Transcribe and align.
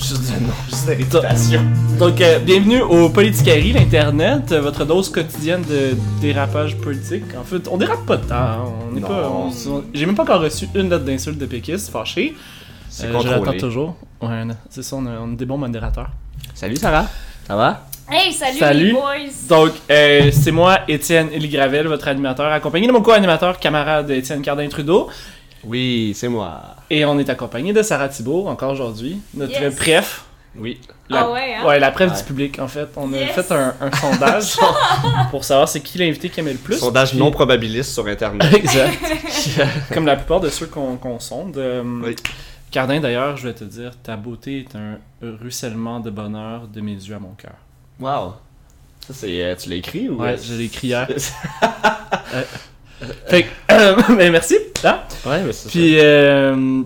juste 0.00 0.22
du 0.26 0.32
nom, 0.44 0.52
juste. 0.68 1.98
Donc, 1.98 2.20
euh, 2.20 2.38
bienvenue 2.38 2.80
au 2.80 3.08
Politicari, 3.10 3.72
l'Internet, 3.72 4.52
euh, 4.52 4.60
votre 4.60 4.84
dose 4.84 5.10
quotidienne 5.10 5.62
de 5.68 5.96
dérapage 6.20 6.76
politique. 6.78 7.24
En 7.38 7.44
fait, 7.44 7.68
on 7.68 7.76
dérape 7.76 8.04
pas 8.06 8.16
de 8.16 8.24
temps. 8.26 8.34
hein, 8.34 8.64
On 8.88 8.94
n'est 8.94 9.00
Non. 9.00 9.08
pas. 9.08 9.28
on- 9.30 9.48
on- 9.70 9.84
J'ai 9.92 10.06
même 10.06 10.14
pas 10.14 10.22
encore 10.22 10.40
reçu 10.40 10.66
une 10.74 10.88
lettre 10.90 11.04
d'insulte 11.04 11.38
de 11.38 11.46
péquiste, 11.46 11.90
fâché. 11.90 12.34
C'est 12.88 13.04
Euh, 13.06 13.08
je 13.20 13.26
l'attends 13.28 13.36
contrôlé. 13.38 13.58
toujours. 13.58 13.96
Ouais, 14.20 14.44
non, 14.44 14.54
c'est 14.68 14.82
ça, 14.82 14.96
on 14.96 15.06
a, 15.06 15.10
on 15.20 15.32
a 15.32 15.36
des 15.36 15.44
bons 15.44 15.58
modérateurs. 15.58 16.10
Salut 16.54 16.76
Sarah, 16.76 17.06
ça 17.46 17.54
va? 17.56 17.86
Hey, 18.10 18.32
salut, 18.32 18.58
Salut. 18.58 18.86
les 18.86 18.92
boys! 18.92 19.02
Donc, 19.48 19.70
euh, 19.88 20.30
c'est 20.32 20.50
moi, 20.50 20.80
Étienne 20.88 21.28
Élie 21.32 21.48
Gravel, 21.48 21.86
votre 21.86 22.08
animateur, 22.08 22.50
accompagné 22.50 22.88
de 22.88 22.92
mon 22.92 23.02
co-animateur, 23.02 23.60
camarade 23.60 24.10
Étienne 24.10 24.42
Cardin-Trudeau. 24.42 25.08
Oui, 25.64 26.12
c'est 26.16 26.28
moi. 26.28 26.60
Et 26.88 27.04
on 27.04 27.18
est 27.18 27.28
accompagné 27.28 27.72
de 27.72 27.82
Sarah 27.82 28.08
Thibault, 28.08 28.46
encore 28.48 28.72
aujourd'hui, 28.72 29.20
notre 29.34 29.60
Yes. 29.60 29.74
préf. 29.76 30.24
Oui. 30.56 30.80
La- 31.08 31.20
Ah 31.20 31.30
ouais, 31.30 31.54
hein? 31.54 31.66
Ouais, 31.66 31.78
la 31.78 31.90
preuve 31.92 32.10
Ouais. 32.10 32.16
du 32.16 32.24
public, 32.24 32.58
en 32.58 32.66
fait. 32.66 32.88
On 32.96 33.12
a 33.12 33.18
fait 33.26 33.52
un, 33.52 33.74
un 33.80 33.92
sondage 34.00 34.56
pour 35.30 35.44
savoir 35.44 35.68
c'est 35.68 35.80
qui 35.80 35.98
l'invité 35.98 36.28
qui 36.28 36.40
aimait 36.40 36.52
le 36.54 36.58
plus. 36.58 36.78
Sondage 36.78 37.10
Puis- 37.10 37.18
non 37.18 37.30
probabiliste 37.30 37.92
sur 37.92 38.06
Internet. 38.06 38.52
Exact. 38.54 38.98
Comme 39.92 40.06
la 40.06 40.16
plupart 40.16 40.40
de 40.40 40.48
ceux 40.48 40.66
qu'on 40.66 41.20
sonde. 41.20 41.56
Euh, 41.56 41.82
Oui. 42.04 42.16
Cardin, 42.72 43.00
d'ailleurs, 43.00 43.36
je 43.36 43.48
vais 43.48 43.54
te 43.54 43.64
dire, 43.64 43.92
ta 44.02 44.16
beauté 44.16 44.60
est 44.60 44.76
un 44.76 44.98
ruissellement 45.22 45.98
de 46.00 46.10
bonheur 46.10 46.68
de 46.68 46.80
mes 46.80 46.94
yeux 46.94 47.14
à 47.14 47.18
mon 47.18 47.34
cœur. 47.34 47.54
wow. 48.00 48.34
Ça, 49.06 49.14
c'est. 49.14 49.42
euh, 49.42 49.54
tu 49.56 49.70
l'as 49.70 49.76
écrit 49.76 50.08
ou. 50.08 50.20
Ouais, 50.20 50.36
je 50.36 50.54
l'ai 50.54 50.64
écrit 50.64 50.88
hier. 50.88 51.08
Fait 53.26 53.42
que, 53.44 53.48
euh, 53.72 53.96
ben, 54.16 54.30
merci. 54.32 54.56
hein. 54.84 55.00
ouais, 55.26 55.42
mais 55.44 55.52
c'est 55.52 55.68
Puis, 55.70 55.96
euh, 55.98 56.82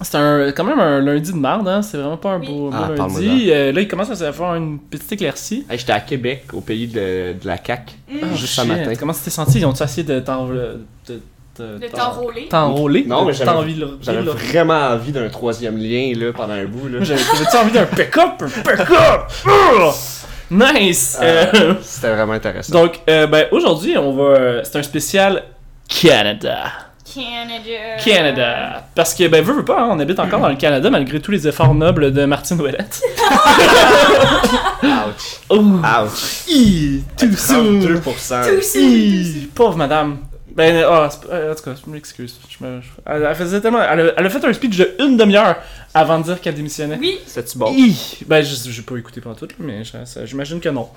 c'est 0.00 0.16
un, 0.16 0.50
quand 0.52 0.64
même 0.64 0.80
un 0.80 1.00
lundi 1.00 1.32
de 1.32 1.36
merde, 1.38 1.66
hein? 1.68 1.80
C'est 1.82 1.96
vraiment 1.96 2.16
pas 2.16 2.30
un 2.32 2.40
Oui. 2.40 2.46
beau, 2.48 2.70
beau 2.70 2.76
Ah, 2.76 2.90
parle-moi 2.96 3.20
lundi. 3.20 3.50
Euh, 3.52 3.72
là, 3.72 3.80
il 3.80 3.88
commence 3.88 4.10
à 4.10 4.16
se 4.16 4.30
faire 4.32 4.54
une 4.54 4.78
petite 4.78 5.12
éclaircie. 5.12 5.64
Hey, 5.70 5.78
J'étais 5.78 5.92
à 5.92 6.00
Québec, 6.00 6.46
au 6.52 6.60
pays 6.60 6.86
de, 6.88 7.34
de 7.40 7.46
la 7.46 7.56
CAQ. 7.64 7.92
Mm. 8.10 8.34
Juste 8.34 8.58
Oh, 8.58 8.62
ce 8.62 8.66
matin. 8.66 8.92
Comment 8.98 9.12
tu 9.12 9.20
t'es 9.20 9.30
senti? 9.30 9.58
Ils 9.60 9.64
ont-tu 9.66 9.82
essayé 9.82 10.02
de 10.06 10.20
t'en... 10.20 10.46
de- 10.48 10.80
de- 11.08 11.20
De 11.58 11.86
t'enrôler. 11.88 12.48
T'enrôler? 12.48 13.04
Non, 13.06 13.26
mais 13.26 13.34
j'avais- 13.34 13.50
t'envie- 13.52 13.84
J'avais 14.00 14.22
là. 14.22 14.32
vraiment 14.32 14.88
envie 14.88 15.12
d'un 15.12 15.28
troisième 15.28 15.76
lien 15.76 16.12
là, 16.16 16.32
pendant 16.32 16.54
un 16.54 16.64
bout. 16.64 16.88
J'avais 17.02 17.20
j'avais-tu 17.22 17.56
envie 17.58 17.72
d'un 17.72 17.84
pick-up? 17.84 18.40
Un 18.40 18.48
pick-up! 18.48 19.28
Nice! 20.52 21.18
Euh, 21.22 21.46
Euh, 21.54 21.74
C'était 21.82 22.10
vraiment 22.14 22.34
intéressant. 22.34 22.72
donc, 22.72 23.00
euh, 23.08 23.26
ben, 23.26 23.46
aujourd'hui, 23.52 23.96
on 23.96 24.12
va... 24.12 24.62
C'est 24.64 24.76
un 24.78 24.82
spécial 24.82 25.42
Canada. 25.88 26.70
Canada. 27.14 27.96
Canada. 28.02 28.84
Parce 28.94 29.14
que, 29.14 29.28
ben, 29.28 29.42
veux, 29.44 29.52
veux 29.54 29.64
pas, 29.64 29.82
hein, 29.82 29.88
on 29.90 29.98
habite 30.00 30.18
encore 30.18 30.40
dans 30.40 30.48
le 30.48 30.56
Canada 30.56 30.88
malgré 30.90 31.20
tous 31.20 31.30
les 31.30 31.46
efforts 31.48 31.74
nobles 31.74 32.12
de 32.12 32.24
Martine 32.24 32.60
Ouellette. 32.60 33.00
Ouch. 34.82 35.40
Oh! 35.50 35.56
Ouch. 35.56 36.44
Hi, 36.48 37.02
Too 37.18 37.32
soon! 37.36 37.80
32%. 37.80 38.00
Tout. 38.44 38.78
Hi, 38.78 39.48
Pauvre 39.54 39.76
madame. 39.76 40.18
Ben, 40.54 40.76
euh, 40.76 41.06
en 41.06 41.54
tout 41.54 41.62
cas, 41.62 41.74
je 41.84 41.90
m'excuse. 41.90 42.38
Je 42.48 42.64
me- 42.64 42.80
je- 42.80 42.88
Elle, 43.06 43.22
elle 43.22 43.34
faisait 43.34 43.60
tellement... 43.60 43.80
Elle 43.82 44.00
a, 44.00 44.12
elle 44.16 44.26
a 44.26 44.30
fait 44.30 44.44
un 44.44 44.52
speech 44.52 44.76
de 44.76 44.94
une 45.00 45.16
demi-heure 45.16 45.56
avant 45.94 46.18
de 46.18 46.24
dire 46.24 46.40
qu'elle 46.40 46.54
démissionnait. 46.54 46.98
Oui, 46.98 47.18
C'était-tu 47.26 47.58
bon? 47.58 47.72
Hi! 47.72 47.96
Ben, 48.26 48.42
je- 48.44 48.70
j'ai 48.70 48.82
pas 48.82 48.96
écouté 48.96 49.20
pendant 49.20 49.34
tout, 49.34 49.46
là, 49.46 49.54
mais 49.58 49.82
je- 49.84 50.04
ça- 50.04 50.26
j'imagine 50.26 50.60
que 50.60 50.68
non. 50.68 50.88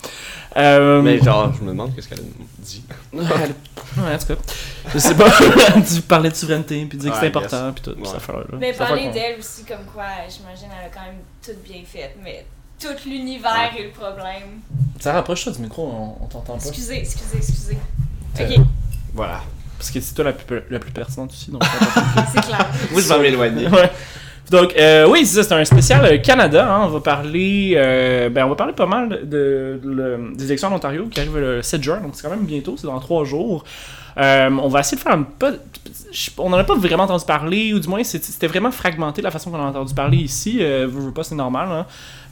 Euh, 0.58 1.02
Mais 1.02 1.20
genre, 1.20 1.54
je 1.58 1.62
me 1.64 1.70
demande 1.70 1.96
qu'est-ce 1.96 2.08
qu'elle 2.10 2.20
a 2.20 2.24
dit. 2.60 2.84
elle- 3.14 3.20
ouais, 4.04 4.14
en 4.14 4.18
tout 4.18 4.28
cas. 4.28 4.36
Je 4.94 5.00
sais 5.00 5.16
pas. 5.16 5.30
tu 5.96 6.02
parlais 6.02 6.30
de 6.30 6.36
souveraineté, 6.36 6.86
puis 6.86 6.98
dire 6.98 7.12
que 7.12 7.16
Ouais, 7.16 7.20
c'est 7.22 7.26
I 7.28 7.30
important, 7.30 7.74
puis 7.74 7.84
tout, 7.84 8.00
Ouais. 8.00 8.06
ça 8.08 8.18
affaire-là. 8.18 8.44
mais 8.60 8.74
Cette 8.74 8.82
affaire 8.82 8.96
parler 8.98 9.12
d'elle 9.12 9.40
aussi, 9.40 9.64
comme 9.64 9.86
quoi, 9.94 10.04
j'imagine, 10.30 10.68
elle 10.80 10.88
a 10.88 10.90
quand 10.94 11.06
même 11.06 11.22
tout 11.46 11.52
bien 11.64 11.82
fait, 11.86 12.16
mais 12.24 12.46
tout 12.80 12.88
l'univers 13.06 13.72
est 13.78 13.84
le 13.84 13.92
problème. 13.92 14.60
Ça 15.00 15.14
rapproche-toi 15.14 15.54
du 15.54 15.60
micro, 15.60 15.88
on, 15.88 16.24
on 16.24 16.28
t'entend 16.28 16.58
pas. 16.58 16.68
Excusez, 16.68 16.98
excusez, 17.00 17.38
excusez. 17.38 17.78
Ok, 18.40 18.58
Voilà. 19.16 19.42
Parce 19.78 19.92
que 19.92 20.00
c'est 20.00 20.14
toi 20.14 20.26
la 20.26 20.34
plus, 20.34 20.62
la 20.70 20.80
plus 20.80 20.92
pertinente 20.92 21.32
aussi, 21.32 21.52
donc 21.52 21.64
c'est 22.34 22.42
clair. 22.42 22.68
Moi, 22.92 23.02
je 23.02 23.08
vais 23.08 23.20
m'éloigner. 23.20 23.68
Ouais. 23.72 23.90
Donc, 24.52 24.76
euh, 24.78 25.08
oui, 25.10 25.26
c'est 25.26 25.42
ça, 25.42 25.44
c'est 25.44 25.54
un 25.56 25.66
spécial 25.66 26.06
euh, 26.06 26.18
Canada. 26.20 26.72
hein. 26.72 26.82
on 26.84 26.90
va 26.90 27.00
parler, 27.00 27.74
euh, 27.76 28.30
ben, 28.30 28.46
on 28.46 28.50
va 28.50 28.56
parler 28.56 28.74
pas 28.74 28.86
mal 28.86 29.22
de, 29.28 29.80
des 30.36 30.46
élections 30.46 30.68
en 30.68 30.74
Ontario 30.76 31.08
qui 31.10 31.20
arrivent 31.20 31.40
le 31.40 31.64
7 31.64 31.82
juin, 31.82 31.98
donc 32.00 32.12
c'est 32.14 32.22
quand 32.22 32.30
même 32.30 32.46
bientôt, 32.46 32.76
c'est 32.78 32.86
dans 32.86 33.00
trois 33.00 33.26
jours. 33.26 33.64
Euh, 34.18 34.50
on 34.62 34.68
va 34.68 34.82
essayer 34.82 34.98
de 34.98 35.02
faire 35.02 35.14
un 35.14 35.24
peu. 35.24 35.58
Je- 36.12 36.30
On 36.38 36.50
n'en 36.50 36.58
a 36.58 36.64
pas 36.64 36.76
vraiment 36.76 37.04
entendu 37.04 37.26
parler, 37.26 37.74
ou 37.74 37.80
du 37.80 37.88
moins 37.88 38.04
c'était 38.04 38.48
vraiment 38.48 38.72
fragmenté 38.72 39.22
la 39.22 39.32
façon 39.32 39.52
qu'on 39.52 39.58
a 39.60 39.64
entendu 39.70 39.94
parler 39.94 40.18
ici. 40.18 40.58
Euh, 40.62 40.88
veux, 40.88 41.02
veux 41.02 41.12
pas, 41.14 41.24
c'est 41.24 41.36
normal. 41.36 41.68
hein. 41.72 41.86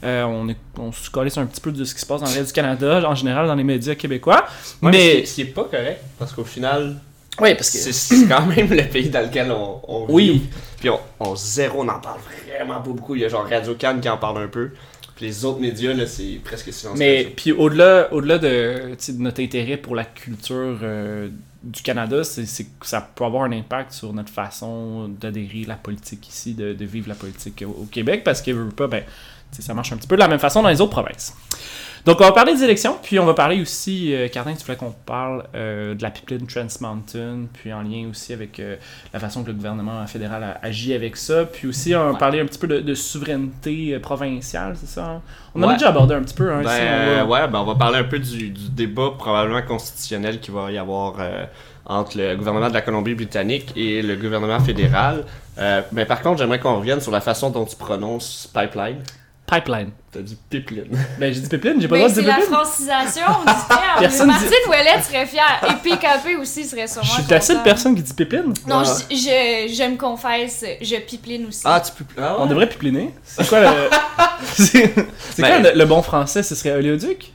Euh, 0.04 0.24
on, 0.24 0.48
est, 0.48 0.56
on 0.78 0.92
se 0.92 1.10
calisse 1.10 1.38
un 1.38 1.46
petit 1.46 1.60
peu 1.60 1.72
de 1.72 1.84
ce 1.84 1.94
qui 1.94 2.00
se 2.00 2.06
passe 2.06 2.20
dans 2.20 2.26
le 2.28 2.34
reste 2.34 2.48
du 2.48 2.52
Canada, 2.52 3.02
en 3.08 3.14
général 3.14 3.46
dans 3.46 3.54
les 3.54 3.64
médias 3.64 3.94
québécois. 3.94 4.44
Ouais, 4.82 4.90
mais. 4.90 4.90
mais 4.90 5.24
ce 5.26 5.34
qui 5.34 5.40
est 5.42 5.44
pas 5.46 5.64
correct, 5.64 6.00
parce 6.18 6.32
qu'au 6.32 6.44
final, 6.44 6.96
Oui, 7.40 7.54
parce 7.54 7.70
que. 7.70 7.78
c'est 7.78 8.26
quand 8.28 8.46
même 8.46 8.68
le 8.70 8.82
pays 8.88 9.08
dans 9.08 9.22
lequel 9.22 9.50
on, 9.50 9.80
on 9.88 10.06
vit. 10.06 10.12
Oui. 10.12 10.42
Puis 10.80 10.90
on, 10.90 11.00
on 11.20 11.34
zéro, 11.36 11.82
on 11.82 11.88
en 11.88 11.98
parle 12.00 12.20
vraiment 12.58 12.80
pas 12.80 12.90
beaucoup. 12.90 13.14
Il 13.14 13.22
y 13.22 13.24
a 13.24 13.28
genre 13.28 13.48
Radio 13.48 13.74
Cannes 13.74 14.00
qui 14.00 14.08
en 14.08 14.18
parle 14.18 14.42
un 14.42 14.48
peu. 14.48 14.70
Puis 15.16 15.26
les 15.26 15.44
autres 15.44 15.60
médias, 15.60 15.94
là, 15.94 16.06
c'est 16.06 16.40
presque 16.44 16.72
silencieux. 16.72 16.98
Mais 16.98 17.32
puis 17.36 17.52
au-delà 17.52 18.12
au-delà 18.12 18.36
de 18.38 18.96
notre 19.18 19.40
intérêt 19.42 19.76
pour 19.76 19.94
la 19.94 20.04
culture 20.04 20.78
euh, 20.82 21.28
du 21.64 21.82
Canada, 21.82 22.22
c'est 22.24 22.44
que 22.44 22.86
ça 22.86 23.00
peut 23.00 23.24
avoir 23.24 23.44
un 23.44 23.52
impact 23.52 23.92
sur 23.92 24.12
notre 24.12 24.30
façon 24.30 25.08
d'adhérer 25.08 25.62
à 25.64 25.68
la 25.68 25.76
politique 25.76 26.28
ici, 26.28 26.54
de, 26.54 26.84
vivre 26.84 27.08
la 27.08 27.14
politique 27.14 27.64
au, 27.66 27.86
Québec, 27.90 28.22
parce 28.24 28.42
que 28.42 28.50
veux 28.50 28.68
pas, 28.68 28.86
ben, 28.86 29.02
ça 29.50 29.74
marche 29.74 29.92
un 29.92 29.96
petit 29.96 30.08
peu 30.08 30.16
de 30.16 30.20
la 30.20 30.28
même 30.28 30.38
façon 30.38 30.62
dans 30.62 30.68
les 30.68 30.80
autres 30.80 30.92
provinces. 30.92 31.34
Donc 32.04 32.20
on 32.20 32.24
va 32.24 32.32
parler 32.32 32.54
des 32.54 32.62
élections, 32.62 32.98
puis 33.02 33.18
on 33.18 33.24
va 33.24 33.32
parler 33.32 33.62
aussi, 33.62 34.14
euh, 34.14 34.28
Cardin, 34.28 34.52
tu 34.52 34.62
voulais 34.66 34.76
qu'on 34.76 34.90
parle 34.90 35.44
euh, 35.54 35.94
de 35.94 36.02
la 36.02 36.10
pipeline 36.10 36.46
Trans 36.46 36.66
Mountain, 36.82 37.44
puis 37.54 37.72
en 37.72 37.80
lien 37.80 38.08
aussi 38.10 38.34
avec 38.34 38.60
euh, 38.60 38.76
la 39.14 39.20
façon 39.20 39.42
que 39.42 39.48
le 39.48 39.54
gouvernement 39.54 40.06
fédéral 40.06 40.44
a 40.44 40.58
agi 40.62 40.92
avec 40.92 41.16
ça, 41.16 41.46
puis 41.46 41.66
aussi 41.66 41.94
on 41.94 42.04
va 42.04 42.10
Ouais. 42.12 42.18
parler 42.18 42.40
un 42.40 42.44
petit 42.44 42.58
peu 42.58 42.66
de, 42.66 42.80
de 42.80 42.94
souveraineté 42.94 43.94
euh, 43.94 44.00
provinciale, 44.00 44.74
c'est 44.78 44.86
ça? 44.88 45.04
hein? 45.06 45.22
On 45.54 45.62
en 45.62 45.68
a 45.70 45.72
déjà 45.74 45.88
abordé 45.88 46.14
un 46.14 46.20
petit 46.22 46.34
peu, 46.34 46.52
hein, 46.52 46.60
ici, 46.60 46.68
Ben, 46.78 47.22
on 47.22 47.26
va- 47.26 47.40
ouais, 47.42 47.48
ben 47.48 47.60
on 47.60 47.64
va 47.64 47.74
parler 47.74 47.98
un 48.00 48.04
peu 48.04 48.18
du, 48.18 48.50
du 48.50 48.68
débat 48.68 49.12
probablement 49.18 49.62
constitutionnel 49.62 50.40
qu'il 50.40 50.52
va 50.52 50.70
y 50.70 50.76
avoir 50.76 51.14
euh, 51.20 51.46
entre 51.86 52.18
le 52.18 52.36
gouvernement 52.36 52.68
de 52.68 52.74
la 52.74 52.82
Colombie-Britannique 52.82 53.72
et 53.76 54.02
le 54.02 54.16
gouvernement 54.16 54.60
fédéral. 54.60 55.24
Euh, 55.56 55.80
mais 55.92 56.04
par 56.04 56.20
contre, 56.20 56.36
j'aimerais 56.38 56.58
qu'on 56.60 56.76
revienne 56.76 57.00
sur 57.00 57.12
la 57.12 57.22
façon 57.22 57.48
dont 57.48 57.64
tu 57.64 57.76
prononces 57.76 58.46
pipeline. 58.52 58.98
Pipeline. 59.46 59.90
T'as 60.10 60.20
dit 60.20 60.38
pipeline. 60.48 60.88
Ben, 61.18 61.32
j'ai 61.32 61.40
dit 61.40 61.48
pipeline, 61.48 61.80
j'ai 61.80 61.86
pas 61.88 61.96
le 61.96 62.02
Mais 62.02 62.08
droit 62.08 62.08
de 62.08 62.14
c'est 62.14 62.20
dire 62.22 62.30
la 62.30 62.36
pipeline. 62.36 62.54
francisation 62.54 63.26
du 63.40 63.44
terme. 63.68 63.80
Personne 64.00 64.26
Martine 64.28 64.50
Ouellette 64.68 65.04
serait 65.04 65.26
fière. 65.26 65.60
Et 65.68 65.88
PKP 65.90 66.40
aussi 66.40 66.64
serait 66.64 66.86
sûrement 66.86 67.06
Je 67.06 67.20
suis 67.22 67.30
la 67.30 67.40
seule 67.40 67.62
personne 67.62 67.94
qui 67.94 68.02
dit 68.02 68.14
pipeline. 68.14 68.54
Non, 68.66 68.78
Ouais. 68.78 68.84
je, 69.10 69.16
je, 69.16 69.74
je 69.74 69.90
me 69.90 69.96
confesse, 69.98 70.64
je 70.80 70.96
pipeline 70.96 71.46
aussi. 71.46 71.60
Ah, 71.64 71.80
tu 71.80 71.92
peux. 71.92 72.04
Ah, 72.20 72.36
On 72.38 72.46
devrait 72.46 72.68
pipeliner. 72.68 73.14
C'est 73.22 73.46
quoi 73.48 73.60
le. 73.60 73.68
c'est 74.54 74.94
c'est 75.30 75.42
Ben- 75.42 75.62
quoi 75.62 75.72
le, 75.72 75.78
le 75.78 75.84
bon 75.84 76.00
français? 76.00 76.42
Ce 76.42 76.54
serait 76.54 76.72
oléoduc? 76.72 77.32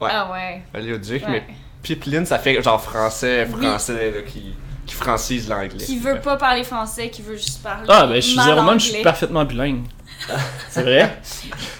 Ouais. 0.00 0.08
Ah 0.10 0.30
ouais. 0.32 0.62
Oléoduc, 0.74 1.22
ouais. 1.26 1.30
mais 1.30 1.44
pipeline, 1.82 2.24
ça 2.24 2.38
fait 2.38 2.62
genre 2.62 2.80
français, 2.82 3.46
Oui. 3.54 3.66
français 3.66 4.12
là, 4.14 4.22
qui, 4.22 4.54
qui 4.86 4.94
francise 4.94 5.46
l'anglais. 5.48 5.76
Qui 5.84 5.98
veut 5.98 6.20
pas 6.20 6.36
parler 6.36 6.64
français, 6.64 7.10
qui 7.10 7.20
veut 7.22 7.36
juste 7.36 7.62
parler 7.62 7.84
Ah, 7.88 8.06
ben, 8.06 8.14
je 8.16 8.20
suis 8.20 8.40
zéro 8.40 8.62
je 8.74 8.78
suis 8.78 9.02
parfaitement 9.02 9.44
bilingue. 9.44 9.82
C'est 10.68 10.82
vrai? 10.82 11.18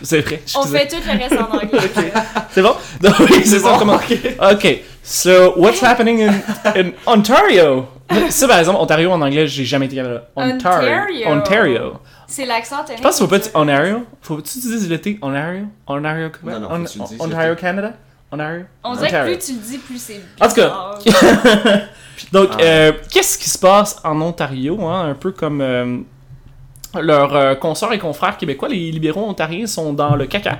C'est 0.03 0.21
vrai. 0.21 0.43
On 0.57 0.63
fait 0.65 0.89
tout 0.89 0.97
le 1.07 1.19
reste 1.19 1.35
en 1.41 1.55
anglais. 1.57 1.91
C'est 2.51 2.63
bon? 2.63 2.75
Donc, 3.01 3.15
oui, 3.21 3.43
c'est 3.45 3.59
ça, 3.61 3.73
bon? 3.73 3.79
comment? 3.79 4.01
Ok, 4.53 4.81
so 5.03 5.55
what's 5.57 5.83
happening 5.83 6.23
in, 6.29 6.35
in 6.75 6.91
Ontario? 7.07 7.87
Ça, 8.31 8.49
par 8.49 8.59
exemple, 8.59 8.81
Ontario 8.81 9.11
en 9.13 9.21
anglais, 9.23 9.47
j'ai 9.47 9.65
jamais 9.65 9.87
été 9.87 9.97
capable. 9.97 10.23
Ontario. 10.35 11.29
Ontario? 11.29 11.93
C'est 12.27 12.47
l'accent 12.47 12.85
Je 12.89 13.01
pense 13.03 13.17
qu'il 13.17 13.25
faut 13.25 13.31
pas 13.31 13.39
dire 13.39 13.51
Ontario. 13.55 14.07
Faut-tu 14.23 14.59
dire 14.59 14.89
le 14.91 14.99
T 14.99 15.19
Ontario? 15.23 15.67
Ontario 15.87 16.31
Non, 16.43 16.61
non, 16.61 16.85
Ontario. 17.21 17.55
Canada? 17.57 17.93
Ontario? 18.33 18.65
On 18.85 18.95
dirait 18.97 19.11
que 19.11 19.25
plus 19.35 19.39
tu 19.39 19.53
le 19.53 19.59
dis, 19.59 19.79
plus 19.79 19.99
c'est 20.03 20.21
En 20.41 20.49
tout 20.49 20.55
cas. 20.55 21.79
Donc, 22.33 22.51
Ah. 22.53 22.63
euh, 22.63 22.93
qu'est-ce 23.11 23.39
qui 23.39 23.49
se 23.49 23.59
passe 23.59 23.97
en 24.05 24.21
Ontario, 24.21 24.81
hein, 24.87 25.11
un 25.11 25.15
peu 25.15 25.33
comme 25.33 25.61
euh, 25.61 25.99
leurs 27.01 27.37
euh, 27.37 27.55
consorts 27.55 27.93
et 27.93 27.99
confrères 27.99 28.37
québécois, 28.37 28.69
les 28.69 28.91
libéraux 28.91 29.25
ontariens 29.29 29.67
sont 29.67 29.93
dans 29.93 30.17
le 30.17 30.27
caca. 30.27 30.59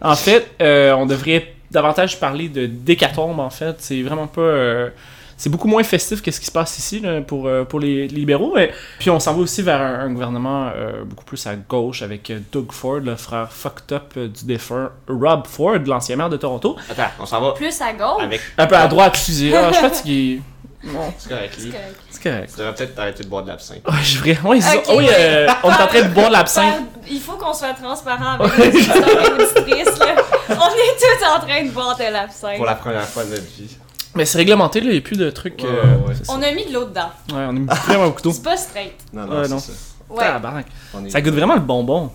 En 0.00 0.14
fait, 0.16 0.50
euh, 0.60 0.92
on 0.92 1.06
devrait 1.06 1.54
davantage 1.70 2.20
parler 2.20 2.48
de 2.48 2.66
décatombe, 2.66 3.40
en 3.40 3.50
fait. 3.50 3.76
C'est 3.78 4.02
vraiment 4.02 4.26
pas... 4.26 4.40
euh, 4.40 4.90
c'est 5.36 5.50
beaucoup 5.50 5.66
moins 5.66 5.82
festif 5.82 6.22
que 6.22 6.30
ce 6.30 6.38
qui 6.38 6.46
se 6.46 6.52
passe 6.52 6.78
ici 6.78 7.00
là, 7.00 7.20
pour, 7.20 7.48
euh, 7.48 7.64
pour 7.64 7.80
les 7.80 8.06
libéraux. 8.06 8.52
Mais, 8.54 8.70
puis 9.00 9.10
on 9.10 9.18
s'en 9.18 9.34
va 9.34 9.40
aussi 9.40 9.62
vers 9.62 9.80
un, 9.80 10.00
un 10.00 10.12
gouvernement 10.12 10.70
euh, 10.76 11.02
beaucoup 11.04 11.24
plus 11.24 11.44
à 11.48 11.56
gauche 11.56 12.02
avec 12.02 12.30
Doug 12.52 12.70
Ford, 12.70 13.00
le 13.00 13.16
frère 13.16 13.50
fucked 13.50 13.92
up 13.92 14.16
du 14.16 14.44
défunt 14.44 14.90
Rob 15.08 15.46
Ford, 15.48 15.78
l'ancien 15.86 16.14
maire 16.14 16.28
de 16.30 16.36
Toronto. 16.36 16.76
Attends, 16.88 17.10
on 17.18 17.26
s'en 17.26 17.40
va 17.40 17.52
Plus 17.52 17.80
à 17.80 17.92
gauche. 17.92 18.22
avec. 18.22 18.40
Un 18.58 18.66
peu 18.68 18.76
à 18.76 18.86
droite, 18.86 19.14
excusez. 19.14 19.52
Ah, 19.56 19.70
je 19.70 19.74
suis 19.74 19.82
fatigué. 19.82 20.40
Non, 20.86 21.12
C'est 21.18 21.28
correct, 21.28 21.54
C'est 21.56 21.68
correct. 21.70 21.94
c'est 22.10 22.22
correct. 22.22 22.50
Tu 22.52 22.58
devrais 22.58 22.74
peut-être 22.74 22.98
arrêter 22.98 23.24
de 23.24 23.28
boire 23.28 23.42
de 23.42 23.48
l'absinthe. 23.48 23.80
Ouais, 23.88 24.02
je 24.02 24.18
vrai. 24.18 24.38
Ouais, 24.44 24.60
c'est 24.60 24.70
ça. 24.70 24.76
Ok, 24.78 24.84
oui, 24.98 25.06
euh, 25.10 25.46
on 25.62 25.70
est 25.70 25.82
en 25.82 25.86
train 25.86 26.02
de 26.02 26.08
boire 26.08 26.28
de 26.28 26.32
l'absinthe. 26.32 26.74
Il 27.10 27.20
faut 27.20 27.32
qu'on 27.32 27.52
soit 27.54 27.72
transparent 27.74 28.38
avec 28.38 28.56
les 28.74 28.80
auditrices. 28.80 29.98
Là. 29.98 30.14
On 30.50 30.52
est 30.52 30.96
tous 30.98 31.24
en 31.26 31.40
train 31.40 31.62
de 31.64 31.70
boire 31.70 31.96
de 31.96 32.12
l'absinthe. 32.12 32.56
Pour 32.56 32.66
la 32.66 32.74
première 32.74 33.04
fois 33.08 33.24
de 33.24 33.30
notre 33.30 33.42
vie. 33.44 33.76
Mais 34.14 34.24
c'est 34.24 34.38
réglementé, 34.38 34.80
là, 34.80 34.86
il 34.86 34.92
n'y 34.92 34.98
a 34.98 35.00
plus 35.00 35.16
de 35.18 35.28
trucs. 35.30 35.60
Ouais, 35.62 35.68
euh, 35.68 35.96
ouais, 36.06 36.14
c'est 36.16 36.26
ça. 36.26 36.32
On 36.36 36.42
a 36.42 36.52
mis 36.52 36.66
de 36.66 36.72
l'eau 36.72 36.84
dedans. 36.84 37.10
Ouais, 37.32 37.44
on 37.46 37.48
a 37.48 37.52
mis 37.52 37.66
vraiment 37.66 38.06
beaucoup 38.06 38.22
d'eau. 38.22 38.32
C'est 38.32 38.42
pas 38.44 38.56
straight. 38.56 38.92
Non, 39.12 39.26
non, 39.26 39.36
Ouais, 39.38 39.44
c'est 39.44 39.50
non. 39.50 39.58
ça. 39.58 39.72
Ouais. 40.10 40.24
Tabarnak. 40.24 40.66
Ça 41.08 41.20
goûte 41.20 41.34
vraiment 41.34 41.54
le 41.54 41.60
bonbon. 41.60 42.12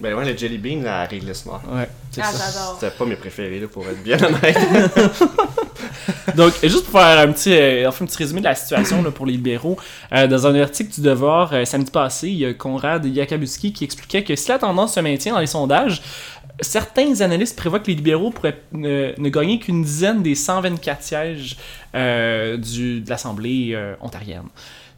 Ben 0.00 0.14
ouais, 0.14 0.30
le 0.30 0.36
Jelly 0.36 0.58
Bean, 0.58 0.82
la 0.82 1.04
réglisse 1.06 1.46
noire. 1.46 1.62
Ouais, 1.70 1.88
c'est 2.10 2.20
Ah, 2.22 2.30
ça. 2.32 2.52
j'adore. 2.52 2.76
C'était 2.78 2.94
pas 2.96 3.04
mes 3.06 3.16
préférés, 3.16 3.60
là, 3.60 3.66
pour 3.68 3.86
être 3.88 4.02
bien 4.02 4.18
honnête. 4.22 4.58
Donc, 6.36 6.52
juste 6.62 6.84
pour 6.86 7.00
faire 7.00 7.18
un 7.20 7.32
petit, 7.32 7.52
euh, 7.54 7.88
enfin, 7.88 8.04
un 8.04 8.06
petit 8.06 8.18
résumé 8.18 8.40
de 8.40 8.44
la 8.46 8.54
situation 8.54 9.02
là, 9.02 9.10
pour 9.10 9.26
les 9.26 9.32
libéraux, 9.32 9.76
euh, 10.12 10.26
dans 10.26 10.46
un 10.46 10.60
article 10.60 10.92
du 10.94 11.00
Devoir 11.00 11.52
euh, 11.52 11.64
samedi 11.64 11.90
passé, 11.90 12.28
il 12.28 12.36
y 12.38 12.44
a 12.44 12.52
Conrad 12.54 13.04
Yakabuski 13.04 13.72
qui 13.72 13.84
expliquait 13.84 14.22
que 14.24 14.36
si 14.36 14.48
la 14.48 14.58
tendance 14.58 14.94
se 14.94 15.00
maintient 15.00 15.32
dans 15.32 15.40
les 15.40 15.46
sondages, 15.46 16.02
certains 16.60 17.20
analystes 17.20 17.56
prévoient 17.56 17.80
que 17.80 17.86
les 17.88 17.94
libéraux 17.96 18.30
pourraient 18.30 18.60
ne, 18.72 19.12
ne 19.18 19.28
gagner 19.28 19.58
qu'une 19.58 19.82
dizaine 19.82 20.22
des 20.22 20.34
124 20.34 21.02
sièges 21.02 21.56
euh, 21.94 22.56
du, 22.56 23.00
de 23.00 23.08
l'Assemblée 23.10 23.70
euh, 23.74 23.94
ontarienne. 24.00 24.48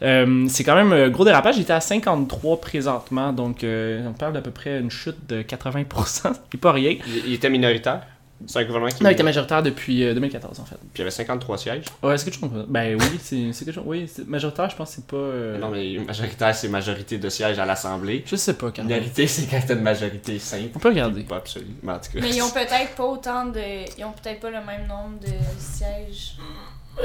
Euh, 0.02 0.46
c'est 0.48 0.62
quand 0.64 0.76
même 0.76 0.92
un 0.92 1.08
gros 1.08 1.24
dérapage. 1.24 1.56
Il 1.56 1.62
était 1.62 1.72
à 1.72 1.80
53 1.80 2.60
présentement, 2.60 3.32
donc 3.32 3.64
euh, 3.64 4.06
on 4.08 4.12
parle 4.12 4.32
d'à 4.32 4.40
peu 4.42 4.50
près 4.52 4.78
une 4.78 4.90
chute 4.90 5.26
de 5.28 5.42
80%. 5.42 6.32
C'est 6.52 6.60
pas 6.60 6.72
rien. 6.72 6.96
il, 7.06 7.26
il 7.26 7.32
était 7.34 7.50
minoritaire. 7.50 8.02
C'est 8.46 8.60
un 8.60 8.64
gouvernement 8.66 8.92
qui. 8.92 9.02
Non, 9.02 9.10
il 9.10 9.14
était 9.14 9.24
majoritaire 9.24 9.64
depuis 9.64 10.04
euh, 10.04 10.14
2014 10.14 10.60
en 10.60 10.64
fait. 10.64 10.76
Puis 10.76 10.88
il 10.94 10.98
y 11.00 11.02
avait 11.02 11.10
53 11.10 11.58
sièges. 11.58 11.84
Ouais, 12.04 12.16
c'est 12.16 12.30
quelque 12.30 12.38
chose. 12.38 12.66
Ben 12.68 12.96
oui, 12.96 13.18
c'est 13.20 13.52
c'est 13.52 13.64
quelque 13.64 13.74
chose. 13.74 13.82
Oui, 13.84 14.06
c'est- 14.06 14.28
majoritaire, 14.28 14.70
je 14.70 14.76
pense 14.76 14.90
que 14.90 14.94
c'est 14.94 15.06
pas. 15.08 15.16
euh, 15.16 15.58
Non, 15.58 15.70
mais 15.70 15.98
majoritaire, 16.06 16.54
c'est 16.54 16.68
majorité 16.68 17.18
de 17.18 17.28
sièges 17.30 17.58
à 17.58 17.66
l'Assemblée. 17.66 18.22
Je 18.24 18.36
sais 18.36 18.54
pas, 18.54 18.66
quand 18.70 18.84
même. 18.84 18.92
Minorité, 18.92 19.26
c'est 19.26 19.50
quand 19.50 19.58
t'as 19.66 19.74
une 19.74 19.80
majorité 19.82 20.38
simple. 20.38 20.70
On 20.76 20.78
peut 20.78 20.90
regarder. 20.90 21.22
Pas 21.22 21.38
absolue. 21.38 21.66
Mais 21.82 21.90
en 21.94 21.98
tout 21.98 22.12
cas. 22.12 22.20
Mais 22.20 22.30
ils 22.30 22.40
ont 22.42 22.50
peut-être 22.50 22.94
pas 22.96 23.04
autant 23.06 23.46
de. 23.46 23.58
Ils 23.98 24.04
ont 24.04 24.12
peut-être 24.12 24.38
pas 24.38 24.50
le 24.50 24.64
même 24.64 24.86
nombre 24.86 25.18
de 25.20 25.32
sièges. 25.58 26.36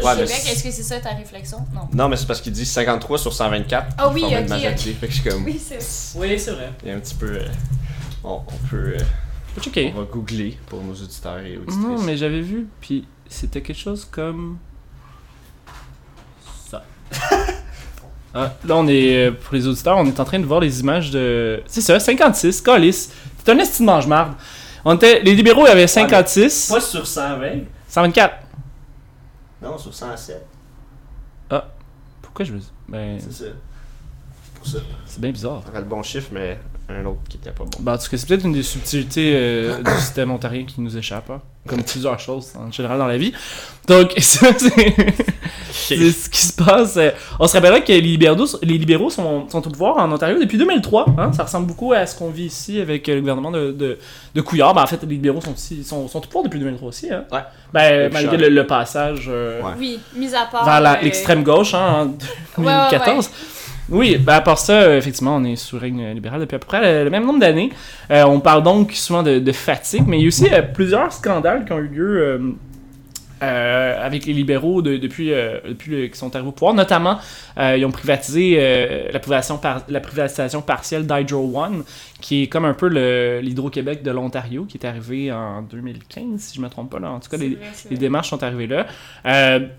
Ouais, 0.02 0.16
mais 0.16 0.24
est-ce 0.24 0.64
que 0.64 0.72
c'est 0.72 0.84
ça 0.84 1.00
ta 1.00 1.10
réflexion? 1.10 1.60
Non. 1.74 1.82
Non, 1.94 2.10
mais 2.10 2.16
c'est 2.18 2.26
parce 2.26 2.42
qu'il 2.42 2.52
dit 2.54 2.66
53 2.66 3.18
sur 3.20 3.34
124. 3.34 3.96
Ah 3.98 4.10
oui, 4.10 4.22
formait 4.22 4.38
une 4.38 4.44
ok, 4.44 4.50
majorité. 4.50 4.94
Fait 4.94 5.08
que 5.08 5.14
je 5.14 5.22
suis 5.22 5.30
comme. 5.30 5.44
Oui, 5.46 5.62
c'est. 5.64 6.18
Oui, 6.18 6.40
c'est 6.40 6.52
vrai. 6.52 6.72
Il 6.84 6.90
y 6.90 6.92
a 6.92 6.96
un 6.96 7.00
petit 7.00 7.16
peu. 7.16 7.28
euh, 7.34 7.46
on, 8.24 8.34
on 8.48 8.68
peut. 8.70 8.96
euh. 8.98 9.92
On 9.96 10.00
va 10.00 10.06
googler 10.12 10.58
pour 10.68 10.82
nos 10.82 10.94
auditeurs 10.94 11.38
et 11.40 11.58
auditrices. 11.58 11.78
Non, 11.78 12.02
mais 12.02 12.18
j'avais 12.18 12.42
vu, 12.42 12.68
puis 12.82 13.06
c'était 13.30 13.62
quelque 13.62 13.80
chose 13.80 14.08
comme. 14.10 14.58
Ça. 16.70 16.84
Ah, 18.36 18.52
là, 18.66 18.78
on 18.78 18.88
est. 18.88 19.28
euh, 19.28 19.32
Pour 19.32 19.54
les 19.54 19.68
auditeurs, 19.68 19.96
on 19.96 20.08
est 20.08 20.20
en 20.20 20.26
train 20.26 20.40
de 20.40 20.46
voir 20.48 20.60
les 20.60 20.80
images 20.80 21.12
de. 21.12 21.62
C'est 21.68 21.82
ça, 21.82 22.00
56, 22.00 22.62
Calis. 22.62 23.10
C'est 23.38 23.52
un 23.52 23.60
estime 23.60 23.86
mange-marde. 23.86 24.34
On 24.84 24.96
était... 24.96 25.22
Les 25.22 25.36
libéraux, 25.36 25.66
il 25.68 25.70
y 25.70 25.72
avait 25.72 25.86
56. 25.86 26.70
Pas 26.74 26.82
sur 26.82 27.06
120. 27.06 27.48
124. 27.88 28.34
Non, 29.64 29.78
sur 29.78 29.94
107. 29.94 30.46
Pourquoi 32.22 32.46
je 32.46 32.54
veux. 32.54 32.62
Ben, 32.90 33.20
C'est 33.20 33.32
ça. 33.32 33.52
Pour 34.56 34.66
ça. 34.66 34.80
c'est 35.06 35.22
bien 35.22 35.32
bizarre. 35.32 35.62
T'aurais 35.64 35.82
le 35.82 35.86
bon 35.86 36.02
chiffre, 36.02 36.30
mais 36.32 36.60
un 36.90 37.06
autre 37.06 37.20
qui 37.30 37.38
était 37.38 37.52
pas 37.52 37.64
bon. 37.64 37.70
Ben, 37.80 37.94
en 37.94 37.98
tout 37.98 38.10
cas, 38.10 38.18
c'est 38.18 38.28
peut-être 38.28 38.46
une 38.46 38.54
des 38.54 38.64
subtilités 38.64 39.34
euh, 39.36 39.82
du 39.84 39.92
système 40.00 40.32
ontarien 40.32 40.66
qui 40.66 40.82
nous 40.82 40.98
échappe, 40.98 41.30
hein, 41.30 41.42
comme 41.68 41.84
plusieurs 41.84 42.20
choses 42.20 42.52
en 42.60 42.72
général 42.72 42.98
dans 43.00 43.08
la 43.08 43.18
vie. 43.18 43.34
Donc, 43.88 44.14
ça, 44.20 44.48
c'est 45.72 46.12
ce 46.12 46.30
qui 46.30 46.42
se 46.42 46.54
passe. 46.62 46.98
Euh, 46.98 47.12
On 47.40 47.48
se 47.48 47.54
rappellera 47.54 47.82
que 47.82 47.92
les 47.92 48.02
libéraux, 48.02 48.46
les 48.62 48.78
libéraux 48.78 49.10
sont, 49.10 49.48
sont 49.50 49.66
au 49.66 49.70
pouvoir 49.72 49.98
en 49.98 50.12
Ontario 50.12 50.40
depuis 50.40 50.58
2003. 50.58 51.06
Hein, 51.18 51.32
ça 51.34 51.44
ressemble 51.44 51.68
beaucoup 51.68 51.94
à 51.94 52.06
ce 52.06 52.18
qu'on 52.18 52.30
vit 52.30 52.46
ici 52.46 52.80
avec 52.80 53.08
euh, 53.10 53.16
le 53.16 53.20
gouvernement 53.22 53.52
de, 53.52 53.72
de, 53.72 53.98
de 54.36 54.42
Couillard. 54.42 54.74
Ben, 54.74 54.84
en 54.84 54.88
fait, 54.88 55.02
les 55.04 55.08
libéraux 55.10 55.42
sont, 55.42 55.54
aussi, 55.54 55.84
sont, 55.84 56.08
sont 56.08 56.20
au 56.20 56.22
pouvoir 56.22 56.44
depuis 56.44 56.60
2003 56.60 56.88
aussi. 56.88 57.12
Hein. 57.12 57.24
Ouais. 57.32 57.42
Ben, 57.74 58.12
malgré 58.14 58.38
le, 58.38 58.50
le 58.50 58.68
passage 58.68 59.26
euh, 59.30 59.62
Ouais. 59.62 59.72
Oui, 59.78 60.00
mis 60.16 60.34
à 60.36 60.46
part. 60.46 60.66
vers 60.66 60.94
euh, 60.94 61.02
l'extrême 61.02 61.44
gauche 61.44 61.74
hein, 61.74 62.10
en 62.58 62.62
Ouais, 62.62 62.68
ouais, 62.68 62.90
2014. 62.92 63.30
Oui, 63.90 64.18
ben 64.18 64.36
à 64.36 64.42
part 64.42 64.60
ça, 64.60 64.82
euh, 64.82 64.98
effectivement, 64.98 65.36
on 65.36 65.44
est 65.44 65.58
sous 65.58 65.78
règne 65.78 66.14
libéral 66.14 66.40
depuis 66.40 66.56
à 66.56 66.60
peu 66.60 66.66
près 66.66 67.04
le, 67.04 67.10
même 67.10 67.26
nombre 67.26 67.40
d'années. 67.40 67.72
Euh, 68.12 68.24
on 68.24 68.40
parle 68.40 68.64
donc 68.64 68.94
souvent 68.94 69.24
de, 69.24 69.40
de 69.40 69.52
fatigue, 69.52 70.04
mais 70.08 70.20
il 70.20 70.22
y 70.22 70.26
a 70.26 70.28
aussi 70.28 70.48
euh, 70.52 70.62
plusieurs 70.62 71.12
scandales 71.12 71.66
qui 71.66 71.74
ont 71.74 71.80
eu 71.80 71.88
lieu 71.88 72.56
euh, 73.44 74.06
avec 74.06 74.26
les 74.26 74.34
libéraux 74.34 74.82
de- 74.82 74.98
depuis, 74.98 75.34
euh, 75.34 75.60
depuis 75.68 76.08
qu'ils 76.10 76.16
sont 76.16 76.34
arrivés 76.36 76.50
au 76.50 76.54
pouvoir. 76.54 76.74
Notamment, 76.74 77.20
euh, 77.58 77.76
ils 77.78 77.86
ont 77.86 77.92
privatisé 77.92 78.56
la, 79.12 79.20
privatisation 79.20 79.58
par- 79.58 79.84
la 79.90 80.00
privatisation 80.00 80.62
partielle 80.62 81.06
d'Hydro 81.06 81.52
One, 81.60 81.84
qui 82.22 82.44
est 82.44 82.48
comme 82.48 82.66
un 82.66 82.74
peu 82.74 82.88
l'Hydro-Québec 83.42 84.02
de 84.04 84.12
l'Ontario, 84.12 84.66
qui 84.66 84.78
est 84.78 84.86
arrivé 84.86 85.32
en 85.32 85.62
2015, 85.64 86.40
si 86.40 86.56
je 86.56 86.62
me 86.62 86.70
trompe 86.70 86.90
pas. 86.92 87.00
Là. 87.00 87.12
En 87.12 87.20
tout 87.20 87.30
cas, 87.30 87.38
les, 87.38 87.56
vrai, 87.56 87.96
démarches 87.98 88.30
sont 88.30 88.42
arrivées 88.44 88.68
là. 88.68 88.88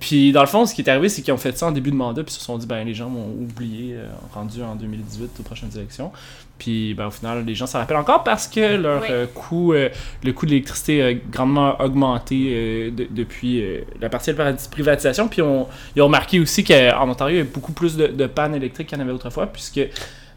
Puis 0.00 0.32
dans 0.32 0.42
le 0.42 0.46
fond, 0.46 0.66
ce 0.66 0.74
qui 0.74 0.82
est 0.82 0.88
arrivé, 0.90 1.08
c'est 1.08 1.22
qu'ils 1.22 1.32
ont 1.34 1.38
fait 1.38 1.56
ça 1.56 1.66
en 1.66 1.72
début 1.72 1.90
de 1.90 1.96
mandat, 1.96 2.22
puis 2.22 2.34
ils 2.34 2.38
se 2.38 2.44
sont 2.44 2.58
dit, 2.58 2.66
ben 2.66 2.84
les 2.84 2.94
gens 2.94 3.08
vont 3.08 3.26
oublier, 3.40 3.94
euh, 3.94 4.06
rendu 4.34 4.62
en 4.62 4.74
2018 4.74 5.30
aux 5.40 5.42
prochaines 5.42 5.70
élections. 5.76 6.12
Puis 6.58 6.94
ben, 6.94 7.06
au 7.08 7.10
final, 7.10 7.44
les 7.44 7.54
gens 7.54 7.66
s'en 7.66 7.78
rappellent 7.78 7.96
encore 7.96 8.22
parce 8.24 8.46
que 8.46 8.76
leur 8.76 9.02
Oui. 9.02 9.08
euh, 9.10 9.26
coût, 9.26 9.72
euh, 9.72 9.88
le 10.22 10.32
coût 10.32 10.46
de 10.46 10.52
l'électricité 10.52 11.02
a 11.02 11.12
grandement 11.12 11.80
augmenté 11.80 12.46
euh, 12.52 12.90
de- 12.90 13.08
depuis 13.10 13.60
euh, 13.62 13.80
la 14.00 14.08
partielle 14.08 14.36
pri- 14.36 14.70
privatisation. 14.70 15.28
Puis 15.28 15.42
on, 15.42 15.66
ils 15.96 16.02
ont 16.02 16.06
remarqué 16.06 16.38
aussi 16.40 16.62
qu'en 16.64 17.08
Ontario, 17.08 17.36
il 17.36 17.38
y 17.38 17.42
a 17.42 17.44
beaucoup 17.52 17.72
plus 17.72 17.96
de, 17.96 18.06
de 18.06 18.26
pannes 18.26 18.54
électriques 18.54 18.86
qu'il 18.88 18.96
y 18.98 19.00
en 19.00 19.04
avait 19.04 19.12
autrefois, 19.12 19.46
puisque 19.48 19.80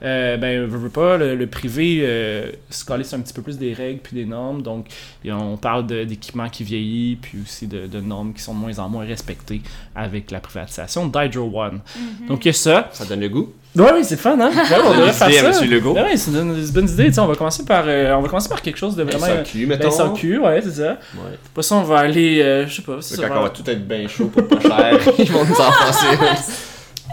euh, 0.03 0.37
ben, 0.37 0.69
pas, 0.89 1.17
le, 1.17 1.35
le 1.35 1.47
privé 1.47 1.99
euh, 2.01 2.51
se 2.69 2.85
calisse 2.85 3.13
un 3.13 3.19
petit 3.21 3.33
peu 3.33 3.41
plus 3.41 3.57
des 3.57 3.73
règles 3.73 3.99
puis 3.99 4.15
des 4.15 4.25
normes. 4.25 4.61
Donc, 4.61 4.87
on 5.25 5.57
parle 5.57 5.85
d'équipements 5.87 6.49
qui 6.49 6.63
vieillit, 6.63 7.15
puis 7.15 7.39
aussi 7.43 7.67
de, 7.67 7.87
de 7.87 7.99
normes 8.01 8.33
qui 8.33 8.41
sont 8.41 8.53
de 8.53 8.59
moins 8.59 8.77
en 8.79 8.89
moins 8.89 9.05
respectées 9.05 9.61
avec 9.95 10.29
la 10.31 10.39
privatisation 10.39 11.07
d'Hydro 11.07 11.51
One. 11.61 11.79
Mhm. 12.21 12.27
Donc, 12.27 12.45
il 12.45 12.49
y 12.49 12.51
a 12.51 12.53
ça. 12.53 12.89
Ça 12.91 13.05
donne 13.05 13.21
le 13.21 13.29
goût. 13.29 13.53
Ouais, 13.83 13.91
oui, 13.95 14.03
c'est 14.03 14.17
fun, 14.17 14.37
hein? 14.39 14.49
Ouais, 14.55 14.77
on 14.85 14.89
devrait 14.91 15.07
Des 15.07 15.13
faire 15.13 15.53
ça. 15.53 15.65
Legault. 15.65 15.93
Ouais, 15.93 16.17
c'est 16.17 16.31
une, 16.31 16.57
une 16.57 16.69
bonne 16.71 16.89
idée. 16.89 17.11
On 17.19 17.25
va 17.27 17.35
commencer 17.35 17.63
par, 17.65 17.83
euh, 17.87 18.13
on 18.15 18.21
va 18.21 18.27
commencer 18.29 18.49
par 18.49 18.61
quelque 18.61 18.77
chose 18.77 18.95
de 18.95 19.03
vraiment. 19.03 19.25
euh, 19.25 19.43
SAQ, 19.43 19.65
mettons. 19.67 19.85
la 19.89 19.91
SAQ, 19.91 20.39
ouais, 20.39 20.61
c'est 20.63 20.71
ça. 20.81 20.91
Ouais. 21.15 21.37
Après 21.51 21.63
ça, 21.63 21.75
on 21.75 21.83
va 21.83 21.99
aller, 21.99 22.41
euh, 22.41 22.67
je 22.67 22.75
sais 22.75 22.81
pas, 22.81 23.01
ça. 23.01 23.15
Quand 23.27 23.33
va- 23.33 23.39
on 23.39 23.43
va 23.43 23.49
tout 23.49 23.69
être 23.69 23.87
bien 23.87 24.07
chaud 24.07 24.27
pour 24.27 24.47
pas 24.47 24.59
cher, 24.59 24.99
ils 25.19 25.31
vont 25.31 25.45
nous 25.45 25.55
enfoncer. 25.55 26.05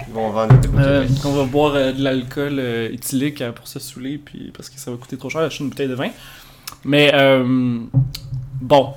Ils 0.08 0.12
vont 0.12 0.30
vendre 0.30 0.54
notre 0.54 0.68
Euh, 0.78 1.06
on 1.24 1.32
va 1.32 1.44
boire 1.44 1.74
euh, 1.76 1.92
de 1.92 2.02
l'alcool 2.02 2.56
euh, 2.58 2.88
éthylique 2.92 3.40
euh, 3.42 3.52
pour 3.52 3.68
se 3.68 3.78
saouler, 3.78 4.18
puis 4.18 4.50
parce 4.56 4.68
que 4.68 4.78
ça 4.78 4.90
va 4.90 4.96
coûter 4.96 5.16
trop 5.16 5.30
cher 5.30 5.40
d'acheter 5.42 5.62
une 5.64 5.70
bouteille 5.70 5.88
de 5.88 5.94
vin. 5.94 6.08
Mais 6.84 7.12
euh, 7.14 7.78
bon, 8.60 8.94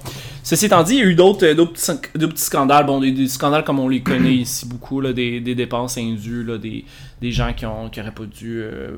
ceci 0.48 0.68
étant 0.68 0.82
dit, 0.82 0.94
il 0.94 1.00
y 1.00 1.02
a 1.02 1.06
eu 1.06 1.16
d'autres 1.16 1.46
euh, 1.46 1.54
d'autres 1.54 1.74
petits, 1.74 1.92
d'autres 2.16 2.34
petits 2.34 2.46
scandales, 2.46 2.86
bon, 2.86 3.02
des, 3.02 3.12
des 3.12 3.28
scandales 3.28 3.66
comme 3.66 3.80
on 3.80 3.90
les 3.90 4.02
connaît 4.02 4.34
ici 4.34 4.66
beaucoup, 4.66 5.02
là, 5.02 5.12
des, 5.12 5.42
des 5.42 5.56
dépenses 5.56 5.98
indues, 5.98 6.44
là, 6.44 6.58
des, 6.58 6.86
des 7.22 7.32
gens 7.34 7.52
qui 7.54 7.66
ont 7.66 7.90
qui 7.90 8.00
pas 8.00 8.26
dû 8.26 8.62
euh, 8.62 8.92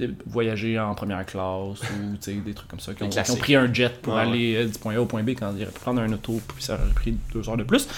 euh, 0.00 0.08
voyager 0.26 0.78
en 0.78 0.94
première 0.94 1.26
classe 1.26 1.80
ou 1.82 2.16
des 2.44 2.54
trucs 2.54 2.68
comme 2.68 2.78
ça, 2.78 2.94
qui 2.94 3.02
ont, 3.02 3.08
qui 3.08 3.36
pris 3.36 3.56
un 3.56 3.72
jet 3.72 4.00
pour 4.00 4.14
Ouais, 4.14 4.20
aller 4.20 4.66
du 4.66 4.78
point 4.78 4.94
A 4.94 5.00
au 5.00 5.06
point 5.06 5.24
B 5.24 5.30
quand 5.30 5.52
ils 5.56 5.62
auraient 5.62 5.72
pu 5.72 5.80
prendre 5.80 6.00
un 6.00 6.12
auto, 6.12 6.40
puis 6.46 6.62
ça 6.62 6.74
aurait 6.74 6.92
pris 6.94 7.16
deux 7.34 7.48
heures 7.48 7.56
de 7.56 7.64
plus. 7.64 7.88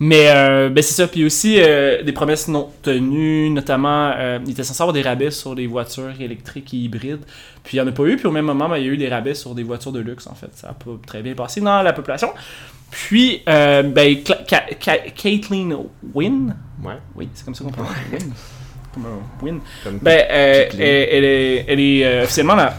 Mais 0.00 0.28
euh, 0.28 0.68
ben 0.68 0.82
c'est 0.82 0.94
ça. 0.94 1.08
Puis 1.08 1.24
aussi 1.24 1.56
euh, 1.58 2.02
des 2.02 2.12
promesses 2.12 2.46
non 2.48 2.70
tenues, 2.82 3.50
notamment, 3.50 4.12
euh, 4.16 4.38
il 4.44 4.52
était 4.52 4.62
censé 4.62 4.80
avoir 4.82 4.92
des 4.92 5.02
rabais 5.02 5.30
sur 5.30 5.54
des 5.54 5.66
voitures 5.66 6.20
électriques 6.20 6.72
et 6.72 6.76
hybrides. 6.76 7.24
Puis 7.64 7.76
il 7.76 7.80
n'y 7.80 7.86
en 7.86 7.90
a 7.90 7.92
pas 7.92 8.04
eu. 8.04 8.16
Puis 8.16 8.26
au 8.26 8.30
même 8.30 8.44
moment, 8.44 8.68
ben, 8.68 8.76
il 8.76 8.86
y 8.86 8.88
a 8.88 8.92
eu 8.92 8.96
des 8.96 9.08
rabais 9.08 9.34
sur 9.34 9.54
des 9.54 9.64
voitures 9.64 9.92
de 9.92 10.00
luxe, 10.00 10.26
en 10.28 10.34
fait. 10.34 10.50
Ça 10.54 10.68
n'a 10.68 10.74
pas 10.74 10.90
très 11.06 11.22
bien 11.22 11.34
passé 11.34 11.60
dans 11.60 11.82
la 11.82 11.92
population. 11.92 12.30
Puis, 12.90 13.42
euh, 13.48 13.82
ben, 13.82 14.16
Caitlin 15.14 15.78
Wynne, 16.14 16.56
Ouais. 16.82 16.94
oui, 17.16 17.28
c'est 17.34 17.44
comme 17.44 17.54
ça 17.54 17.64
qu'on 17.64 17.70
parle. 17.70 17.88
Wynne. 18.12 18.32
Comme 18.94 19.04
un 19.06 19.44
Wynne. 19.44 19.60
Ben, 20.00 20.24
euh, 20.30 20.68
elle, 20.72 20.80
elle 20.80 21.24
est, 21.24 21.64
elle 21.68 21.80
est 21.80 22.22
officiellement 22.22 22.54
la, 22.54 22.72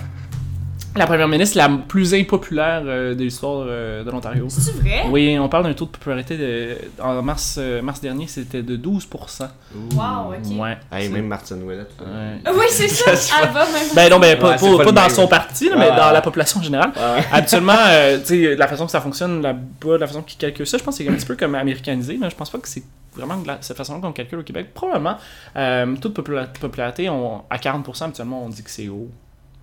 la 1.00 1.08
première 1.08 1.28
ministre 1.28 1.58
la 1.58 1.70
plus 1.88 2.14
impopulaire 2.14 2.84
euh, 2.86 3.16
de 3.16 3.24
l'histoire 3.24 3.66
euh, 3.68 4.04
de 4.04 4.12
l'Ontario. 4.12 4.46
C'est 4.50 4.76
vrai? 4.76 5.06
Oui, 5.10 5.38
on 5.40 5.50
parle 5.50 5.64
d'un 5.64 5.74
taux 5.74 5.86
de 5.86 5.90
popularité 5.92 6.38
de, 6.38 6.78
en 7.02 7.22
mars, 7.22 7.56
euh, 7.60 7.82
mars 7.82 8.00
dernier, 8.02 8.28
c'était 8.28 8.62
de 8.62 8.78
12%. 8.78 9.44
Ouh. 9.76 9.96
Wow, 9.96 10.34
ok. 10.34 10.60
Ouais. 10.60 10.78
Hey, 10.92 11.10
même 11.10 11.28
Martin 11.28 11.58
Ouellet. 11.62 11.86
Ouais. 12.00 12.52
Oui, 12.54 12.66
c'est 12.70 12.88
ça. 12.88 13.12
Elle 13.44 13.50
va 13.54 13.66
même. 13.66 13.74
Ben 13.96 14.10
non, 14.10 14.20
ben 14.20 14.38
pas, 14.38 14.50
Ouais, 14.50 14.54
pas- 14.54 14.58
c'est 14.60 14.70
pas 14.72 14.78
pas 14.78 14.84
le 14.86 14.92
dans 14.92 15.02
même. 15.02 15.10
son 15.10 15.28
parti, 15.28 15.70
là, 15.70 15.76
mais 15.78 15.90
dans 15.90 16.12
la 16.12 16.22
population 16.22 16.60
en 16.60 16.64
général. 16.64 16.92
Ouais. 16.96 17.24
Habituellement, 17.32 17.74
euh, 17.88 18.20
tu 18.20 18.26
sais, 18.46 18.56
la 18.56 18.68
façon 18.68 18.86
que 18.86 18.92
ça 18.92 19.02
fonctionne 19.02 19.42
là-bas, 19.42 19.98
la 19.98 20.08
façon 20.08 20.22
qu'ils 20.22 20.38
calculent 20.38 20.68
ça, 20.68 20.78
je 20.78 20.84
pense 20.84 20.98
que 20.98 21.04
c'est 21.04 21.10
un 21.10 21.14
petit 21.14 21.26
peu 21.26 21.36
comme 21.36 21.56
américanisé, 21.56 22.18
mais 22.20 22.30
je 22.30 22.36
pense 22.36 22.50
pas 22.50 22.58
que 22.60 22.68
c'est 22.68 22.84
vraiment 23.16 23.38
de 23.38 23.48
la- 23.48 23.58
cette 23.62 23.78
façon 23.78 24.00
qu'on 24.00 24.12
calcule 24.12 24.40
au 24.40 24.44
Québec. 24.44 24.74
Probablement, 24.74 25.18
euh, 25.56 25.96
toute 26.02 26.18
popula- 26.18 26.48
popularité, 26.60 27.10
on, 27.10 27.44
à 27.50 27.58
40%, 27.58 28.04
habituellement, 28.06 28.44
on 28.46 28.50
dit 28.50 28.64
que 28.64 28.70
c'est 28.70 28.88
haut. 28.88 29.10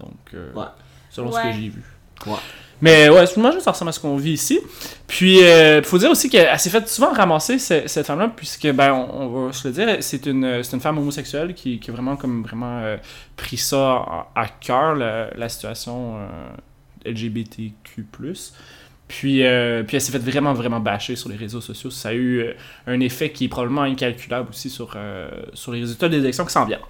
Donc, 0.01 0.13
euh, 0.35 0.53
Ouais. 0.55 0.65
Selon 1.11 1.31
ce 1.33 1.37
que 1.39 1.53
j'ai 1.53 1.69
vu. 1.69 1.83
Ouais. 2.27 2.35
Mais 2.83 3.09
ouais, 3.09 3.25
moi, 3.39 3.59
ça 3.61 3.71
ressemble 3.71 3.89
à 3.89 3.93
ce 3.93 4.01
qu'on 4.01 4.17
vit 4.19 4.33
ici. 4.33 4.61
Puis, 5.07 5.39
il 5.39 5.83
faut 5.85 5.97
dire 5.97 6.11
aussi 6.11 6.29
qu'elle 6.29 6.59
s'est 6.59 6.69
fait 6.69 6.87
souvent 6.89 7.11
ramasser, 7.13 7.59
ce- 7.59 7.87
cette 7.87 8.07
femme-là, 8.07 8.31
puisque, 8.37 8.71
ben, 8.73 8.93
on, 8.93 9.23
on 9.23 9.47
va 9.47 9.53
se 9.55 9.67
le 9.67 9.73
dire, 9.73 9.97
c'est 10.01 10.27
une, 10.27 10.63
c'est 10.63 10.75
une 10.77 10.83
femme 10.83 10.99
homosexuelle 10.99 11.55
qui, 11.55 11.79
qui 11.81 11.91
a 11.91 11.95
vraiment, 11.95 12.17
comme, 12.17 12.43
vraiment 12.43 12.81
euh, 12.83 12.99
pris 13.37 13.57
ça 13.57 13.79
à, 13.97 14.29
à 14.35 14.47
cœur, 14.49 14.95
la, 14.95 15.31
la 15.35 15.49
situation 15.49 16.19
euh, 16.19 17.11
LGBTQ+. 17.11 18.05
Puis, 19.09 19.45
euh, 19.47 19.83
puis 19.85 19.97
elle 19.97 20.01
s'est 20.03 20.13
fait 20.13 20.19
vraiment, 20.19 20.53
vraiment 20.53 20.81
bâcher 20.81 21.15
sur 21.17 21.29
les 21.29 21.37
réseaux 21.37 21.61
sociaux. 21.61 21.91
Ça 21.91 22.09
a 22.09 22.13
eu 22.13 22.41
euh, 22.41 22.53
un 22.89 22.99
effet 23.01 23.31
qui 23.31 23.45
est 23.45 23.49
probablement 23.49 23.83
incalculable 23.83 24.51
aussi 24.51 24.69
sur, 24.69 24.93
euh, 24.97 25.31
sur 25.55 25.73
les 25.73 25.81
résultats 25.81 26.09
des 26.09 26.19
élections 26.19 26.45
qui 26.45 26.53
s'en 26.53 26.65
viennent. 26.67 26.81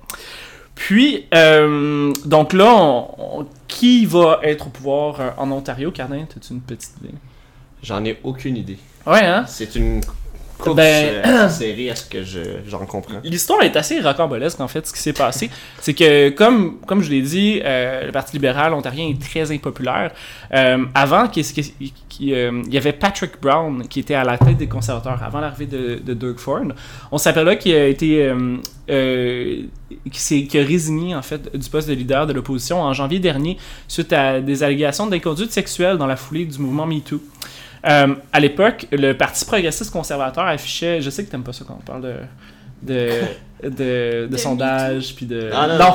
Puis, 0.77 1.25
euh, 1.35 2.13
donc 2.25 2.53
là, 2.53 2.73
on- 2.77 3.41
on- 3.41 3.47
qui 3.67 4.07
va 4.07 4.39
être 4.45 4.69
au 4.69 4.71
pouvoir 4.71 5.21
euh, 5.21 5.31
en 5.39 5.51
Ontario, 5.51 5.91
Cardin? 5.91 6.25
T'as-tu 6.33 6.53
une 6.53 6.61
petite 6.61 6.93
idée? 7.03 7.15
J'en 7.83 8.05
ai 8.05 8.19
aucune 8.23 8.57
idée. 8.57 8.79
Ouais, 9.07 9.25
hein? 9.25 9.45
C'est 9.49 9.75
une 9.75 10.01
course 10.59 10.77
Ben- 10.77 11.23
euh, 11.27 11.49
serrée 11.51 11.91
à 11.91 11.97
ce 11.97 12.05
que 12.09 12.23
je- 12.23 12.39
j'en 12.69 12.85
comprends. 12.87 13.21
L'histoire 13.25 13.63
est 13.63 13.77
assez 13.77 14.01
rocambolesque, 14.01 14.61
en 14.61 14.69
fait, 14.69 14.87
ce 14.87 14.93
qui 14.93 15.01
s'est 15.01 15.13
passé. 15.13 15.51
C'est 15.81 15.95
que, 15.95 16.31
comme, 16.31 16.79
comme 16.87 17.03
je 17.03 17.11
l'ai 17.11 17.23
dit, 17.23 17.61
euh, 17.65 18.07
le 18.07 18.13
Parti 18.13 18.35
libéral 18.37 18.73
ontarien 18.75 19.09
est 19.09 19.21
très 19.21 19.51
impopulaire. 19.53 20.13
Euh, 20.55 20.85
avant, 20.95 21.25
euh, 21.25 22.63
il 22.69 22.73
y 22.75 22.79
avait 22.79 22.93
Patrick 22.93 23.33
Brown 23.41 23.87
qui 23.89 24.01
était 24.01 24.15
à 24.15 24.25
la 24.25 24.39
tête 24.39 24.57
des 24.57 24.69
conservateurs, 24.69 25.23
avant 25.23 25.41
l'arrivée 25.41 25.67
de, 25.67 25.97
de 26.05 26.15
Doug 26.15 26.39
Ford. 26.39 26.63
On 27.13 27.19
s'appelle 27.19 27.59
qu'il 27.59 27.75
a 27.75 27.87
été... 27.87 28.33
qui 30.13 30.47
qui 30.49 30.59
a 30.59 30.63
résigné, 30.63 31.15
en 31.15 31.23
fait, 31.23 31.55
du 31.57 31.69
poste 31.69 31.89
de 31.89 31.95
leader 31.95 32.27
de 32.27 32.33
l'opposition 32.33 32.81
en 32.83 32.93
janvier 32.93 33.19
dernier 33.19 33.57
suite 33.89 34.13
à 34.13 34.41
des 34.41 34.63
allégations 34.63 35.07
d'inconduite 35.07 35.53
sexuelle 35.53 35.99
dans 35.99 36.07
la 36.07 36.17
foulée 36.17 36.45
du 36.45 36.59
mouvement 36.59 36.87
MeToo. 36.87 37.21
Euh, 37.87 38.15
à 38.33 38.41
l'époque, 38.41 38.87
le 38.93 39.13
Parti 39.13 39.45
progressiste 39.45 39.91
conservateur 39.91 40.45
affichait. 40.47 41.01
Je 41.01 41.11
sais 41.11 41.25
que 41.25 41.31
t'aimes 41.31 41.43
pas 41.45 41.53
ça 41.53 41.65
quand 41.67 41.79
on 41.81 41.85
parle 41.85 42.03
de. 42.03 42.15
de. 42.83 43.11
de, 43.63 43.69
de, 43.71 44.27
De 44.31 44.37
sondages, 44.37 45.15
puis 45.15 45.27
de. 45.27 45.51
Ah, 45.55 45.67
non, 45.69 45.95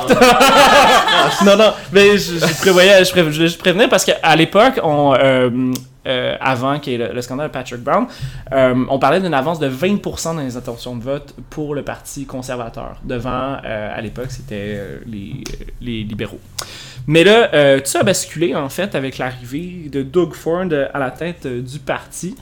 non, 1.46 1.56
non, 1.56 1.72
mais 1.92 2.18
je, 2.18 2.34
je 2.38 2.60
prévoyais, 2.60 3.04
je, 3.04 3.10
pré- 3.10 3.30
je- 3.32 3.46
je 3.46 3.58
prévenais 3.58 3.88
parce 3.88 4.04
qu'à 4.04 4.36
l'époque, 4.36 4.80
on. 4.82 5.14
euh, 5.18 5.72
euh, 6.04 6.34
avant 6.40 6.80
qu'il 6.80 6.94
y 6.94 6.96
ait 6.96 6.98
le, 7.06 7.14
le 7.14 7.22
scandale 7.22 7.46
de 7.46 7.52
Patrick 7.52 7.80
Brown, 7.80 8.06
euh, 8.52 8.74
on 8.90 8.98
parlait 8.98 9.20
d'une 9.20 9.34
avance 9.34 9.60
de 9.60 9.68
20% 9.70 10.34
dans 10.34 10.40
les 10.40 10.56
intentions 10.56 10.96
de 10.96 11.02
vote 11.04 11.32
pour 11.48 11.76
le 11.76 11.82
Parti 11.84 12.26
conservateur. 12.26 12.96
Devant, 13.04 13.58
euh, 13.64 13.96
à 13.96 14.00
l'époque, 14.00 14.30
c'était 14.30 14.74
euh, 14.74 14.98
les, 15.06 15.44
les 15.80 16.02
libéraux. 16.02 16.40
Mais 17.06 17.24
là, 17.24 17.52
euh, 17.54 17.78
tout 17.78 17.86
ça 17.86 18.00
a 18.00 18.02
basculé 18.04 18.54
en 18.54 18.68
fait 18.68 18.94
avec 18.94 19.18
l'arrivée 19.18 19.88
de 19.90 20.02
Doug 20.02 20.34
Ford 20.34 20.66
à 20.94 20.98
la 20.98 21.10
tête 21.10 21.46
euh, 21.46 21.60
du 21.60 21.78
parti. 21.78 22.34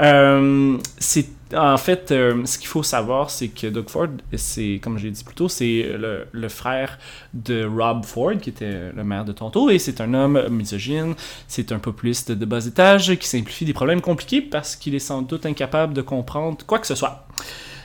Euh, 0.00 0.78
c'est 0.98 1.28
en 1.54 1.76
fait 1.76 2.12
euh, 2.12 2.44
ce 2.46 2.58
qu'il 2.58 2.68
faut 2.68 2.82
savoir, 2.82 3.30
c'est 3.30 3.48
que 3.48 3.66
Doug 3.66 3.88
Ford, 3.88 4.08
c'est 4.34 4.80
comme 4.82 4.98
je 4.98 5.04
l'ai 5.04 5.10
dit 5.10 5.22
plus 5.22 5.34
tôt, 5.34 5.48
c'est 5.48 5.86
le, 5.98 6.26
le 6.30 6.48
frère 6.48 6.98
de 7.34 7.64
Rob 7.64 8.04
Ford 8.06 8.32
qui 8.40 8.50
était 8.50 8.90
le 8.94 9.04
maire 9.04 9.24
de 9.24 9.32
Toronto 9.32 9.68
et 9.68 9.78
c'est 9.78 10.00
un 10.00 10.14
homme 10.14 10.48
misogyne, 10.50 11.14
c'est 11.48 11.72
un 11.72 11.78
populiste 11.78 12.32
de 12.32 12.44
bas 12.46 12.64
étage 12.64 13.16
qui 13.16 13.28
simplifie 13.28 13.66
des 13.66 13.74
problèmes 13.74 14.00
compliqués 14.00 14.40
parce 14.40 14.76
qu'il 14.76 14.94
est 14.94 14.98
sans 14.98 15.20
doute 15.20 15.44
incapable 15.44 15.92
de 15.92 16.02
comprendre 16.02 16.58
quoi 16.66 16.78
que 16.78 16.86
ce 16.86 16.94
soit. 16.94 17.26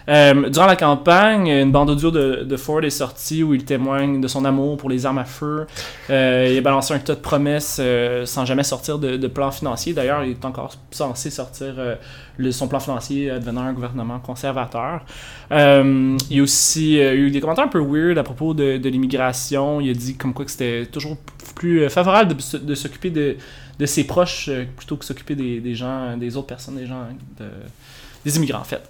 Euh, 0.10 0.50
durant 0.50 0.68
la 0.68 0.78
campagne, 0.78 1.48
une 1.48 1.72
bande 1.72 1.90
audio 1.90 2.12
de, 2.12 2.58
Ford 2.58 2.84
est 2.84 2.90
sortie 2.90 3.44
où 3.44 3.54
il 3.54 3.66
témoigne 3.66 4.22
de 4.22 4.28
son 4.28 4.46
amour 4.46 4.78
pour 4.78 4.90
les 4.90 5.06
armes 5.06 5.18
à 5.18 5.26
feu. 5.26 5.68
Euh, 6.10 6.50
il 6.52 6.58
a 6.58 6.62
balancé 6.62 6.94
un 6.94 7.00
tas 7.00 7.16
de 7.16 7.20
promesses 7.20 7.78
euh, 7.82 8.26
sans 8.26 8.46
jamais 8.46 8.64
sortir 8.64 9.00
de, 9.00 9.28
plan 9.28 9.52
financier. 9.52 9.94
D'ailleurs, 9.94 10.24
il 10.24 10.32
est 10.32 10.46
encore 10.46 10.74
censé 10.92 11.30
sortir 11.30 11.76
son 12.52 12.68
plan 12.68 12.80
financier 12.80 13.30
devenant 13.32 13.62
un 13.62 13.74
gouvernement 13.74 14.20
conservateur. 14.20 15.02
Il 15.52 15.56
a 15.56 16.42
aussi 16.42 16.98
eu 16.98 17.30
des 17.30 17.42
commentaires 17.42 17.66
un 17.66 17.70
peu 17.70 17.82
weird 17.82 18.18
à 18.18 18.24
propos 18.24 18.54
de, 18.54 18.88
l'immigration. 18.88 19.82
Il 19.82 19.90
a 19.90 19.94
dit 19.94 20.16
comme 20.16 20.34
quoi 20.34 20.46
que 20.46 20.52
c'était 20.52 20.86
toujours 20.86 21.18
plus 21.56 21.90
favorable 21.90 22.36
de, 22.36 22.76
s'occuper 22.76 23.10
de, 23.10 23.86
ses 23.86 24.06
proches 24.06 24.50
plutôt 24.78 24.96
que 24.96 25.04
s'occuper 25.04 25.36
des, 25.36 25.60
des 25.60 25.76
gens, 25.76 26.16
des 26.16 26.38
autres 26.38 26.48
personnes, 26.48 26.78
des 26.78 26.88
gens 26.88 27.08
de, 27.38 27.46
des 28.28 28.36
immigrants 28.36 28.60
en 28.60 28.66
fait. 28.66 28.82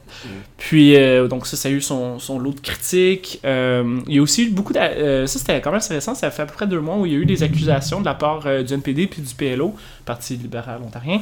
Puis 0.58 0.96
euh, 0.96 1.28
donc 1.28 1.46
ça, 1.46 1.56
ça 1.56 1.70
a 1.70 1.72
eu 1.72 1.80
son, 1.80 2.18
son 2.18 2.40
lot 2.40 2.54
de 2.54 2.60
critiques. 2.60 3.40
Euh, 3.46 4.00
il 4.08 4.16
y 4.16 4.18
a 4.18 4.22
aussi 4.22 4.46
eu 4.46 4.50
beaucoup 4.50 4.74
d'a- 4.74 4.90
euh, 4.90 5.28
ça 5.28 5.38
c'était 5.38 5.62
quand 5.62 5.72
même 5.72 5.80
récent, 5.88 6.16
ça 6.16 6.32
fait 6.32 6.42
à 6.42 6.46
peu 6.48 6.54
près 6.54 6.66
deux 6.66 6.80
mois 6.80 6.98
où 6.98 7.06
il 7.06 7.12
y 7.12 7.16
a 7.16 7.20
eu 7.20 7.26
des 7.26 7.44
accusations 7.44 8.00
de 8.00 8.06
la 8.06 8.16
part 8.16 8.48
du 8.64 8.74
NPD 8.74 9.06
puis 9.06 9.22
du 9.22 9.36
PLO, 9.36 9.76
Parti 10.06 10.36
libéral 10.36 10.82
ontarien, 10.84 11.22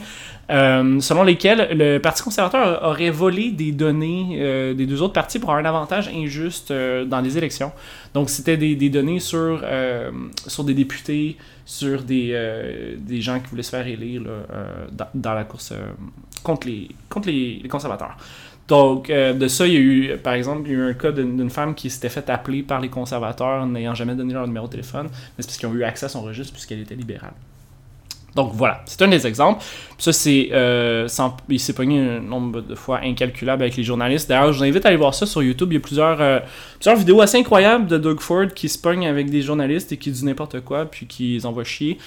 selon 0.49 1.23
lesquelles 1.23 1.67
le 1.77 1.97
Parti 1.97 2.23
conservateur 2.23 2.83
aurait 2.83 3.09
volé 3.09 3.51
des 3.51 3.73
données 3.73 4.73
des 4.75 4.85
deux 4.85 5.01
autres 5.01 5.13
partis 5.13 5.39
pour 5.39 5.51
un 5.51 5.65
avantage 5.65 6.07
injuste 6.07 6.71
dans 6.71 7.19
les 7.19 7.37
élections. 7.37 7.71
Donc 8.13 8.29
c'était 8.29 8.55
des, 8.55 8.89
données 8.89 9.19
sur, 9.19 9.63
sur 10.47 10.63
des 10.63 10.73
députés, 10.73 11.35
sur 11.65 12.03
des, 12.03 12.95
des 12.97 13.21
gens 13.21 13.39
qui 13.39 13.47
voulaient 13.49 13.63
se 13.63 13.71
faire 13.71 13.87
élire 13.87 14.21
dans, 15.13 15.33
la 15.33 15.43
course 15.43 15.73
contre, 16.45 16.67
les, 16.67 16.87
contre 17.09 17.27
les, 17.29 17.67
conservateurs. 17.67 18.15
Donc, 18.67 19.09
euh, 19.09 19.33
de 19.33 19.47
ça, 19.47 19.67
il 19.67 19.73
y 19.73 19.77
a 19.77 19.79
eu, 19.79 20.17
par 20.17 20.33
exemple, 20.33 20.63
il 20.65 20.71
y 20.71 20.75
a 20.75 20.79
eu 20.79 20.89
un 20.89 20.93
cas 20.93 21.11
d'une 21.11 21.49
femme 21.49 21.75
qui 21.75 21.89
s'était 21.89 22.09
fait 22.09 22.29
appeler 22.29 22.63
par 22.63 22.79
les 22.79 22.89
conservateurs 22.89 23.65
n'ayant 23.67 23.93
jamais 23.93 24.15
donné 24.15 24.33
leur 24.33 24.47
numéro 24.47 24.65
de 24.65 24.71
téléphone, 24.71 25.07
mais 25.11 25.43
c'est 25.43 25.47
parce 25.47 25.57
qu'ils 25.57 25.69
ont 25.69 25.73
eu 25.73 25.83
accès 25.83 26.05
à 26.05 26.09
son 26.09 26.21
registre 26.21 26.53
puisqu'elle 26.53 26.79
était 26.79 26.95
libérale. 26.95 27.33
Donc 28.35 28.51
voilà, 28.53 28.81
c'est 28.85 29.01
un 29.01 29.07
des 29.07 29.25
exemples. 29.25 29.63
Ça, 29.97 30.11
c'est. 30.11 30.49
euh, 30.51 31.07
il 31.47 31.59
s'est 31.59 31.71
pogné 31.71 32.01
un 32.01 32.19
nombre 32.19 32.59
de 32.61 32.75
fois 32.75 32.99
incalculable 33.01 33.63
avec 33.63 33.77
les 33.77 33.83
journalistes. 33.83 34.27
D'ailleurs, 34.27 34.51
je 34.51 34.57
vous 34.57 34.65
invite 34.65 34.85
à 34.85 34.89
aller 34.89 34.97
voir 34.97 35.13
ça 35.13 35.25
sur 35.25 35.41
YouTube. 35.41 35.71
Il 35.71 35.75
y 35.75 35.77
a 35.77 35.79
plusieurs, 35.79 36.19
euh, 36.19 36.39
plusieurs 36.77 36.97
vidéos 36.97 37.21
assez 37.21 37.37
incroyables 37.37 37.87
de 37.87 37.97
Doug 37.97 38.19
Ford 38.19 38.47
qui 38.53 38.67
se 38.67 38.77
pogne 38.77 39.07
avec 39.07 39.29
des 39.29 39.41
journalistes 39.41 39.93
et 39.93 39.97
qui 39.97 40.11
disent 40.11 40.25
n'importe 40.25 40.59
quoi, 40.61 40.83
puis 40.83 41.07
qui 41.07 41.33
les 41.35 41.45
envoie 41.45 41.63
chier. 41.63 41.97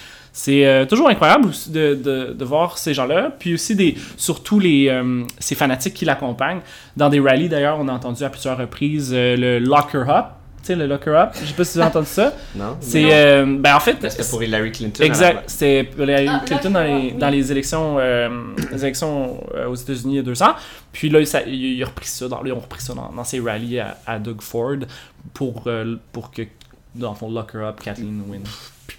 C'est 0.40 0.64
euh, 0.64 0.87
toujours 0.87 1.09
incroyable 1.09 1.50
de, 1.66 1.95
de, 1.97 2.33
de 2.33 2.45
voir 2.45 2.78
ces 2.78 2.95
gens-là, 2.95 3.33
puis 3.37 3.54
aussi 3.54 3.75
des, 3.75 3.97
surtout 4.16 4.61
les, 4.61 4.87
euh, 4.88 5.25
ces 5.40 5.57
fanatiques 5.57 5.95
qui 5.95 6.04
l'accompagnent. 6.04 6.61
Dans 6.97 7.09
des 7.09 7.18
rallyes, 7.18 7.49
d'ailleurs, 7.49 7.76
on 7.80 7.88
a 7.88 7.92
entendu 7.92 8.23
à 8.23 8.30
plusieurs 8.30 8.57
reprises 8.57 9.11
euh, 9.12 9.35
le 9.37 9.59
Locker 9.59 10.04
Up. 10.09 10.26
Tu 10.61 10.66
sais, 10.66 10.76
le 10.76 10.87
Locker 10.87 11.11
Up, 11.11 11.30
je 11.40 11.45
sais 11.45 11.54
pas 11.54 11.64
si 11.64 11.73
vous 11.75 11.80
avez 11.80 11.88
entendu 11.88 12.07
ça. 12.07 12.33
Non? 12.54 12.76
C'est. 12.78 13.12
Euh, 13.12 13.57
ben 13.59 13.75
en 13.75 13.80
fait. 13.80 13.97
C'était 14.09 14.28
pour 14.30 14.40
Hillary 14.40 14.71
Clinton. 14.71 15.02
Exact. 15.02 15.42
C'était 15.50 15.83
pour 15.83 16.04
Hillary 16.04 16.28
Ah, 16.30 16.42
Clinton 16.47 16.71
là, 16.73 16.87
dans 16.87 16.97
les, 16.99 17.11
dans 17.11 17.28
les 17.30 17.50
élections, 17.50 17.97
euh, 17.99 18.28
les 18.71 18.85
élections 18.85 19.40
aux 19.68 19.75
États-Unis 19.75 20.14
il 20.14 20.16
y 20.18 20.21
a 20.21 20.23
deux 20.23 20.40
ans. 20.45 20.54
Puis 20.92 21.09
là, 21.09 21.25
ça- 21.25 21.42
il, 21.42 21.54
il 21.78 21.83
a 21.83 21.87
repris 21.87 22.07
ça 22.07 22.28
dans, 22.28 22.45
ils 22.45 22.52
ont 22.52 22.61
repris 22.61 22.80
ça 22.80 22.95
dans, 22.95 23.11
dans 23.12 23.25
ses 23.25 23.40
rallyes 23.40 23.80
à, 23.80 23.99
à 24.07 24.21
Doug 24.21 24.40
Ford 24.40 24.76
pour, 25.35 25.64
euh, 25.66 25.97
pour 26.12 26.30
que, 26.30 26.42
dans 26.95 27.11
le 27.11 27.16
fond, 27.16 27.28
Lock 27.28 27.50
Her 27.57 27.62
Up, 27.71 27.80
Kathleen 27.83 28.23
win. 28.28 28.42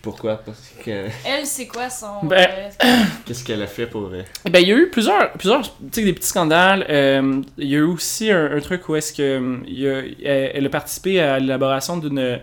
Pourquoi? 0.02 0.38
Parce 0.46 0.72
que. 0.84 1.08
Elle, 1.26 1.46
c'est 1.46 1.68
quoi 1.68 1.90
son. 1.90 2.24
Ben- 2.26 2.48
euh, 2.84 2.88
Qu'est-ce 3.26 3.44
qu'elle 3.44 3.62
a 3.62 3.68
fait 3.68 3.86
pour. 3.86 4.10
Eh 4.46 4.50
ben, 4.50 4.60
il 4.60 4.68
y 4.68 4.72
a 4.72 4.76
eu 4.76 4.90
plusieurs, 4.90 5.32
plusieurs 5.34 5.62
tu 5.64 5.70
sais, 5.92 6.04
des 6.04 6.14
petits 6.14 6.28
scandales. 6.30 6.86
Euh, 6.90 7.42
il 7.58 7.68
y 7.68 7.76
a 7.76 7.80
eu 7.80 7.84
aussi 7.84 8.32
un, 8.32 8.56
un 8.56 8.60
truc 8.62 8.88
où 8.90 8.96
est-ce 8.96 9.12
que 9.14 9.60
il 9.68 9.80
y 9.80 9.88
a- 9.90 10.00
elle, 10.00 10.52
elle 10.56 10.66
a 10.66 10.70
participé 10.70 11.20
à 11.20 11.40
l'élaboration 11.40 11.98
d'une 11.98 12.40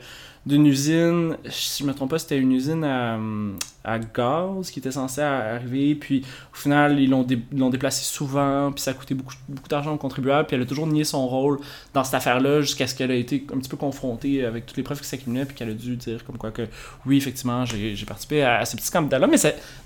d'une 0.46 0.64
usine, 0.64 1.36
si 1.48 1.82
je 1.82 1.88
me 1.88 1.92
trompe 1.92 2.10
pas, 2.10 2.20
c'était 2.20 2.38
une 2.38 2.52
usine 2.52 2.84
à, 2.84 3.98
gaz 3.98 4.70
qui 4.70 4.78
était 4.78 4.92
censée 4.92 5.20
arriver, 5.20 5.96
puis 5.96 6.22
au 6.52 6.56
final, 6.56 7.00
ils 7.00 7.10
l'ont 7.10 7.24
dé- 7.24 7.42
ils 7.52 7.58
l'ont 7.58 7.70
déplacé 7.70 8.04
souvent, 8.04 8.70
puis 8.70 8.80
ça 8.80 8.92
a 8.92 8.94
coûté 8.94 9.14
beaucoup, 9.14 9.34
d'argent 9.68 9.92
aux 9.92 9.96
contribuables, 9.96 10.46
puis 10.46 10.54
elle 10.54 10.62
a 10.62 10.66
toujours 10.66 10.86
nié 10.86 11.02
son 11.02 11.26
rôle 11.26 11.58
dans 11.94 12.04
cette 12.04 12.14
affaire-là 12.14 12.60
jusqu'à 12.60 12.86
ce 12.86 12.94
qu'elle 12.94 13.10
ait 13.10 13.20
été 13.20 13.44
un 13.52 13.58
petit 13.58 13.68
peu 13.68 13.76
confrontée 13.76 14.44
avec 14.44 14.66
toutes 14.66 14.76
les 14.76 14.84
preuves 14.84 15.00
qui 15.00 15.08
s'accumulaient, 15.08 15.46
puis 15.46 15.56
qu'elle 15.56 15.70
a 15.70 15.74
dû 15.74 15.96
dire 15.96 16.24
comme 16.24 16.38
quoi 16.38 16.52
que 16.52 16.62
oui, 17.06 17.16
effectivement, 17.16 17.64
j'ai 17.64 17.96
participé 18.06 18.44
à, 18.44 18.64
ce 18.64 18.76
petit 18.76 18.86
scandale-là, 18.86 19.26
mais 19.26 19.38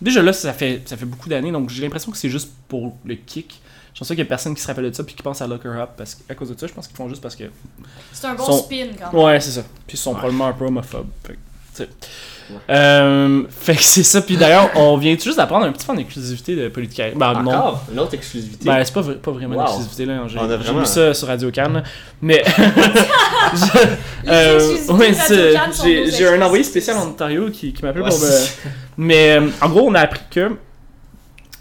déjà 0.03 0.23
là, 0.23 0.35
ça 0.35 0.53
fait, 0.53 0.83
ça 0.87 0.99
fait 0.99 1.07
beaucoup 1.07 1.31
d'années, 1.31 1.53
donc 1.53 1.71
j'ai 1.71 1.83
l'impression 1.83 2.13
que 2.13 2.19
c'est 2.19 2.31
juste 2.31 2.53
pour 2.69 2.97
le 3.07 3.15
kick. 3.15 3.63
Je 4.01 4.07
pense 4.07 4.09
qu'il 4.09 4.19
y 4.19 4.23
a 4.23 4.25
personne 4.25 4.55
qui 4.55 4.63
se 4.63 4.67
rappelle 4.67 4.89
de 4.91 4.95
ça 4.97 5.05
puis 5.05 5.15
qui 5.15 5.23
pense 5.23 5.43
à 5.43 5.47
Locker 5.47 5.69
Up 5.79 5.91
parce 5.95 6.15
que, 6.15 6.23
à 6.33 6.35
cause 6.35 6.49
de 6.49 6.59
ça. 6.59 6.67
Je 6.67 6.73
pense 6.73 6.87
qu'ils 6.89 6.97
font 6.97 7.07
juste 7.11 7.21
parce 7.21 7.37
que. 7.37 7.45
C'est 8.15 8.27
un 8.29 8.35
bon 8.35 8.51
spin 8.51 8.87
quand 8.99 9.13
même. 9.13 9.23
Ouais, 9.25 9.39
c'est 9.41 9.51
ça. 9.51 9.61
Puis 9.87 9.97
ils 9.97 10.01
sont 10.01 10.13
Ouais. 10.13 10.17
probablement 10.17 10.47
un 10.47 10.53
peu 10.55 10.65
homophobes. 10.65 11.07
Fait 11.27 11.35
que, 11.35 11.39
tu 11.39 11.83
sais. 11.85 11.89
Ouais. 12.51 12.57
Euh, 12.71 13.43
fait 13.51 13.77
que 13.77 13.83
c'est 13.83 14.03
ça. 14.03 14.23
Puis 14.23 14.39
d'ailleurs, 14.39 14.71
on 14.75 14.97
vient 14.97 15.17
juste 15.19 15.37
d'apprendre 15.37 15.67
un 15.67 15.73
petit 15.73 15.85
peu 15.87 15.93
en 15.93 15.99
exclusivité 15.99 16.57
de 16.57 16.69
politique. 16.69 17.13
Ben 17.15 17.43
non. 17.43 17.51
Encore? 17.53 17.85
Une 17.93 18.01
autre 18.01 18.15
exclusivité? 18.15 18.65
Ben, 18.65 18.83
c'est 18.83 18.95
pas, 18.95 19.03
pas 19.03 19.31
vraiment 19.33 19.55
Wow. 19.57 19.61
une 19.61 19.67
exclusivité 19.67 20.07
là. 20.07 20.23
J'ai 20.29 20.39
On 20.39 20.45
a 20.45 20.49
j'ai 20.49 20.57
vraiment- 20.57 20.81
lu 20.81 20.87
ça 20.87 21.13
sur 21.15 21.29
Radio 21.29 21.51
Cannes. 21.51 21.83
Mais. 22.23 22.43
Les 24.25 24.31
Euh, 24.33 24.77
ouais, 24.95 25.13
j'ai 26.11 26.27
un 26.29 26.41
envoyé 26.43 26.65
spécial 26.65 26.97
en 26.97 27.09
Ontario 27.09 27.51
qui, 27.51 27.73
qui 27.73 27.83
m'appelle 27.83 28.03
Ouais, 28.03 28.09
pour. 28.09 28.19
me- 28.19 28.47
Mais 28.97 29.39
euh, 29.39 29.49
en 29.61 29.69
gros, 29.69 29.89
on 29.89 29.95
a 29.95 30.01
appris 30.01 30.21
que 30.31 30.51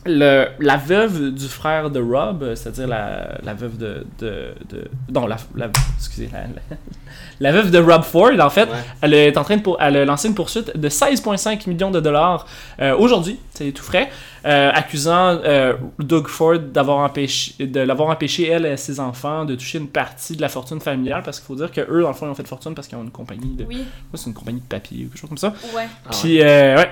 le, 0.06 0.48
la 0.60 0.78
veuve 0.78 1.32
du 1.34 1.48
frère 1.48 1.90
de 1.90 2.00
Rob, 2.00 2.44
euh, 2.44 2.56
c'est-à-dire 2.56 2.88
la, 2.88 3.38
la 3.44 3.54
veuve 3.54 3.78
de, 3.78 4.06
de, 4.20 4.54
de- 4.70 4.90
non 5.14 5.28
la, 5.28 5.38
la 5.56 5.70
excusez 5.98 6.30
la, 6.32 6.42
la, 6.44 6.78
la 7.40 7.52
veuve 7.52 7.70
de 7.72 7.80
Rob 7.80 8.04
Ford 8.04 8.32
en 8.40 8.50
fait, 8.50 8.70
Ouais. 8.70 8.78
elle 9.02 9.14
est 9.14 9.38
en 9.38 9.44
train 9.44 9.58
de 9.58 9.62
pour, 9.62 9.78
elle 9.82 9.98
a 9.98 10.06
lancé 10.06 10.28
une 10.28 10.36
poursuite 10.36 10.78
de 10.78 10.90
16,5 10.90 11.68
millions 11.70 11.92
de 11.92 12.00
dollars 12.00 12.46
euh, 12.82 12.96
aujourd'hui, 12.98 13.40
c'est 13.54 13.72
tout 13.72 13.84
frais, 13.84 14.10
euh, 14.46 14.72
accusant 14.74 15.40
euh, 15.44 15.74
Doug 16.00 16.28
Ford 16.28 16.60
d'avoir 16.60 17.00
empêché 17.00 17.66
de 17.66 17.82
l'avoir 17.82 18.10
empêché 18.10 18.48
elle 18.48 18.66
et 18.66 18.78
ses 18.78 19.02
enfants 19.02 19.44
de 19.44 19.56
toucher 19.56 19.80
une 19.80 19.90
partie 19.90 20.36
de 20.38 20.42
la 20.42 20.48
fortune 20.50 20.80
familiale 20.80 21.24
parce 21.26 21.40
qu'il 21.40 21.48
faut 21.48 21.56
dire 21.56 21.72
que 21.72 21.82
eux 21.82 22.02
dans 22.04 22.08
le 22.08 22.14
fond 22.14 22.26
ils 22.28 22.30
ont 22.30 22.36
fait 22.36 22.44
de 22.44 22.48
fortune 22.48 22.74
parce 22.74 22.88
qu'ils 22.88 22.98
ont 22.98 23.04
une 23.04 23.12
compagnie 23.12 23.54
de 23.56 23.66
Oui, 23.66 23.84
c'est 24.14 24.28
une 24.28 24.34
compagnie 24.34 24.62
de 24.62 24.66
papier 24.66 25.06
ou 25.06 25.10
quelque 25.10 25.20
chose 25.20 25.30
comme 25.30 25.38
ça. 25.38 25.54
ouais. 25.76 25.88
Ah 26.06 26.10
Puis, 26.22 26.42
euh, 26.42 26.78
ouais. 26.78 26.90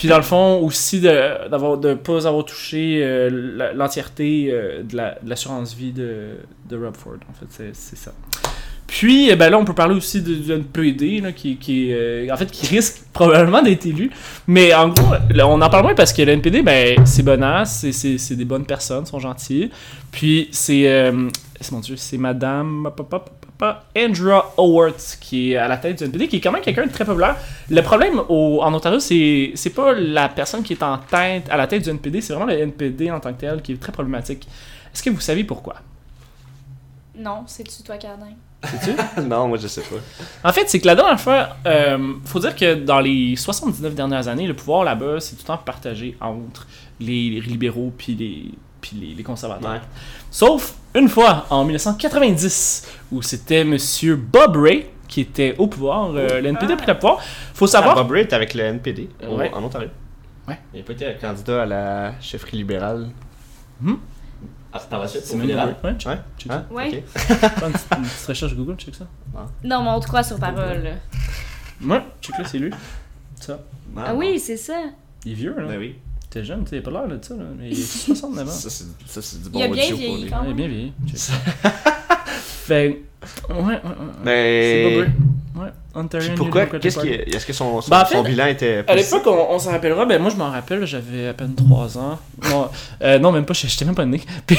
Puis 0.00 0.08
dans 0.08 0.16
le 0.16 0.22
fond, 0.22 0.60
aussi 0.60 0.98
de 1.00 1.48
d'avoir 1.50 1.76
de 1.76 1.92
pas 1.94 2.26
avoir 2.26 2.44
touché 2.44 3.00
euh, 3.02 3.72
l'entièreté 3.74 4.48
euh, 4.50 4.82
de 4.82 4.96
la- 4.96 5.18
de 5.22 5.28
l'assurance 5.28 5.74
vie 5.74 5.92
de, 5.92 6.36
de 6.68 6.76
Rob 6.76 6.96
Ford. 6.96 7.16
En 7.30 7.34
fait, 7.34 7.46
c'est- 7.72 7.96
ça. 7.96 8.12
Puis, 8.86 9.30
euh, 9.30 9.36
ben 9.36 9.50
là, 9.50 9.58
on 9.58 9.64
peut 9.64 9.74
parler 9.74 9.94
aussi 9.94 10.20
de- 10.20 10.34
du 10.34 10.50
NPD, 10.52 11.20
là, 11.20 11.30
qui, 11.32 11.56
qui, 11.58 11.92
euh, 11.92 12.26
en 12.32 12.36
fait, 12.36 12.50
qui 12.50 12.66
risque 12.66 13.02
probablement 13.12 13.62
d'être 13.62 13.86
élu. 13.86 14.10
Mais 14.48 14.74
en 14.74 14.88
gros, 14.88 15.14
on 15.44 15.60
en 15.62 15.70
parle 15.70 15.84
moins 15.84 15.94
parce 15.94 16.12
que 16.12 16.22
le 16.22 16.32
NPD, 16.32 16.62
ben, 16.62 16.96
c'est 17.06 17.22
bonasse, 17.22 17.86
c'est- 17.92 18.34
des 18.34 18.44
bonnes 18.44 18.64
personnes, 18.66 19.06
sont 19.06 19.20
gentils. 19.20 19.70
Puis, 20.10 20.48
c'est, 20.50 21.12
mon 21.70 21.78
Dieu, 21.80 21.94
c'est 21.96 22.16
Madame 22.18 22.86
hop, 22.86 23.30
hop, 23.60 23.76
Andrea 23.96 24.42
Howard 24.56 24.94
qui 25.20 25.52
est 25.52 25.56
à 25.56 25.68
la 25.68 25.76
tête 25.76 25.98
du 25.98 26.04
NPD, 26.04 26.28
qui 26.28 26.36
est 26.36 26.40
quand 26.40 26.52
même 26.52 26.62
quelqu'un 26.62 26.86
de 26.86 26.92
très 26.92 27.04
populaire. 27.04 27.36
Le 27.68 27.80
problème 27.82 28.20
au- 28.28 28.60
en 28.62 28.72
Ontario, 28.74 28.98
c'est 29.00 29.52
c'est 29.54 29.70
pas 29.70 29.92
la 29.92 30.28
personne 30.28 30.62
qui 30.62 30.72
est 30.74 30.82
en 30.82 30.98
tête, 30.98 31.48
à 31.50 31.56
la 31.56 31.66
tête 31.66 31.82
du 31.84 31.90
NPD, 31.90 32.20
c'est 32.20 32.32
vraiment 32.32 32.50
le 32.50 32.58
NPD 32.58 33.10
en 33.10 33.20
tant 33.20 33.32
que 33.32 33.40
tel 33.40 33.62
qui 33.62 33.72
est 33.72 33.80
très 33.80 33.92
problématique. 33.92 34.46
Est-ce 34.92 35.02
que 35.02 35.10
vous 35.10 35.20
savez 35.20 35.44
pourquoi? 35.44 35.76
Non, 37.16 37.44
c'est-tu 37.46 37.82
toi, 37.82 37.96
Cardin? 37.96 38.30
Sais-tu? 38.64 39.20
non, 39.26 39.48
moi 39.48 39.58
je 39.58 39.66
sais 39.66 39.82
pas. 39.82 40.48
En 40.48 40.52
fait, 40.52 40.68
c'est 40.68 40.80
que 40.80 40.86
la 40.86 40.94
dernière 40.94 41.20
fois, 41.20 41.56
euh, 41.66 42.14
faut 42.24 42.38
dire 42.40 42.54
que 42.54 42.74
dans 42.74 43.00
les 43.00 43.36
79 43.36 43.94
dernières 43.94 44.28
années, 44.28 44.46
le 44.46 44.54
pouvoir 44.54 44.84
là-bas, 44.84 45.18
c'est 45.20 45.34
tout 45.36 45.42
le 45.42 45.46
temps 45.46 45.56
partagé 45.58 46.16
entre 46.20 46.66
les, 46.98 47.30
les 47.30 47.40
libéraux 47.40 47.92
puis 47.96 48.14
les, 48.14 48.44
puis 48.80 48.96
les, 49.00 49.14
les 49.14 49.22
conservateurs. 49.22 49.70
Ouais. 49.72 49.80
Sauf 50.30 50.74
une 50.94 51.08
fois, 51.08 51.46
en 51.50 51.64
1990, 51.64 52.88
où 53.12 53.22
c'était 53.22 53.64
Monsieur 53.64 54.16
Bob 54.16 54.56
Ray 54.56 54.86
qui 55.08 55.20
était 55.22 55.54
au 55.58 55.66
pouvoir. 55.66 56.10
euh, 56.14 56.40
le 56.40 56.48
NPD 56.48 56.72
a 56.72 56.76
pris 56.76 56.86
le 56.86 56.94
pouvoir. 56.94 57.20
Faut 57.54 57.66
savoir... 57.66 57.96
Ah, 57.98 58.02
Bob 58.02 58.12
Ray 58.12 58.22
est 58.22 58.32
avec 58.32 58.54
le 58.54 58.62
NPD 58.64 59.08
au- 59.28 59.36
Ouais. 59.36 59.50
en 59.52 59.62
Ontario. 59.64 59.88
Ouais. 60.48 60.58
Il 60.72 60.80
n'a 60.80 60.86
pas 60.86 60.92
été 60.92 61.16
candidat 61.20 61.62
à 61.62 61.66
la 61.66 62.20
chefferie 62.20 62.56
libérale. 62.58 63.08
Hmm? 63.80 63.94
Ah, 64.72 64.78
par 64.88 65.00
la 65.00 65.08
suite, 65.08 65.22
C'est 65.24 65.36
Ray. 65.36 65.52
Ouais, 65.82 65.94
check- 65.98 66.06
Ouais. 66.06 66.18
Hein? 66.50 66.64
Ouais. 66.70 66.88
Ok. 66.88 66.92
une, 67.64 67.72
petite, 67.72 67.86
une 67.96 68.02
petite 68.04 68.26
recherche 68.26 68.54
Google, 68.54 68.76
check 68.76 68.94
ça. 68.94 69.06
Non, 69.64 69.82
mais 69.82 69.90
on 69.90 70.00
te 70.00 70.06
croit 70.06 70.22
sur 70.22 70.38
parole. 70.38 70.82
là. 70.84 70.90
Ouais, 71.94 72.02
check 72.22 72.38
là, 72.38 72.44
c'est 72.44 72.58
lui. 72.58 72.70
Ça. 73.40 73.58
Ah 73.96 74.14
oui, 74.14 74.38
c'est 74.38 74.56
ça. 74.56 74.74
Il 75.24 75.32
est 75.32 75.34
vieux, 75.34 75.54
là. 75.58 75.66
Ben 75.66 75.78
oui. 75.78 75.96
T'es 76.30 76.44
jeune, 76.44 76.64
t'as 76.64 76.80
pas 76.80 76.90
l'air 76.92 77.08
de 77.08 77.18
ça, 77.20 77.34
là. 77.34 77.42
Mais 77.58 77.70
il 77.70 77.82
a 77.82 77.86
69 78.14 78.48
ans. 78.48 78.50
Ça, 78.52 78.70
c'est 78.70 78.84
ça, 79.06 79.20
c'est 79.20 79.42
du 79.42 79.50
bon 79.50 79.58
Il 79.58 79.62
a 79.64 79.68
bien 79.68 79.84
audio 79.84 79.96
pour 79.96 79.98
vieilli 80.16 80.30
quand 80.30 80.42
il 80.42 80.44
est 80.44 80.46
même. 80.48 80.56
bien 80.56 80.68
vieilli. 80.68 80.92
fait. 82.66 83.00
Ouais, 83.50 83.56
ouais, 83.56 83.62
ouais. 83.64 83.74
ouais. 83.74 83.82
C'est 84.24 84.82
Bob 84.98 85.08
Mais. 85.54 85.60
Ouais, 85.60 85.68
Ontario 85.94 86.30
pourquoi 86.36 86.66
Qu'est-ce 86.66 87.00
qui 87.00 87.08
Est-ce 87.08 87.44
que 87.44 87.52
son, 87.52 87.80
son, 87.80 87.90
Ben, 87.90 88.04
fait, 88.04 88.22
bilan 88.22 88.46
était. 88.46 88.84
À 88.86 88.94
l'époque, 88.94 89.26
on, 89.26 89.48
on 89.54 89.58
s'en 89.58 89.72
rappellera, 89.72 90.06
ben 90.06 90.22
moi 90.22 90.30
je 90.30 90.36
m'en 90.36 90.48
rappelle, 90.50 90.86
j'avais 90.86 91.26
à 91.28 91.34
peine 91.34 91.54
3 91.54 91.98
ans. 91.98 92.18
Non, 92.48 92.68
euh, 93.02 93.18
non 93.18 93.32
même 93.32 93.44
pas, 93.44 93.52
j'étais 93.52 93.84
même 93.84 93.96
pas 93.96 94.06
né. 94.06 94.20
Puis, 94.46 94.56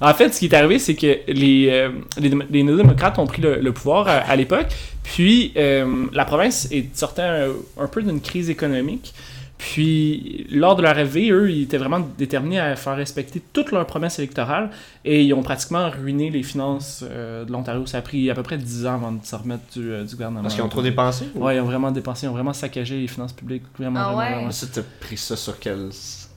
en 0.00 0.12
fait, 0.12 0.34
ce 0.34 0.40
qui 0.40 0.46
est 0.46 0.54
arrivé, 0.54 0.78
c'est 0.80 0.96
que 0.96 1.20
les, 1.28 1.68
euh, 1.70 1.90
les, 2.18 2.30
les 2.50 2.62
néo-démocrates 2.64 3.18
ont 3.20 3.26
pris 3.26 3.40
le, 3.40 3.60
le 3.60 3.72
pouvoir 3.72 4.08
à, 4.08 4.14
à 4.16 4.36
l'époque, 4.36 4.66
puis 5.04 5.52
euh, 5.56 6.06
la 6.12 6.24
province 6.24 6.68
est, 6.72 6.94
sortait 6.94 7.22
un, 7.22 7.48
un 7.78 7.86
peu 7.86 8.02
d'une 8.02 8.20
crise 8.20 8.50
économique. 8.50 9.14
Puis, 9.62 10.46
lors 10.50 10.74
de 10.74 10.80
leur 10.80 10.92
arrivée, 10.92 11.30
eux, 11.30 11.50
ils 11.50 11.62
étaient 11.64 11.76
vraiment 11.76 12.00
déterminés 12.16 12.58
à 12.58 12.74
faire 12.76 12.96
respecter 12.96 13.42
toutes 13.52 13.72
leurs 13.72 13.84
promesses 13.86 14.18
électorales 14.18 14.70
et 15.04 15.22
ils 15.22 15.34
ont 15.34 15.42
pratiquement 15.42 15.90
ruiné 15.90 16.30
les 16.30 16.42
finances 16.42 17.04
euh, 17.06 17.44
de 17.44 17.52
l'Ontario. 17.52 17.84
Ça 17.84 17.98
a 17.98 18.02
pris 18.02 18.30
à 18.30 18.34
peu 18.34 18.42
près 18.42 18.56
10 18.56 18.86
ans 18.86 18.94
avant 18.94 19.12
de 19.12 19.22
se 19.24 19.36
remettre 19.36 19.62
du, 19.74 19.92
euh, 19.92 20.02
du 20.04 20.12
gouvernement. 20.14 20.40
Parce 20.42 20.54
qu'ils 20.54 20.64
ont 20.64 20.68
trop 20.70 20.80
dépensé 20.82 21.26
ou- 21.34 21.44
Ouais, 21.44 21.56
ils 21.56 21.60
ont 21.60 21.64
vraiment 21.66 21.90
dépensé, 21.90 22.24
ils 22.24 22.30
ont 22.30 22.32
vraiment 22.32 22.54
saccagé 22.54 22.98
les 23.00 23.06
finances 23.06 23.34
publiques. 23.34 23.62
Vraiment, 23.78 24.00
Ah 24.00 24.04
vraiment, 24.06 24.18
ouais? 24.18 24.30
vraiment. 24.30 24.46
Mais 24.46 24.52
ça, 24.52 24.66
t'as 24.72 24.82
pris 24.98 25.18
ça 25.18 25.36
sur 25.36 25.58
quel. 25.58 25.90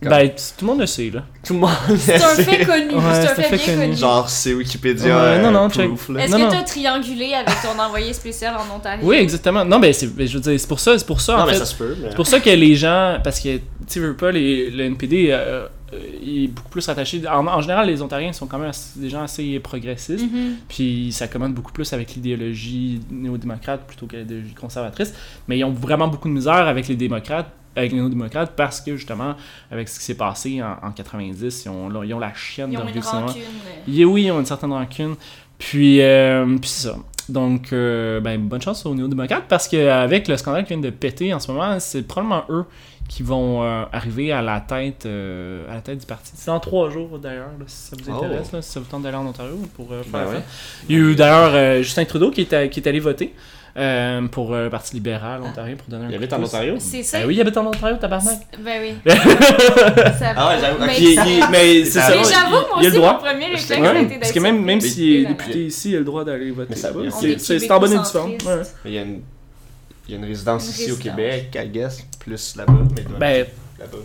Ben, 0.09 0.29
tout 0.29 0.65
le 0.65 0.67
monde 0.67 0.79
le 0.81 0.85
sait, 0.85 1.09
là. 1.13 1.23
tout 1.45 1.53
le 1.53 1.59
monde. 1.59 1.69
C'est 1.97 2.15
un 2.15 2.35
fait 2.35 2.65
connu. 2.65 2.95
Ouais, 2.95 3.01
c'est 3.13 3.29
un 3.31 3.35
fait, 3.35 3.55
bien 3.65 3.75
connu. 3.75 3.95
Genre, 3.95 4.29
c'est 4.29 4.53
Wikipédia. 4.53 5.05
Ouais, 5.15 5.39
non, 5.41 5.49
euh, 5.49 5.51
non, 5.51 5.69
check. 5.69 5.89
Est-ce 5.91 6.11
Non, 6.31 6.37
que 6.37 6.43
non. 6.43 6.49
t'as 6.49 6.63
triangulé 6.63 7.33
avec 7.33 7.53
ton 7.61 7.81
envoyé 7.81 8.13
spécial 8.13 8.55
en 8.55 8.75
Ontario? 8.75 9.01
Oui, 9.07 9.17
exactement. 9.17 9.63
Non, 9.65 9.79
ben, 9.79 9.93
c'est, 9.93 10.07
ben, 10.15 10.27
je 10.27 10.33
veux 10.37 10.39
dire, 10.41 10.59
c'est 10.59 10.67
pour 10.67 10.79
ça, 10.79 10.97
c'est 10.97 11.07
pour 11.07 11.21
ça, 11.21 11.35
Non, 11.37 11.43
en 11.43 11.45
mais 11.47 11.53
fait. 11.53 11.59
ça 11.59 11.65
se 11.65 11.75
peut. 11.75 11.95
mais- 12.01 12.09
C'est 12.09 12.15
pour 12.15 12.27
ça 12.27 12.39
que 12.39 12.49
les 12.49 12.75
gens, 12.75 13.17
parce 13.23 13.39
que, 13.39 13.59
tu 13.87 13.99
veux 13.99 14.15
pas, 14.15 14.31
les, 14.31 14.69
le 14.69 14.83
NPD 14.85 15.27
euh, 15.31 15.65
euh, 15.93 15.99
il 16.23 16.45
est 16.45 16.47
beaucoup 16.47 16.69
plus 16.69 16.87
rattaché. 16.87 17.21
En, 17.27 17.45
en 17.45 17.61
général, 17.61 17.85
les 17.87 18.01
Ontariens 18.01 18.33
sont 18.33 18.47
quand 18.47 18.57
même 18.57 18.69
assez- 18.69 18.97
des 18.99 19.09
gens 19.09 19.21
assez 19.21 19.59
progressistes. 19.59 20.23
Mhm. 20.23 20.55
Puis 20.67 21.09
ça 21.11 21.27
commande 21.27 21.53
beaucoup 21.53 21.71
plus 21.71 21.91
avec 21.93 22.15
l'idéologie 22.15 22.99
néo-démocrate 23.11 23.85
plutôt 23.85 24.07
que 24.07 24.15
l'idéologie 24.17 24.53
conservatrice. 24.55 25.13
Mais 25.47 25.59
ils 25.59 25.63
ont 25.63 25.71
vraiment 25.71 26.07
beaucoup 26.07 26.27
de 26.29 26.33
misère 26.33 26.53
avec 26.67 26.87
les 26.87 26.95
démocrates, 26.95 27.47
avec 27.75 27.91
les 27.91 27.97
néo-démocrates, 27.99 28.53
parce 28.55 28.81
que 28.81 28.95
justement, 28.95 29.35
avec 29.71 29.87
ce 29.89 29.99
qui 29.99 30.05
s'est 30.05 30.15
passé 30.17 30.61
en, 30.61 30.77
en 30.87 30.91
90, 30.91 31.63
ils 31.65 31.69
ont, 31.69 32.03
ils 32.03 32.13
ont 32.13 32.19
la 32.19 32.33
chienne 32.33 32.71
Ils 32.71 32.77
ont 32.77 32.87
une 32.87 32.99
rancune. 33.01 33.41
Yeah, 33.87 34.05
oui, 34.07 34.23
ils 34.25 34.31
ont 34.31 34.39
une 34.39 34.45
certaine 34.45 34.71
rancune. 34.73 35.15
Puis, 35.57 36.01
euh, 36.01 36.45
puis 36.59 36.69
c'est 36.69 36.87
ça. 36.89 36.95
Donc, 37.29 37.71
euh, 37.71 38.19
ben, 38.19 38.39
bonne 38.41 38.61
chance 38.61 38.85
aux 38.85 38.93
néo-démocrates 38.93 39.45
parce 39.47 39.67
qu'avec 39.69 40.27
le 40.27 40.35
scandale 40.35 40.63
qui 40.65 40.73
vient 40.73 40.81
de 40.81 40.89
péter 40.89 41.33
en 41.33 41.39
ce 41.39 41.51
moment, 41.51 41.79
c'est 41.79 42.03
probablement 42.05 42.43
eux 42.49 42.65
qui 43.07 43.23
vont 43.23 43.63
euh, 43.63 43.83
arriver 43.93 44.31
à 44.33 44.41
la 44.41 44.59
tête 44.59 45.05
euh, 45.05 45.69
à 45.69 45.75
la 45.75 45.81
tête 45.81 45.99
du 45.99 46.05
parti. 46.05 46.31
C'est 46.35 46.47
dans 46.51 46.59
trois 46.59 46.89
jours 46.89 47.19
d'ailleurs, 47.19 47.49
si 47.67 47.75
ça 47.89 47.95
vous 47.97 48.09
Oh. 48.11 48.15
intéresse, 48.23 48.51
là, 48.51 48.61
si 48.61 48.71
ça 48.71 48.79
vous 48.81 48.85
tente 48.87 49.03
d'aller 49.03 49.15
en 49.17 49.25
Ontario 49.25 49.57
pour 49.75 49.91
euh, 49.93 50.03
faire 50.03 50.11
Ben 50.25 50.27
ouais. 50.29 50.35
fête. 50.35 50.43
Il 50.89 50.95
y 50.95 50.99
a 50.99 51.01
eu 51.01 51.15
d'ailleurs 51.15 51.51
euh, 51.53 51.77
Justin 51.81 52.05
Trudeau 52.05 52.31
qui 52.31 52.41
est, 52.41 52.53
à- 52.53 52.67
qui 52.67 52.79
est 52.81 52.87
allé 52.87 52.99
voter 52.99 53.33
euh, 53.75 54.27
pour 54.27 54.53
euh, 54.53 54.65
le 54.65 54.69
Parti 54.69 54.93
libéral 54.93 55.41
ontarien 55.41 55.75
pour 55.75 55.87
donner 55.87 56.05
un 56.05 56.09
Il 56.09 56.15
habite 56.15 56.29
de 56.29 56.35
en. 56.35 56.43
Ontario? 56.43 56.75
C'est 56.79 57.01
ça. 57.01 57.19
Ben 57.19 57.27
oui, 57.27 57.35
il 57.35 57.41
habite 57.41 57.57
en 57.57 57.65
Ontario, 57.67 57.97
tabarnak. 57.97 58.39
Ben 58.59 58.81
oui. 58.81 58.93
Ça- 60.19 60.33
Ah 60.35 60.49
ouais, 60.49 60.61
j'avoue. 60.61 60.79
Mais 60.85 60.91
Ok, 60.91 61.15
ça- 61.15 61.25
il- 61.27 61.51
mais 61.51 61.85
c'est 61.85 61.99
ça. 61.99 62.09
Mais 62.09 62.17
il- 62.21 62.25
j'avoue, 62.25 62.51
moi 62.51 62.67
il 62.77 62.79
a 62.79 62.81
le 62.81 62.87
aussi, 62.89 62.97
droit. 62.97 63.13
mon 63.13 63.19
premier 63.19 63.45
réflexe 63.45 63.69
Ouais, 63.69 63.87
a 63.87 63.93
Ouais, 63.93 64.03
été 64.03 64.15
parce 64.19 64.31
que 64.31 64.39
même, 64.39 64.63
même 64.63 64.81
s'il 64.81 65.15
est 65.15 65.25
député 65.25 65.65
ici, 65.65 65.89
il 65.91 65.95
a 65.95 65.99
le 65.99 66.05
droit 66.05 66.23
d'aller 66.23 66.51
voter. 66.51 66.69
Mais 66.71 66.75
ça 66.75 66.89
C'est 67.19 67.29
est 67.31 67.39
c'est- 67.39 67.59
c'est 67.59 67.71
en 67.71 67.79
bonne 67.79 67.93
et 67.93 67.97
due 67.97 68.05
forme. 68.05 68.31
Il 68.85 68.91
y 68.91 68.97
a 68.99 69.01
une, 70.17 70.25
résidence 70.25 70.67
ici 70.69 70.91
au. 70.91 70.95
Québec, 70.97 71.57
I 71.59 71.67
guess, 71.69 72.05
plus 72.19 72.55
là-bas. 72.55 72.73
Mais 72.73 73.01
il 73.01 73.07
doit 73.07 73.17
Ben. 73.19 73.45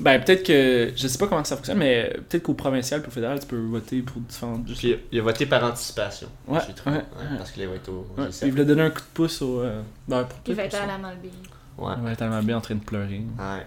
Ben 0.00 0.22
peut-être 0.22 0.42
que. 0.44 0.92
Je 0.96 1.08
sais 1.08 1.18
pas 1.18 1.26
comment 1.26 1.44
ça 1.44 1.56
fonctionne, 1.56 1.78
mais 1.78 2.10
peut-être 2.28 2.42
qu'au 2.44 2.54
provincial 2.54 3.02
et 3.02 3.06
au 3.06 3.10
fédéral, 3.10 3.40
tu 3.40 3.46
peux 3.46 3.56
voter 3.58 4.02
pour 4.02 4.20
différentes. 4.22 4.66
Juste... 4.68 4.80
Puis 4.80 4.96
il 5.12 5.18
a 5.18 5.22
voté 5.22 5.46
par 5.46 5.64
anticipation. 5.64 6.28
Ouais, 6.46 6.60
trouvé. 6.76 6.96
ouais, 6.96 7.02
Ouais, 7.02 7.36
Parce 7.38 7.50
qu'il 7.50 7.66
va 7.66 7.74
être 7.74 7.88
au 7.88 8.06
Ouais, 8.16 8.26
G7. 8.28 8.38
puis 8.38 8.46
il 8.48 8.50
voulait 8.52 8.64
donner 8.64 8.82
un 8.82 8.90
coup 8.90 9.00
de 9.00 9.06
pouce 9.14 9.42
au. 9.42 9.60
euh, 9.60 9.82
ben, 10.06 10.24
pour- 10.24 10.38
Il 10.46 10.54
va 10.54 10.64
être 10.64 10.74
à 10.80 10.86
la 10.86 10.98
Malbaie. 10.98 11.28
Ouais. 11.78 11.92
Il 11.98 12.04
va 12.04 12.10
être 12.12 12.18
tellement 12.18 12.42
bien 12.42 12.56
en 12.56 12.60
train 12.60 12.74
de 12.74 12.80
pleurer. 12.84 13.22
Ouais. 13.38 13.66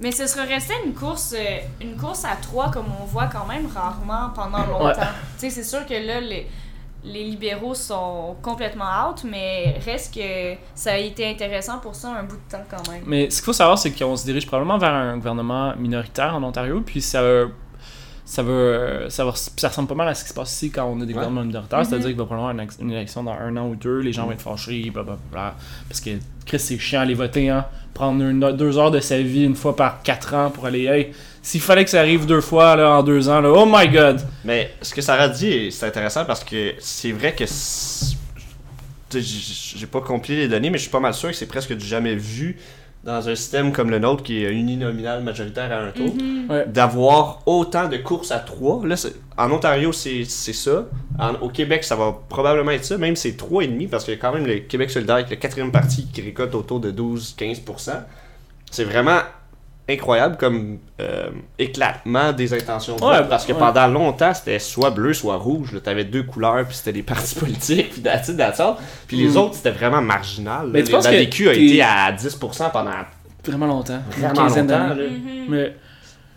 Mais 0.00 0.10
ce 0.10 0.26
serait 0.26 0.46
resté 0.46 0.74
une 0.84 0.92
course, 0.92 1.34
euh, 1.38 1.58
une 1.80 1.96
course 1.96 2.24
à 2.24 2.36
trois 2.42 2.70
comme 2.70 2.86
on 3.00 3.04
voit 3.04 3.26
quand 3.28 3.46
même 3.46 3.66
rarement 3.66 4.30
pendant 4.34 4.66
longtemps. 4.66 4.86
Ouais. 4.86 4.94
Tu 5.38 5.48
sais, 5.48 5.50
c'est 5.50 5.62
sûr 5.64 5.86
que 5.86 5.94
là, 5.94 6.20
les, 6.20 6.46
les 7.04 7.22
libéraux 7.24 7.74
sont 7.74 8.36
complètement 8.42 8.86
out, 9.10 9.24
mais 9.24 9.76
reste 9.84 10.14
que 10.14 10.54
ça 10.74 10.92
a 10.92 10.96
été 10.96 11.28
intéressant 11.28 11.78
pour 11.78 11.94
ça 11.94 12.08
un 12.18 12.22
bout 12.24 12.36
de 12.36 12.50
temps 12.50 12.64
quand 12.70 12.90
même. 12.90 13.02
Mais 13.06 13.28
ce 13.30 13.36
qu'il 13.36 13.44
faut 13.44 13.52
savoir, 13.52 13.78
c'est 13.78 13.90
qu'on 13.92 14.16
se 14.16 14.24
dirige 14.24 14.46
probablement 14.46 14.78
vers 14.78 14.92
un 14.94 15.16
gouvernement 15.18 15.74
minoritaire 15.76 16.34
en 16.34 16.42
Ontario, 16.42 16.82
puis 16.84 17.00
ça 17.02 17.22
va. 17.22 17.44
Ça 18.26 18.42
va, 18.42 19.10
ça 19.10 19.22
va, 19.22 19.32
ça 19.34 19.68
ressemble 19.68 19.86
pas 19.86 19.94
mal 19.94 20.08
à 20.08 20.14
ce 20.14 20.22
qui 20.24 20.30
se 20.30 20.34
passe 20.34 20.50
ici 20.54 20.70
quand 20.70 20.86
on 20.86 20.94
a 20.96 21.00
des 21.00 21.08
Ouais. 21.08 21.12
gouvernements 21.12 21.44
minoritaires, 21.44 21.80
Mhm. 21.80 21.84
c'est-à-dire 21.84 22.06
qu'il 22.08 22.16
va 22.16 22.24
probablement 22.24 22.48
avoir 22.58 22.68
une, 22.80 22.90
élection 22.90 23.22
dans 23.22 23.32
un 23.32 23.54
an 23.58 23.68
ou 23.68 23.76
deux, 23.76 23.98
les 23.98 24.14
gens 24.14 24.24
vont 24.24 24.32
être 24.32 24.40
fâchés, 24.40 24.88
blablabla. 24.90 25.54
Parce 25.86 26.00
que 26.00 26.08
Chris, 26.46 26.58
c'est 26.58 26.78
chiant 26.78 27.02
aller 27.02 27.12
voter, 27.12 27.50
hein. 27.50 27.66
Prendre 27.92 28.22
une- 28.24 28.40
deux 28.56 28.78
heures 28.78 28.90
de 28.90 29.00
sa 29.00 29.18
vie 29.20 29.44
une 29.44 29.54
fois 29.54 29.76
par 29.76 30.02
quatre 30.02 30.32
ans 30.32 30.48
pour 30.50 30.64
aller, 30.64 30.86
hey, 30.86 31.12
s'il 31.44 31.60
fallait 31.60 31.84
que 31.84 31.90
ça 31.90 32.00
arrive 32.00 32.24
deux 32.26 32.40
fois 32.40 32.74
là, 32.74 32.90
en 32.98 33.02
deux 33.02 33.28
ans, 33.28 33.40
là, 33.40 33.50
oh 33.52 33.66
my 33.70 33.86
god! 33.88 34.20
Mais 34.44 34.72
ce 34.82 34.92
que 34.94 35.00
Sarah 35.02 35.28
dit, 35.28 35.70
c'est 35.70 35.86
intéressant 35.86 36.24
parce 36.24 36.42
que 36.42 36.72
c'est 36.80 37.12
vrai 37.12 37.34
que. 37.34 37.44
J'ai 39.16 39.86
pas 39.86 40.00
compilé 40.00 40.38
les 40.38 40.48
données, 40.48 40.70
mais 40.70 40.78
je 40.78 40.82
suis 40.82 40.90
pas 40.90 40.98
mal 41.00 41.14
sûr 41.14 41.30
que 41.30 41.36
c'est 41.36 41.46
presque 41.46 41.72
du 41.72 41.84
jamais 41.86 42.16
vu 42.16 42.56
dans 43.04 43.28
un 43.28 43.34
système 43.34 43.70
comme 43.70 43.90
le 43.90 43.98
nôtre 43.98 44.22
qui 44.24 44.42
est 44.42 44.50
uninominal 44.50 45.22
majoritaire 45.22 45.70
à 45.70 45.76
un 45.82 45.90
tour. 45.90 46.12
Mhm. 46.16 46.50
Ouais. 46.50 46.64
D'avoir 46.66 47.42
autant 47.46 47.86
de 47.88 47.98
courses 47.98 48.32
à 48.32 48.38
trois. 48.40 48.80
Là, 48.84 48.96
en 49.36 49.52
Ontario, 49.52 49.92
c'est 49.92 50.24
c'est 50.24 50.54
ça. 50.54 50.86
En- 51.18 51.34
au 51.34 51.48
Québec, 51.50 51.84
ça 51.84 51.94
va 51.96 52.16
probablement 52.28 52.70
être 52.72 52.84
ça. 52.86 52.96
Même 52.98 53.14
c'est 53.14 53.36
3,5 53.36 53.88
parce 53.88 54.04
qu'il 54.04 54.14
y 54.14 54.16
a 54.16 54.20
quand 54.20 54.32
même 54.32 54.46
le 54.46 54.60
Québec 54.60 54.90
solidaire 54.90 55.16
avec 55.16 55.30
le 55.30 55.36
quatrième 55.36 55.70
parti 55.70 56.08
qui 56.12 56.22
récolte 56.22 56.54
autour 56.54 56.80
de 56.80 56.90
12-15%. 56.90 57.92
C'est 58.70 58.84
vraiment 58.84 59.18
incroyable 59.88 60.36
comme 60.38 60.78
euh, 61.00 61.28
éclatement 61.58 62.32
des 62.32 62.54
intentions 62.54 62.96
de 62.96 63.02
Ouais, 63.04 63.18
vote, 63.18 63.28
parce 63.28 63.44
que 63.44 63.52
ouais. 63.52 63.58
pendant 63.58 63.86
longtemps 63.86 64.32
c'était 64.32 64.58
soit 64.58 64.90
bleu 64.90 65.12
soit 65.12 65.36
rouge 65.36 65.72
là. 65.72 65.80
t'avais 65.80 66.04
deux 66.04 66.22
couleurs 66.22 66.64
puis 66.66 66.74
c'était 66.74 66.92
des 66.94 67.02
partis 67.12 67.34
politiques 67.34 67.90
puis 67.92 68.02
that's 68.02 68.30
all. 68.60 68.76
puis 69.06 69.18
les 69.18 69.28
Mm. 69.34 69.36
autres 69.36 69.54
c'était 69.56 69.70
vraiment 69.72 70.00
marginal 70.00 70.68
Mais 70.72 70.82
tu 70.84 70.90
penses 70.92 71.04
la 71.04 71.12
que 71.12 71.18
DQ 71.24 71.48
a 71.48 71.52
été 71.52 71.82
à 71.82 72.12
10% 72.12 72.70
pendant 72.72 72.90
Vraiment 73.46 73.66
longtemps. 73.66 74.00
Vraiment 74.10 74.44
longtemps. 74.46 74.94
Mhm. 74.94 75.46
Mais, 75.50 75.76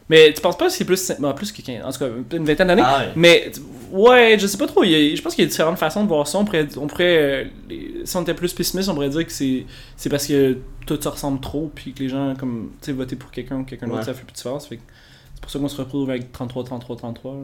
mais 0.09 0.33
tu 0.33 0.41
penses 0.41 0.57
pas 0.57 0.65
que 0.67 0.71
c'est 0.71 0.85
plus. 0.85 1.11
bon, 1.19 1.33
plus 1.33 1.51
que 1.51 1.61
15. 1.61 1.83
En 1.85 1.91
tout 1.91 1.99
cas, 1.99 2.37
une 2.37 2.45
vingtaine 2.45 2.67
d'années. 2.67 2.81
Ah 2.85 2.99
ouais. 2.99 3.11
Mais 3.15 3.51
ouais, 3.91 4.37
je 4.39 4.47
sais 4.47 4.57
pas 4.57 4.67
trop. 4.67 4.83
il 4.83 4.91
y 4.91 4.95
a- 5.13 5.15
je 5.15 5.21
pense 5.21 5.35
qu'il 5.35 5.43
y 5.43 5.47
a 5.47 5.49
différentes 5.49 5.77
façons 5.77 6.03
de 6.03 6.07
voir 6.07 6.27
ça. 6.27 6.37
On 6.39 6.45
pourrait, 6.45 6.67
on 6.77 6.87
pourrait 6.87 7.17
euh, 7.17 7.43
les- 7.69 8.01
si 8.05 8.15
on 8.17 8.21
était 8.21 8.33
plus 8.33 8.53
pessimiste, 8.53 8.89
on 8.89 8.93
pourrait 8.93 9.09
dire 9.09 9.25
que 9.25 9.31
c'est, 9.31 9.65
c'est 9.95 10.09
parce 10.09 10.27
que 10.27 10.57
tout 10.85 10.97
ça 11.01 11.09
ressemble 11.09 11.39
trop, 11.41 11.69
puis 11.75 11.93
que 11.93 11.99
les 12.03 12.09
gens, 12.09 12.35
comme, 12.35 12.71
tu 12.81 12.85
sais, 12.87 12.91
voter 12.93 13.15
pour 13.15 13.31
quelqu'un 13.31 13.57
ou 13.57 13.63
quelqu'un 13.63 13.87
d'autre, 13.87 13.99
Ouais. 13.99 14.05
ça 14.05 14.13
fait 14.13 14.23
plus 14.23 14.31
de 14.31 14.37
différence. 14.37 14.67
Fait 14.67 14.79
c'est 15.35 15.41
pour 15.41 15.51
ça 15.51 15.59
qu'on 15.59 15.67
se 15.67 15.77
retrouve 15.77 16.09
avec 16.09 16.31
33, 16.31 16.63
33, 16.63 16.95
33. 16.97 17.33
là. 17.33 17.39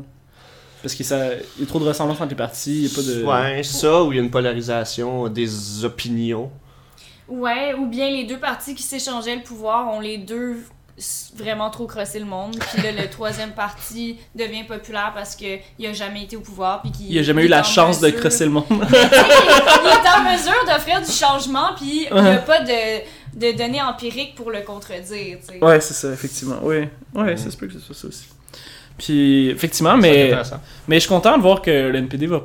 Parce 0.81 0.95
qu'il 0.95 1.05
y 1.05 1.13
a 1.13 1.31
trop 1.67 1.79
de 1.79 1.85
ressemblances 1.85 2.19
entre 2.19 2.29
les 2.31 2.35
partis. 2.35 2.83
Il 2.83 2.87
y 2.89 2.91
a 2.91 2.95
pas 2.95 3.01
de. 3.01 3.23
ouais 3.55 3.63
ça 3.63 4.03
ou 4.03 4.11
il 4.11 4.15
y 4.17 4.19
a 4.19 4.21
une 4.23 4.31
polarisation 4.31 5.29
des 5.29 5.83
opinions 5.85 6.49
Ouais, 7.29 7.73
ou 7.73 7.85
bien 7.87 8.09
les 8.09 8.25
deux 8.25 8.37
partis 8.37 8.75
qui 8.75 8.83
s'échangeaient 8.83 9.37
le 9.37 9.43
pouvoir 9.43 9.93
ont 9.93 10.01
les 10.01 10.17
deux 10.17 10.57
vraiment 11.35 11.69
trop 11.69 11.87
crossé 11.87 12.19
le 12.19 12.25
monde. 12.25 12.55
Puis 12.73 12.83
là, 12.83 12.91
le 12.91 13.09
troisième 13.09 13.51
parti 13.51 14.17
devient 14.35 14.63
populaire 14.63 15.11
parce 15.15 15.35
qu'il 15.35 15.59
a 15.85 15.93
jamais 15.93 16.23
été 16.23 16.35
au 16.35 16.41
pouvoir. 16.41 16.81
Puis 16.81 16.91
qu'il 16.91 17.11
Il 17.11 17.17
a 17.19 17.23
jamais 17.23 17.43
il 17.43 17.45
eu 17.45 17.49
la 17.49 17.63
chance 17.63 17.99
de 17.99 18.09
crosser 18.11 18.45
le 18.45 18.51
monde. 18.51 18.65
il 18.69 18.75
est 18.85 20.09
en 20.09 20.31
mesure 20.31 20.65
d'offrir 20.67 21.01
du 21.01 21.11
changement, 21.11 21.69
puis 21.75 22.07
il 22.09 22.21
n'y 22.21 22.29
a 22.29 22.37
pas 22.37 22.61
de, 22.61 23.01
de 23.39 23.57
données 23.57 23.81
empiriques 23.81 24.35
pour 24.35 24.51
le 24.51 24.61
contredire. 24.61 25.37
tu 25.39 25.53
sais. 25.59 25.63
ouais, 25.63 25.79
c'est 25.81 25.93
ça, 25.95 26.11
effectivement. 26.11 26.57
Oui, 26.61 26.87
ouais, 27.15 27.37
ça 27.37 27.49
se 27.49 27.57
peut 27.57 27.67
que 27.67 27.73
ce 27.73 27.79
soit 27.79 27.95
ça 27.95 28.07
aussi. 28.07 28.25
Puis, 28.97 29.49
effectivement, 29.49 29.97
mais. 29.97 30.31
Mais 30.87 30.97
je 30.97 31.01
suis 31.01 31.09
content 31.09 31.35
de 31.37 31.41
voir 31.41 31.61
que 31.61 31.71
le 31.71 31.95
NPD 31.97 32.27
va, 32.27 32.37
va- 32.37 32.43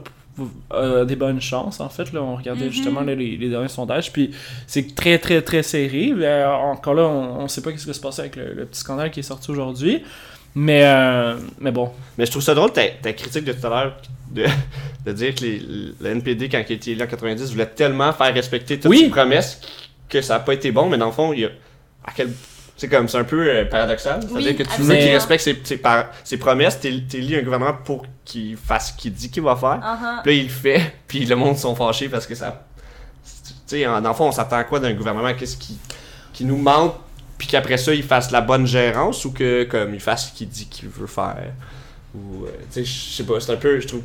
a 0.70 1.04
des 1.04 1.16
bonnes 1.16 1.40
chances, 1.40 1.80
en 1.80 1.88
fait. 1.88 2.12
Là, 2.12 2.22
on 2.22 2.36
regardait 2.36 2.66
Mhm. 2.66 2.70
justement 2.72 3.00
là, 3.00 3.14
les, 3.14 3.36
les 3.36 3.48
derniers 3.48 3.68
sondages, 3.68 4.12
puis 4.12 4.30
c'est 4.66 4.94
très, 4.94 5.18
très, 5.18 5.42
très 5.42 5.62
serré. 5.62 6.12
Euh, 6.16 6.46
encore 6.48 6.94
là, 6.94 7.02
on, 7.02 7.40
on 7.42 7.48
sait 7.48 7.60
pas 7.62 7.70
ce 7.70 7.76
qui 7.76 7.86
va 7.86 7.92
se 7.92 8.00
passer 8.00 8.20
avec 8.20 8.36
le, 8.36 8.52
le 8.54 8.64
petit 8.66 8.80
scandale 8.80 9.10
qui 9.10 9.20
est 9.20 9.24
sorti 9.24 9.50
aujourd'hui. 9.50 10.02
Mais, 10.54 10.82
euh, 10.84 11.36
mais 11.60 11.70
bon. 11.70 11.90
Mais 12.16 12.26
je 12.26 12.30
trouve 12.30 12.42
ça 12.42 12.54
drôle 12.54 12.72
ta, 12.72 12.86
ta 12.88 13.12
critique 13.12 13.44
de 13.44 13.52
tout 13.52 13.66
à 13.66 13.70
l'heure 13.70 13.96
de, 14.32 14.44
de 15.06 15.12
dire 15.12 15.34
que 15.34 15.42
les, 15.44 15.58
le 16.00 16.10
NPD, 16.10 16.48
quand 16.48 16.58
il 16.66 16.72
a 16.72 16.74
été 16.74 16.90
élu 16.92 17.02
en 17.02 17.06
90, 17.06 17.52
voulait 17.52 17.66
tellement 17.66 18.12
faire 18.12 18.32
respecter 18.34 18.76
toutes 18.80 18.90
Oui. 18.90 19.00
ses 19.04 19.08
promesses 19.10 19.60
que 20.08 20.20
ça 20.22 20.34
n'a 20.34 20.40
pas 20.40 20.54
été 20.54 20.72
bon, 20.72 20.88
mais 20.88 20.96
dans 20.98 21.06
le 21.06 21.12
fond, 21.12 21.32
il 21.32 21.40
y 21.40 21.44
a. 21.44 21.50
À 22.04 22.12
quel. 22.16 22.30
C'est 22.78 22.88
comme, 22.88 23.08
c'est 23.08 23.18
un 23.18 23.24
peu 23.24 23.46
euh, 23.48 23.64
paradoxal. 23.64 24.20
C'est-à-dire 24.22 24.50
Oui, 24.50 24.56
que 24.56 24.62
tu 24.62 24.82
veux 24.82 24.94
qu'il 24.94 25.10
respecte 25.12 25.42
ses, 25.42 25.60
ses, 25.64 25.76
par- 25.78 26.06
ses 26.24 26.36
promesses, 26.38 26.78
élu 26.84 27.36
un 27.38 27.42
gouvernement 27.42 27.74
pour 27.84 28.06
qu'il 28.24 28.56
fasse 28.56 28.92
ce 28.92 28.96
qu'il 29.02 29.12
dit 29.12 29.30
qu'il 29.30 29.42
va 29.42 29.56
faire. 29.56 29.80
Uh-huh. 29.82 30.22
Puis 30.22 30.32
là, 30.36 30.40
il 30.40 30.44
le 30.44 30.48
fait, 30.48 30.94
puis 31.08 31.24
le 31.26 31.34
monde 31.36 31.58
sont 31.58 31.74
fâchés 31.74 32.08
parce 32.08 32.26
que 32.26 32.34
ça. 32.36 32.64
Tu 33.44 33.52
sais, 33.66 33.86
en- 33.86 34.00
dans 34.00 34.10
le 34.10 34.14
fond, 34.14 34.28
on 34.28 34.32
s'attend 34.32 34.56
à 34.56 34.64
quoi 34.64 34.78
d'un 34.80 34.94
gouvernement? 34.94 35.34
Qu'est-ce 35.34 35.56
qui, 35.56 35.76
qui 36.32 36.44
nous 36.44 36.56
mente, 36.56 36.94
puis 37.36 37.48
qu'après 37.48 37.76
ça, 37.78 37.92
il 37.92 38.02
fasse 38.04 38.30
la 38.30 38.40
bonne 38.40 38.66
gérance 38.66 39.24
ou 39.24 39.32
que, 39.32 39.64
comme, 39.64 39.92
il 39.92 40.00
fasse 40.00 40.28
ce 40.30 40.32
qu'il 40.38 40.48
dit 40.48 40.66
qu'il 40.68 40.88
veut 40.88 41.06
faire? 41.08 41.52
Ou, 42.14 42.44
euh, 42.44 42.48
tu 42.72 42.84
sais, 42.84 42.84
je 42.84 43.16
sais 43.16 43.24
pas, 43.24 43.40
c'est 43.40 43.52
un 43.52 43.56
peu, 43.56 43.80
je 43.80 43.88
trouve. 43.88 44.02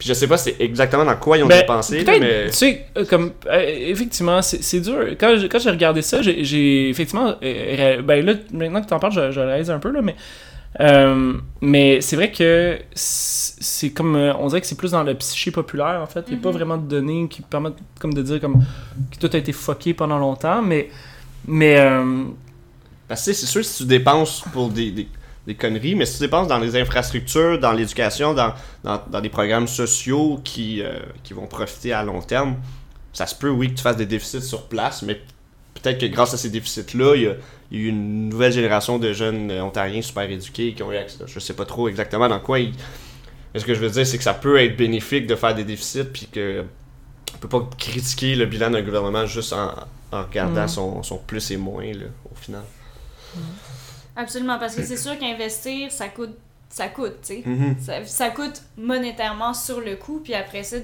Puis 0.00 0.08
je 0.08 0.14
sais 0.14 0.26
pas 0.26 0.38
c'est 0.38 0.56
exactement 0.60 1.04
dans 1.04 1.14
quoi 1.16 1.36
ils 1.36 1.44
ont 1.44 1.46
Ben, 1.46 1.60
dépensé, 1.60 2.02
mais. 2.18 2.46
tu 2.46 2.52
sais, 2.54 2.86
euh, 2.96 3.04
comme, 3.04 3.32
euh, 3.46 3.60
effectivement, 3.90 4.40
c'est 4.40 4.62
c'est 4.62 4.80
dur. 4.80 4.96
Quand 5.20 5.36
j'ai 5.38 5.46
quand 5.46 5.58
j'ai 5.58 5.68
regardé 5.70 6.00
ça, 6.00 6.22
j'ai- 6.22 6.88
effectivement, 6.88 7.34
euh, 7.42 8.00
ben 8.00 8.24
là, 8.24 8.32
maintenant 8.50 8.80
que 8.80 8.88
tu 8.88 8.94
en 8.94 8.98
parles, 8.98 9.12
je, 9.12 9.30
je 9.30 9.40
réalise 9.40 9.68
un 9.70 9.78
peu, 9.78 9.90
là, 9.90 10.00
mais, 10.00 10.16
euh, 10.80 11.34
mais 11.60 12.00
c'est 12.00 12.16
vrai 12.16 12.32
que 12.32 12.78
c'est 12.94 13.90
comme, 13.90 14.16
on 14.16 14.46
dirait 14.46 14.62
que 14.62 14.66
c'est 14.66 14.74
plus 14.78 14.92
dans 14.92 15.02
le 15.02 15.14
psyché 15.16 15.50
populaire, 15.50 16.00
en 16.02 16.06
fait. 16.06 16.24
Il 16.28 16.34
n'y 16.34 16.40
a 16.40 16.42
pas 16.42 16.48
Mhm. 16.48 16.54
vraiment 16.56 16.76
de 16.78 16.88
données 16.88 17.28
qui 17.28 17.42
permettent, 17.42 17.74
comme 17.98 18.14
de 18.14 18.22
dire, 18.22 18.40
comme, 18.40 18.54
que 19.12 19.18
tout 19.18 19.28
a 19.30 19.38
été 19.38 19.52
fucké 19.52 19.92
pendant 19.92 20.18
longtemps, 20.18 20.62
mais, 20.62 20.88
mais, 21.46 21.76
euh, 21.78 22.24
Parce 23.06 23.20
que 23.20 23.32
tu 23.32 23.34
sais, 23.34 23.40
c'est 23.42 23.52
sûr 23.52 23.62
si 23.62 23.82
tu 23.82 23.84
dépenses 23.84 24.44
pour 24.50 24.70
des, 24.70 24.92
des, 24.92 25.08
des 25.46 25.54
conneries, 25.54 25.94
mais 25.94 26.06
si 26.06 26.14
tu 26.18 26.20
dépenses 26.20 26.48
dans 26.48 26.58
les 26.58 26.76
infrastructures, 26.76 27.58
dans 27.58 27.72
l'éducation, 27.72 28.34
dans, 28.34 28.52
dans, 28.84 29.00
dans 29.10 29.20
des 29.20 29.30
programmes 29.30 29.68
sociaux 29.68 30.40
qui, 30.44 30.82
euh, 30.82 30.98
qui 31.24 31.32
vont 31.32 31.46
profiter 31.46 31.92
à 31.92 32.02
long 32.02 32.20
terme, 32.20 32.56
ça 33.12 33.26
se 33.26 33.34
peut, 33.34 33.48
oui, 33.50 33.70
que 33.70 33.74
tu 33.74 33.82
fasses 33.82 33.96
des 33.96 34.06
déficits 34.06 34.42
sur 34.42 34.66
place, 34.68 35.02
mais 35.02 35.20
peut-être 35.74 35.98
que 35.98 36.06
grâce 36.06 36.34
à 36.34 36.36
ces 36.36 36.50
déficits-là, 36.50 37.16
il 37.16 37.22
y 37.22 37.26
a, 37.26 37.34
il 37.70 37.78
y 37.78 37.82
a 37.82 37.84
eu 37.86 37.88
une 37.88 38.28
nouvelle 38.28 38.52
génération 38.52 38.98
de 38.98 39.12
jeunes 39.12 39.50
euh, 39.50 39.62
ontariens 39.64 40.02
super 40.02 40.30
éduqués 40.30 40.74
qui 40.74 40.82
ont 40.82 40.92
eu 40.92 40.96
accès. 40.96 41.18
Je 41.26 41.40
sais 41.40 41.54
pas 41.54 41.64
trop 41.64 41.88
exactement 41.88 42.28
dans 42.28 42.40
quoi 42.40 42.60
ils. 42.60 42.74
Mais 43.52 43.60
ce 43.60 43.64
que 43.64 43.74
je 43.74 43.80
veux 43.80 43.90
dire, 43.90 44.06
c'est 44.06 44.18
que 44.18 44.22
ça 44.24 44.34
peut 44.34 44.60
être 44.60 44.76
bénéfique 44.76 45.26
de 45.26 45.34
faire 45.34 45.54
des 45.54 45.64
déficits, 45.64 46.04
puis 46.04 46.28
que. 46.30 46.64
On 47.34 47.38
peut 47.38 47.48
pas 47.48 47.68
critiquer 47.78 48.34
le 48.34 48.44
bilan 48.44 48.70
d'un 48.70 48.82
gouvernement 48.82 49.24
juste 49.24 49.52
en, 49.52 49.72
en 50.12 50.22
regardant 50.24 50.64
Mm. 50.64 50.68
son, 50.68 51.02
son 51.02 51.18
plus 51.18 51.50
et 51.52 51.56
moins, 51.56 51.86
là, 51.92 52.06
au 52.30 52.34
final. 52.34 52.62
Absolument, 54.16 54.58
parce 54.58 54.74
que 54.74 54.82
c'est 54.84 54.96
sûr 54.96 55.18
qu'investir, 55.18 55.90
ça 55.92 56.08
coûte, 56.08 56.30
ça 56.68 56.88
coûte, 56.88 57.14
tu 57.22 57.34
sais. 57.36 57.42
Mhm. 57.44 57.76
Ça, 57.80 58.04
ça 58.04 58.30
coûte 58.30 58.62
monétairement 58.78 59.52
sur 59.54 59.80
le 59.80 59.96
coup, 59.96 60.20
puis 60.22 60.34
après 60.34 60.62
ça, 60.62 60.76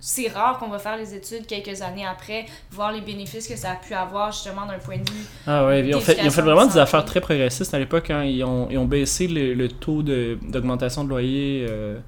c'est 0.00 0.28
rare 0.28 0.58
qu'on 0.58 0.68
va 0.68 0.78
faire 0.78 0.96
les 0.96 1.14
études 1.14 1.46
quelques 1.46 1.80
années 1.82 2.04
après, 2.06 2.44
voir 2.70 2.92
les 2.92 3.00
bénéfices 3.00 3.46
que 3.48 3.56
ça 3.56 3.72
a 3.72 3.76
pu 3.76 3.94
avoir 3.94 4.32
justement 4.32 4.66
d'un 4.66 4.78
point 4.78 4.98
de 4.98 5.10
vue. 5.10 5.24
Ah 5.46 5.66
ouais, 5.66 5.86
ils 5.86 5.94
ont, 5.94 6.00
fait, 6.00 6.18
ils 6.22 6.26
ont 6.26 6.30
fait 6.30 6.42
vraiment 6.42 6.66
de 6.66 6.72
des 6.72 6.78
affaires 6.78 7.04
très 7.04 7.20
progressistes 7.20 7.72
à 7.72 7.78
l'époque. 7.78 8.10
Hein. 8.10 8.24
Ils, 8.24 8.42
ont, 8.44 8.68
ils 8.70 8.76
ont 8.78 8.84
baissé 8.86 9.26
le, 9.28 9.54
le 9.54 9.68
taux 9.68 10.02
de- 10.02 10.38
d'augmentation 10.48 11.04
de, 11.04 11.08
loyer 11.08 11.66
euh, 11.68 11.98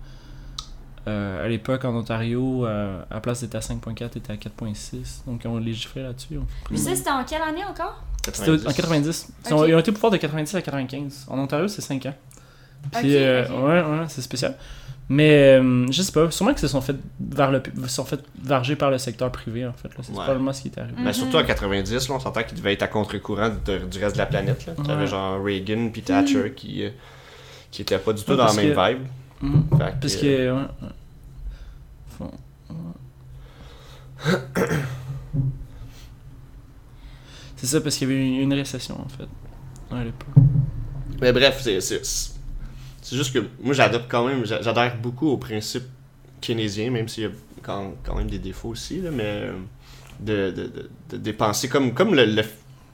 euh, 1.07 1.45
à 1.45 1.49
l'époque 1.49 1.85
en 1.85 1.95
Ontario. 1.95 2.67
euh, 2.67 3.01
à 3.11 3.15
la 3.15 3.21
place 3.21 3.41
d'être 3.43 3.55
à 3.55 3.61
5.4, 3.61 4.17
était 4.19 4.33
à 4.33 4.37
4.6. 4.37 5.25
Donc 5.27 5.43
ils 5.45 5.49
ont 5.49 5.59
légiféré 5.59 6.07
là-dessus. 6.07 6.39
Puis 6.67 6.79
ça, 6.79 6.95
c'était 6.95 7.11
en 7.11 7.25
quelle 7.25 7.43
année 7.43 7.65
encore? 7.65 8.03
C'était 8.33 8.67
en 8.69 8.73
90. 8.73 9.29
Ils, 9.47 9.55
ont, 9.55 9.65
ils 9.67 9.75
ont 9.75 9.79
été 9.79 9.91
au 9.91 9.95
pouvoir 9.95 10.11
de 10.13 10.17
90 10.17 10.55
à 10.55 10.63
95. 10.63 11.27
En 11.29 11.39
Ontario, 11.39 11.69
c'est 11.69 11.83
5 11.83 12.07
ans. 12.07 12.15
Puis, 12.93 13.17
euh, 13.17 13.47
ouais, 13.49 13.83
ouais, 13.83 14.05
c'est 14.09 14.23
spécial. 14.23 14.55
Mais 15.09 15.59
euh, 15.61 15.87
je 15.91 16.01
sais 16.01 16.13
pas, 16.13 16.31
sûrement 16.31 16.53
qu'ils 16.53 16.61
se 16.61 16.69
sont 16.69 16.81
fait, 16.81 16.97
vers 17.21 17.51
le, 17.51 17.63
sont 17.89 18.07
fait 18.07 18.21
varger 18.43 18.75
par 18.75 18.91
le 18.91 18.97
secteur 18.97 19.31
privé 19.31 19.67
en 19.67 19.73
fait. 19.75 19.89
C'est 20.01 20.09
Ouais. 20.11 20.15
probablement 20.15 20.53
ce 20.55 20.63
qui 20.63 20.69
est 20.69 20.79
arrivé. 20.79 20.95
Mais 20.97 21.05
Mhm. 21.09 21.13
surtout 21.13 21.37
en 21.37 21.45
90, 21.45 22.09
là, 22.09 22.15
on 22.15 22.21
s'entend 22.21 22.43
qu'il 22.43 22.57
devait 22.57 22.73
être 22.73 22.83
à 22.83 22.89
contre-courant 22.89 23.51
du 23.51 23.99
reste 23.99 24.15
de 24.15 24.19
la 24.19 24.25
planète. 24.27 24.65
Là. 24.67 24.73
T'avais 24.83 25.03
Ouais. 25.03 25.07
genre 25.07 25.43
Reagan 25.45 25.91
puis 25.93 26.01
Thatcher 26.01 26.55
qui, 26.57 26.85
euh, 26.85 26.91
qui 27.71 27.83
étaient 27.83 27.99
pas 27.99 28.15
du 28.15 28.23
tout 28.25 28.31
Ouais, 28.31 28.37
dans 28.39 28.47
la 28.47 28.53
même 28.55 28.75
que- 28.75 28.89
vibe. 28.89 29.07
Fait 29.79 29.95
Parce 30.01 30.17
que. 30.17 30.55
C'est 37.65 37.71
ça, 37.77 37.81
parce 37.81 37.97
qu'il 37.97 38.09
y 38.09 38.13
avait 38.13 38.21
une, 38.27 38.35
une 38.43 38.53
récession 38.55 39.01
en 39.01 39.09
fait. 39.09 39.29
à 39.95 40.05
l'époque. 40.05 40.45
Mais 41.21 41.33
bref, 41.33 41.61
c'est, 41.63 41.81
c'est, 41.81 42.03
c'est 42.05 43.17
juste 43.17 43.33
que 43.33 43.39
moi 43.63 43.73
j'adopte 43.75 44.07
quand 44.11 44.27
même, 44.27 44.45
j'a- 44.45 44.61
j'adhère 44.63 44.97
beaucoup 44.99 45.29
au 45.29 45.37
principe 45.37 45.85
keynésien, 46.41 46.91
même 46.91 47.09
s'il 47.09 47.23
y 47.25 47.27
a 47.27 47.31
quand, 47.63 47.93
quand 48.05 48.17
même 48.17 48.29
des 48.29 48.39
défauts 48.39 48.69
aussi, 48.71 49.01
là, 49.01 49.11
mais 49.11 49.23
euh, 49.25 49.53
de, 50.21 50.51
de, 50.51 50.63
de, 50.67 50.91
de 51.11 51.17
dépenser 51.17 51.69
comme, 51.69 51.95
comme 51.95 52.15
le, 52.15 52.25
le, 52.27 52.43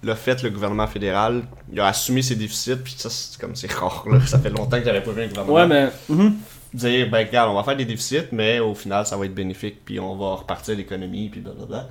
l'a 0.03 0.15
fait 0.17 0.43
le 0.43 0.51
gouvernement 0.51 0.87
fédéral, 0.87 1.43
il 1.73 1.81
a 1.81 1.87
assumé 1.89 2.23
ses 2.23 2.37
déficits, 2.37 2.77
puis 2.77 2.95
ça 2.97 3.11
c'est 3.11 3.41
comme 3.41 3.57
c'est 3.57 3.73
rare, 3.73 4.05
là. 4.11 4.21
ça 4.27 4.39
fait 4.39 4.51
longtemps 4.51 4.79
que 4.79 4.85
j'avais 4.85 5.03
pas 5.03 5.11
vu 5.13 5.23
un 5.23 5.29
gouvernement 5.29 5.55
Ouais, 5.55 5.67
mais. 5.67 5.91
mhm. 6.09 6.35
dire, 6.75 7.11
ben 7.11 7.27
regarde, 7.27 7.51
on 7.51 7.55
va 7.55 7.65
faire 7.65 7.77
des 7.77 7.85
déficits, 7.87 8.29
mais 8.33 8.61
au 8.61 8.75
final, 8.75 9.05
ça 9.07 9.17
va 9.17 9.25
être 9.27 9.35
bénéfique, 9.35 9.85
puis 9.85 9.99
on 9.99 10.15
va 10.17 10.37
repartir 10.37 10.77
l'économie, 10.77 11.29
puis 11.29 11.41
blablabla. 11.41 11.89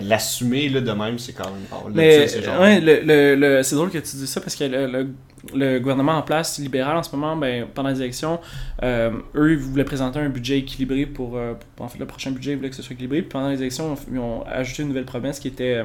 L'assumer, 0.00 0.68
là, 0.70 0.80
de 0.80 0.90
même, 0.92 1.18
c'est 1.18 1.34
quand 1.34 1.50
même 1.50 1.64
fort. 1.68 1.88
Mais 1.94 2.26
genre- 2.42 2.60
ouais, 2.60 2.80
le, 2.80 3.00
le, 3.04 3.34
le- 3.36 3.62
c'est 3.62 3.74
drôle 3.74 3.90
que 3.90 3.98
tu 3.98 4.16
dis 4.16 4.26
ça 4.26 4.40
parce 4.40 4.56
que 4.56 4.64
le, 4.64 5.08
le, 5.54 5.78
gouvernement 5.80 6.12
en 6.12 6.22
place 6.22 6.58
libéral 6.58 6.96
en 6.96 7.02
ce 7.02 7.14
moment, 7.14 7.36
ben, 7.36 7.66
pendant 7.74 7.90
les 7.90 8.00
élections, 8.00 8.40
euh, 8.82 9.10
eux 9.34 9.52
ils 9.52 9.58
voulaient 9.58 9.84
présenter 9.84 10.18
un 10.18 10.30
budget 10.30 10.58
équilibré 10.58 11.04
pour, 11.04 11.36
euh, 11.36 11.52
pour- 11.76 11.84
en 11.84 11.88
fait 11.90 11.98
le 11.98 12.06
prochain 12.06 12.30
budget 12.30 12.52
ils 12.52 12.56
voulaient 12.56 12.70
que 12.70 12.76
ce 12.76 12.82
soit 12.82 12.94
équilibré. 12.94 13.20
Puis 13.20 13.28
pendant 13.30 13.48
les 13.50 13.60
élections, 13.60 13.94
ils 14.10 14.18
ont 14.18 14.44
ajouté 14.46 14.82
une 14.82 14.88
nouvelle 14.88 15.04
promesse 15.04 15.38
qui 15.38 15.48
était 15.48 15.82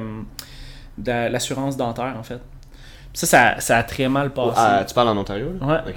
de 0.96 1.30
l'assurance 1.30 1.76
dentaire 1.76 2.14
en 2.18 2.22
fait. 2.22 2.40
Puis 3.12 3.20
ça, 3.20 3.26
ça, 3.26 3.60
ça 3.60 3.76
a 3.78 3.82
très 3.82 4.08
mal 4.08 4.32
passé. 4.32 4.54
Ah, 4.56 4.84
tu 4.86 4.94
parles 4.94 5.08
en 5.08 5.16
Ontario, 5.18 5.52
là? 5.60 5.66
Ouais. 5.66 5.92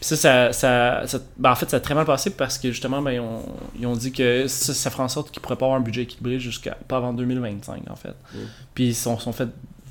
Puis 0.00 0.06
ça, 0.08 0.16
ça, 0.16 0.52
ça, 0.52 1.06
ça- 1.06 1.18
ben, 1.36 1.50
en 1.50 1.54
fait, 1.56 1.68
ça 1.68 1.78
a 1.78 1.80
très 1.80 1.94
mal 1.94 2.04
passé 2.04 2.30
parce 2.30 2.56
que 2.58 2.70
justement, 2.70 3.02
ben, 3.02 3.12
ils, 3.12 3.20
ont, 3.20 3.42
ils 3.78 3.86
ont 3.86 3.96
dit 3.96 4.12
que 4.12 4.46
ça, 4.46 4.72
ça 4.72 4.90
ferait 4.90 5.02
en 5.02 5.08
sorte 5.08 5.30
qu'ils 5.30 5.42
pourraient 5.42 5.56
pas 5.56 5.66
avoir 5.66 5.78
un 5.80 5.82
budget 5.82 6.02
équilibré 6.02 6.38
jusqu'à 6.38 6.76
pas 6.86 6.98
avant 6.98 7.12
2025, 7.12 7.82
en 7.90 7.96
fait. 7.96 8.14
Mm. 8.32 8.38
Puis 8.74 8.86
ils 8.88 8.94
sont, 8.94 9.18
sont 9.18 9.32
fait, 9.32 9.48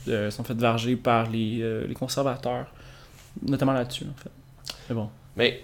euh, 0.08 0.32
sont 0.32 0.44
fait 0.46 0.54
varger 0.54 0.96
par 0.96 1.30
les, 1.30 1.60
euh, 1.62 1.86
les 1.88 1.94
conservateurs, 1.94 2.68
notamment 3.46 3.74
là-dessus, 3.74 4.06
en 4.06 4.22
fait. 4.22 4.32
Mais 4.90 4.96
bon. 4.96 5.10
Mais, 5.36 5.62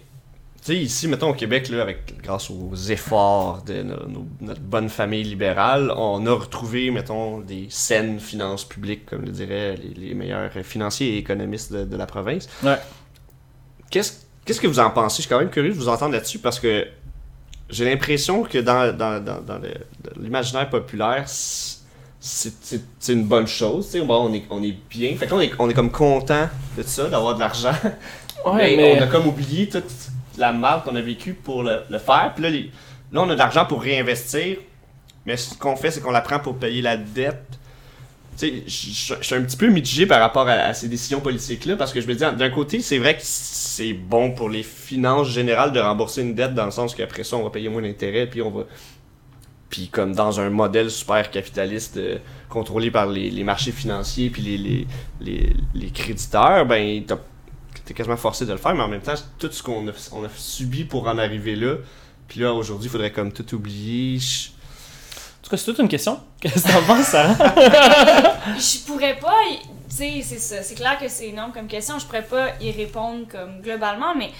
sais, 0.63 0.75
ici, 0.77 1.07
mettons 1.07 1.29
au 1.29 1.33
Québec, 1.33 1.69
là, 1.69 1.81
avec, 1.81 2.21
grâce 2.21 2.49
aux 2.49 2.73
efforts 2.75 3.63
de 3.63 3.81
no- 3.81 4.07
no- 4.07 4.27
notre 4.41 4.61
bonne 4.61 4.89
famille 4.89 5.23
libérale, 5.23 5.91
on 5.95 6.25
a 6.25 6.33
retrouvé, 6.33 6.91
mettons, 6.91 7.39
des 7.39 7.67
saines 7.69 8.19
finances 8.19 8.65
publiques, 8.65 9.05
comme 9.05 9.23
le 9.23 9.31
diraient 9.31 9.75
les, 9.75 9.93
les 9.93 10.13
meilleurs 10.13 10.51
financiers 10.63 11.15
et 11.15 11.17
économistes 11.19 11.71
de, 11.71 11.83
de 11.85 11.95
la 11.97 12.05
province. 12.05 12.49
Ouais. 12.63 12.77
Qu'est-ce 13.89 14.22
qu'est-ce 14.45 14.61
que 14.61 14.67
vous 14.67 14.79
en 14.79 14.89
pensez? 14.89 15.17
Je 15.17 15.21
suis 15.23 15.29
quand 15.29 15.39
même 15.39 15.49
curieux 15.49 15.69
de 15.71 15.75
vous 15.77 15.89
entendre 15.89 16.13
là-dessus 16.13 16.39
parce 16.39 16.59
que 16.59 16.87
j'ai 17.69 17.85
l'impression 17.85 18.43
que 18.43 18.57
dans, 18.59 18.95
dans, 18.95 19.23
dans, 19.23 19.59
l'imaginaire 20.19 20.69
populaire, 20.69 21.23
c'est- 21.27 21.81
une 23.09 23.25
bonne 23.25 23.47
chose. 23.47 23.85
tu 23.87 23.99
sais. 23.99 24.05
Bon, 24.05 24.29
on, 24.29 24.33
est, 24.33 24.43
on 24.49 24.63
est 24.63 24.75
bien. 24.89 25.15
Fait 25.17 25.27
qu'on 25.27 25.39
est, 25.41 25.51
on 25.59 25.69
est 25.69 25.73
comme 25.73 25.91
content 25.91 26.47
de 26.77 26.83
ça, 26.83 27.07
d'avoir 27.09 27.35
de 27.35 27.39
l'argent. 27.41 27.73
Ouais, 28.45 28.75
Mais 28.75 28.75
mais. 28.75 28.97
on 28.99 29.03
a 29.03 29.07
comme 29.07 29.27
oublié 29.27 29.69
toute 29.69 29.83
la 30.37 30.51
marque 30.51 30.85
qu'on 30.85 30.95
a 30.95 31.01
vécue 31.01 31.33
pour 31.33 31.63
le, 31.63 31.81
le 31.89 31.97
faire. 31.97 32.31
Puis 32.35 32.43
là, 32.43 32.49
les- 32.49 32.71
là, 33.11 33.21
on 33.21 33.29
a 33.29 33.33
de 33.33 33.39
l'argent 33.39 33.65
pour 33.65 33.81
réinvestir. 33.81 34.57
Mais 35.25 35.37
ce 35.37 35.55
qu'on 35.57 35.75
fait, 35.77 35.91
c'est 35.91 36.01
qu'on 36.01 36.11
la 36.11 36.19
prend 36.21 36.39
pour 36.39 36.57
payer 36.57 36.81
la 36.81 36.97
dette. 36.97 37.43
Je 38.41 38.47
suis 38.67 39.35
un 39.35 39.41
petit 39.41 39.57
peu 39.57 39.67
mitigé 39.67 40.05
par 40.05 40.19
rapport 40.19 40.47
à, 40.47 40.73
ces 40.73 40.87
décisions 40.87 41.21
politiques-là. 41.21 41.75
Parce 41.75 41.93
que 41.93 42.01
je 42.01 42.07
me 42.07 42.13
dis, 42.13 42.23
d'un 42.37 42.49
côté, 42.49 42.81
c'est 42.81 42.97
vrai 42.97 43.15
que 43.15 43.21
c'est 43.23 43.93
bon 43.93 44.31
pour 44.31 44.49
les 44.49 44.63
finances 44.63 45.29
générales 45.29 45.71
de 45.71 45.79
rembourser 45.79 46.21
une 46.21 46.35
dette 46.35 46.53
dans 46.53 46.65
le 46.65 46.71
sens 46.71 46.95
qu'après 46.95 47.23
ça, 47.23 47.37
on 47.37 47.43
va 47.43 47.49
payer 47.49 47.69
moins 47.69 47.81
d'intérêts. 47.81 48.27
Puis 48.27 48.41
on 48.41 48.51
va. 48.51 48.63
Puis 49.69 49.87
comme 49.87 50.13
dans 50.13 50.39
un 50.39 50.51
modèle 50.51 50.91
super 50.91 51.31
capitaliste 51.31 51.97
euh, 51.97 52.19
contrôlé 52.47 52.91
par 52.91 53.07
les, 53.07 53.31
les 53.31 53.43
marchés 53.43 53.71
financiers 53.71 54.29
puis 54.29 54.43
les, 54.43 54.57
les, 54.57 54.87
les, 55.19 55.55
les 55.73 55.89
créditeurs, 55.89 56.67
ben 56.67 57.03
t'es 57.83 57.93
quasiment 57.95 58.17
forcé 58.17 58.45
de 58.45 58.51
le 58.51 58.57
faire, 58.57 58.75
mais 58.75 58.83
en 58.83 58.87
même 58.87 59.01
temps, 59.01 59.15
tout 59.39 59.51
ce 59.51 59.63
qu'on 59.63 59.87
a, 59.87 59.91
on 60.11 60.23
a 60.23 60.29
subi 60.35 60.83
pour 60.83 61.07
en 61.07 61.17
arriver 61.17 61.55
là, 61.55 61.77
puis 62.27 62.39
là, 62.39 62.53
aujourd'hui, 62.53 62.87
il 62.87 62.91
faudrait 62.91 63.11
comme 63.11 63.31
tout 63.31 63.55
oublier. 63.55 64.19
Tout 65.43 65.49
cas, 65.49 65.57
c'est 65.57 65.65
toute 65.65 65.79
une 65.79 65.89
question. 65.89 66.19
Qu'est-ce 66.39 66.63
que 66.63 66.71
t'en 66.71 66.83
penses, 66.83 67.07
Sarah? 67.07 67.35
Je 68.57 68.79
pourrais 68.85 69.17
pas, 69.17 69.35
tu 69.89 69.95
sais, 69.95 70.21
c'est 70.23 70.39
ça. 70.39 70.63
C'est 70.63 70.75
clair 70.75 70.97
que 70.97 71.07
c'est 71.09 71.27
énorme 71.27 71.51
comme 71.51 71.67
question. 71.67 71.99
Je 71.99 72.05
pourrais 72.05 72.23
pas 72.23 72.47
y 72.61 72.71
répondre 72.71 73.25
comme 73.29 73.61
globalement, 73.61 74.15
mais 74.15 74.31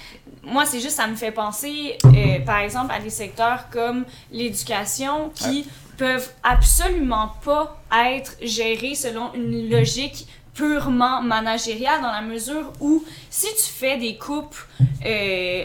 moi, 0.42 0.64
c'est 0.64 0.80
juste, 0.80 0.96
ça 0.96 1.06
me 1.06 1.14
fait 1.14 1.30
penser, 1.30 1.98
euh, 2.04 2.40
par 2.44 2.58
exemple, 2.58 2.92
à 2.92 3.00
des 3.00 3.10
secteurs 3.10 3.68
comme 3.70 4.04
l'éducation 4.32 5.30
qui 5.34 5.66
peuvent 5.98 6.30
absolument 6.42 7.32
pas 7.44 7.76
être 8.08 8.36
gérés 8.42 8.94
selon 8.94 9.32
une 9.34 9.70
logique 9.70 10.26
purement 10.54 11.20
managériale 11.20 12.00
dans 12.00 12.12
la 12.12 12.22
mesure 12.22 12.72
où 12.80 13.04
si 13.28 13.48
tu 13.48 13.70
fais 13.70 13.98
des 13.98 14.16
coupes 14.16 14.56
euh, 15.04 15.64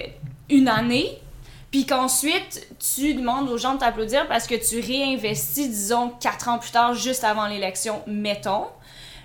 une 0.49 0.67
année, 0.67 1.19
puis 1.71 1.85
qu'ensuite, 1.85 2.67
tu 2.79 3.13
demandes 3.13 3.49
aux 3.49 3.57
gens 3.57 3.75
de 3.75 3.79
t'applaudir 3.79 4.27
parce 4.27 4.47
que 4.47 4.55
tu 4.55 4.79
réinvestis, 4.79 5.69
disons, 5.69 6.09
quatre 6.19 6.47
ans 6.47 6.57
plus 6.57 6.71
tard, 6.71 6.95
juste 6.95 7.23
avant 7.23 7.45
l'élection, 7.47 8.01
mettons. 8.07 8.65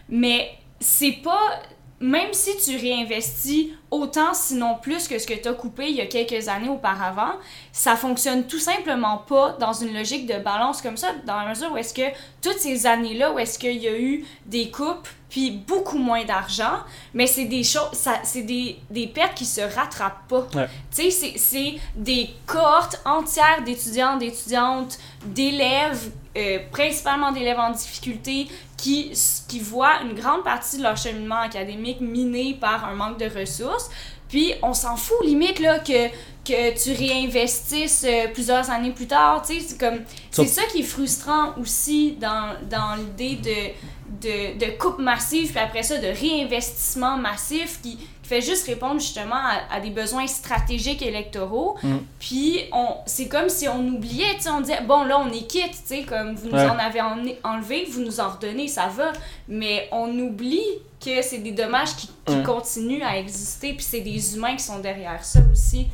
Mais 0.08 0.50
c'est 0.80 1.12
pas. 1.12 1.62
Même 2.06 2.34
si 2.34 2.50
tu 2.58 2.76
réinvestis 2.76 3.72
autant, 3.90 4.34
sinon 4.34 4.76
plus 4.82 5.08
que 5.08 5.18
ce 5.18 5.26
que 5.26 5.32
tu 5.32 5.48
as 5.48 5.54
coupé 5.54 5.88
il 5.88 5.96
y 5.96 6.02
a 6.02 6.06
quelques 6.06 6.48
années 6.48 6.68
auparavant, 6.68 7.32
ça 7.72 7.96
fonctionne 7.96 8.46
tout 8.46 8.58
simplement 8.58 9.16
pas 9.26 9.56
dans 9.58 9.72
une 9.72 9.94
logique 9.94 10.26
de 10.26 10.38
balance 10.38 10.82
comme 10.82 10.98
ça, 10.98 11.12
dans 11.26 11.40
la 11.40 11.48
mesure 11.48 11.72
où 11.72 11.78
est-ce 11.78 11.94
que 11.94 12.02
toutes 12.42 12.58
ces 12.58 12.84
années-là, 12.86 13.32
où 13.32 13.38
est-ce 13.38 13.58
qu'il 13.58 13.78
y 13.78 13.88
a 13.88 13.98
eu 13.98 14.22
des 14.44 14.70
coupes, 14.70 15.08
puis 15.30 15.50
beaucoup 15.50 15.96
moins 15.96 16.24
d'argent, 16.26 16.76
mais 17.14 17.26
c'est 17.26 17.46
des 17.46 17.64
choses, 17.64 17.88
c'est 18.22 18.42
des, 18.42 18.76
des 18.90 19.06
pertes 19.06 19.34
qui 19.34 19.46
se 19.46 19.62
rattrapent 19.62 20.28
pas. 20.28 20.46
Ouais. 20.54 20.68
Tu 20.94 21.04
sais, 21.04 21.10
c'est- 21.10 21.38
c'est 21.38 21.74
des 21.96 22.28
cohortes 22.46 23.00
entières 23.06 23.62
d'étudiants, 23.64 24.18
d'étudiantes, 24.18 24.98
d'élèves, 25.24 26.10
euh, 26.36 26.58
principalement 26.70 27.32
d'élèves 27.32 27.58
en 27.58 27.70
difficulté, 27.70 28.48
qui, 28.76 29.12
qui 29.48 29.60
voient 29.60 30.02
une 30.02 30.14
grande 30.14 30.44
partie 30.44 30.78
de 30.78 30.82
leur 30.82 30.96
cheminement 30.96 31.40
académique 31.40 32.00
miné 32.00 32.56
par 32.60 32.84
un 32.84 32.94
manque 32.94 33.18
de 33.18 33.26
ressources. 33.26 33.90
Puis 34.28 34.54
on 34.62 34.74
s'en 34.74 34.96
fout 34.96 35.16
limite 35.24 35.60
là 35.60 35.78
que 35.78 36.08
que 36.44 36.74
tu 36.76 36.92
réinvestisses 36.92 38.04
euh, 38.06 38.28
plusieurs 38.32 38.70
années 38.70 38.90
plus 38.90 39.06
tard, 39.06 39.42
tu 39.46 39.54
sais, 39.54 39.60
c'est 39.66 39.80
comme 39.80 40.00
c'est 40.30 40.46
ça 40.46 40.62
qui 40.64 40.80
est 40.80 40.82
frustrant 40.82 41.54
aussi 41.58 42.12
dans, 42.20 42.54
dans 42.68 42.96
l'idée 42.96 43.36
de, 43.36 44.28
de, 44.28 44.58
de 44.58 44.78
coupe 44.78 44.98
massive 44.98 45.50
puis 45.50 45.58
après 45.58 45.82
ça 45.82 45.96
de 45.96 46.08
réinvestissement 46.08 47.16
massif 47.16 47.80
qui, 47.82 47.98
qui 48.24 48.28
fait 48.30 48.40
juste 48.40 48.66
répondre 48.66 48.98
justement 49.00 49.36
à, 49.36 49.60
à 49.76 49.80
des 49.80 49.90
besoins 49.90 50.26
stratégiques 50.26 51.02
électoraux. 51.02 51.76
Mm. 51.82 51.96
Puis 52.18 52.60
on 52.72 52.88
c'est 53.06 53.28
comme 53.28 53.48
si 53.48 53.68
on 53.68 53.86
oubliait, 53.86 54.34
tu 54.36 54.42
sais, 54.42 54.50
on 54.50 54.60
disait 54.62 54.80
bon 54.86 55.04
là 55.04 55.18
on 55.20 55.30
est 55.30 55.46
quitte, 55.46 55.70
tu 55.72 55.78
sais, 55.84 56.02
comme 56.02 56.34
vous 56.34 56.48
nous 56.48 56.54
Ouais. 56.54 56.66
en 56.66 56.78
avez 56.78 57.00
en- 57.00 57.18
enlevé, 57.44 57.86
vous 57.90 58.00
nous 58.00 58.18
en 58.20 58.30
redonnez, 58.30 58.66
ça 58.68 58.88
va, 58.88 59.12
mais 59.46 59.88
on 59.92 60.08
oublie 60.18 60.64
que 61.04 61.20
c'est 61.22 61.38
des 61.38 61.52
dommages 61.52 61.94
qui, 61.96 62.08
qui 62.26 62.34
Ouais. 62.34 62.42
continuent 62.42 63.02
à 63.04 63.18
exister 63.18 63.74
puis 63.74 63.84
c'est 63.84 64.00
des 64.00 64.34
humains 64.36 64.56
qui 64.56 64.64
sont 64.64 64.78
derrière 64.80 65.22
ça 65.24 65.40
aussi. 65.52 65.86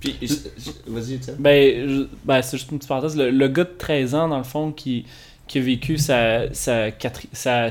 Puis, 0.00 0.16
je- 0.20 0.34
je- 0.58 0.90
vas-y. 0.92 1.18
Ben, 1.38 1.88
je- 1.88 2.08
ben, 2.24 2.42
c'est 2.42 2.58
juste 2.58 2.70
une 2.70 2.76
petite 2.78 2.88
parenthèse. 2.88 3.16
Le, 3.16 3.30
le 3.30 3.48
gars 3.48 3.64
de 3.64 3.74
13 3.78 4.14
ans, 4.14 4.28
dans 4.28 4.36
le 4.36 4.44
fond, 4.44 4.70
qui, 4.70 5.06
qui 5.48 5.58
a 5.58 5.62
vécu 5.62 5.96
sa, 5.96 6.52
sa, 6.52 6.90
quatri- 6.90 7.28
sa, 7.32 7.70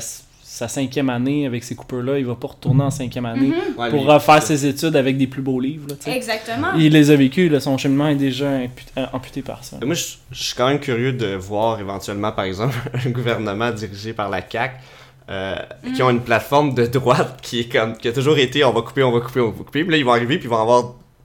sa 0.55 0.67
cinquième 0.67 1.09
année 1.09 1.47
avec 1.47 1.63
ces 1.63 1.73
coupeurs-là, 1.73 2.19
il 2.19 2.25
va 2.27 2.35
pas 2.35 2.49
retourner 2.49 2.83
en 2.83 2.91
cinquième 2.91 3.25
année 3.25 3.47
Mhm. 3.47 3.75
Ouais, 3.75 3.89
pour 3.89 4.05
refaire 4.05 4.43
ses 4.43 4.67
études 4.67 4.95
avec 4.95 5.17
des 5.17 5.25
plus 5.25 5.41
beaux 5.41 5.59
livres. 5.59 5.87
là. 5.89 6.13
Exactement. 6.13 6.67
Il 6.77 6.93
les 6.93 7.09
a 7.09 7.15
vécus, 7.15 7.51
là, 7.51 7.59
son 7.59 7.75
cheminement 7.79 8.07
est 8.09 8.15
déjà 8.15 8.45
euh, 8.45 8.67
amputé 9.13 9.41
par 9.41 9.63
ça. 9.63 9.77
Moi, 9.83 9.95
je, 9.95 10.03
je 10.31 10.43
suis 10.43 10.53
quand 10.55 10.67
même 10.67 10.79
curieux 10.79 11.11
de 11.11 11.33
voir 11.33 11.79
éventuellement, 11.79 12.31
par 12.31 12.45
exemple, 12.45 12.75
un 13.03 13.09
gouvernement 13.09 13.71
dirigé 13.71 14.13
par 14.13 14.29
la 14.29 14.41
CAQ 14.47 14.75
euh, 15.31 15.55
qui 15.95 16.03
ont 16.03 16.11
une 16.11 16.21
plateforme 16.21 16.75
de 16.75 16.85
droite 16.85 17.39
qui 17.41 17.61
est 17.61 17.71
comme 17.71 17.97
qui 17.97 18.07
a 18.07 18.11
toujours 18.13 18.37
été 18.37 18.63
on 18.63 18.73
va 18.73 18.81
couper, 18.81 19.01
on 19.01 19.11
va 19.11 19.21
couper, 19.21 19.39
on 19.39 19.49
va 19.49 19.57
couper. 19.63 19.81
Puis 19.83 19.91
là, 19.91 19.97
ils 19.97 20.05
vont 20.05 20.11
arriver 20.11 20.37
puis 20.37 20.45
ils 20.45 20.51
vont 20.51 20.61
avoir 20.61 20.83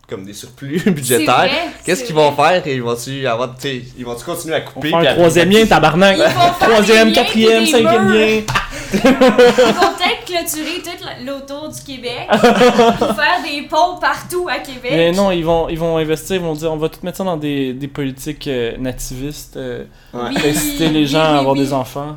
comme 0.08 0.24
des 0.24 0.32
surplus 0.32 0.80
budgétaires. 0.86 1.50
Qu'est-ce 1.84 2.02
qu'ils 2.02 2.14
vont 2.14 2.32
faire? 2.32 2.66
Et 2.66 2.76
ils 2.76 2.82
vont-tu 2.82 3.26
avoir, 3.26 3.54
ils 3.62 4.04
vont-tu 4.06 4.24
continuer 4.24 4.54
à 4.54 4.60
On 4.66 4.70
couper 4.72 4.88
va 4.90 5.00
faire 5.00 5.00
puis 5.00 5.08
un 5.08 5.14
troisième 5.16 5.50
lien, 5.50 5.66
tabarnak! 5.66 6.16
Troisième, 6.60 7.12
quatrième, 7.12 7.66
cinquième 7.66 8.08
lien! 8.10 8.40
Ils 8.94 9.00
vont 9.00 9.92
peut-être 9.94 10.24
clôturer 10.26 10.82
tout 10.82 11.24
l'autour 11.26 11.68
du 11.68 11.80
Québec 11.82 12.26
pour 12.30 13.14
faire 13.14 13.42
des 13.44 13.62
ponts 13.68 13.96
partout 14.00 14.48
à 14.48 14.58
Québec. 14.58 14.90
Mais 14.92 15.12
non, 15.12 15.30
ils 15.30 15.44
vont, 15.44 15.68
ils 15.68 15.78
vont 15.78 15.96
investir, 15.98 16.36
ils 16.36 16.42
vont 16.42 16.54
dire 16.54 16.72
on 16.72 16.76
va 16.76 16.88
tout 16.88 17.00
mettre 17.02 17.18
ça 17.18 17.24
dans 17.24 17.36
des, 17.36 17.72
des 17.74 17.88
politiques 17.88 18.46
euh, 18.46 18.76
nativistes, 18.78 19.56
euh, 19.56 19.84
Ouais. 20.14 20.30
Oui, 20.30 20.50
inciter 20.50 20.88
les 20.88 21.06
gens 21.06 21.18
oui, 21.20 21.24
à 21.36 21.38
avoir 21.38 21.54
oui. 21.54 21.60
des 21.60 21.72
enfants. 21.72 22.16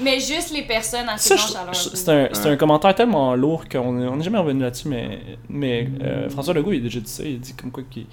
Mais 0.00 0.20
juste 0.20 0.52
les 0.54 0.62
personnes 0.62 1.08
assez 1.08 1.36
Ça, 1.36 1.66
c'est 1.72 2.08
un, 2.08 2.22
Ouais. 2.24 2.46
un 2.52 2.56
commentaire 2.56 2.94
tellement 2.94 3.34
lourd 3.34 3.64
qu'on 3.68 3.92
n'est 3.94 4.06
on 4.06 4.20
est 4.20 4.22
jamais 4.22 4.38
revenu 4.38 4.62
là-dessus, 4.62 4.86
mais, 4.88 5.18
mais 5.48 5.88
euh, 6.04 6.28
François 6.30 6.54
Legault, 6.54 6.72
il 6.72 6.78
a 6.78 6.82
déjà 6.82 7.00
dit 7.00 7.10
ça. 7.10 7.24
Il 7.24 7.36
a 7.36 7.38
dit 7.38 7.54
comme 7.54 7.70
quoi 7.72 7.82
qu'il. 7.90 8.06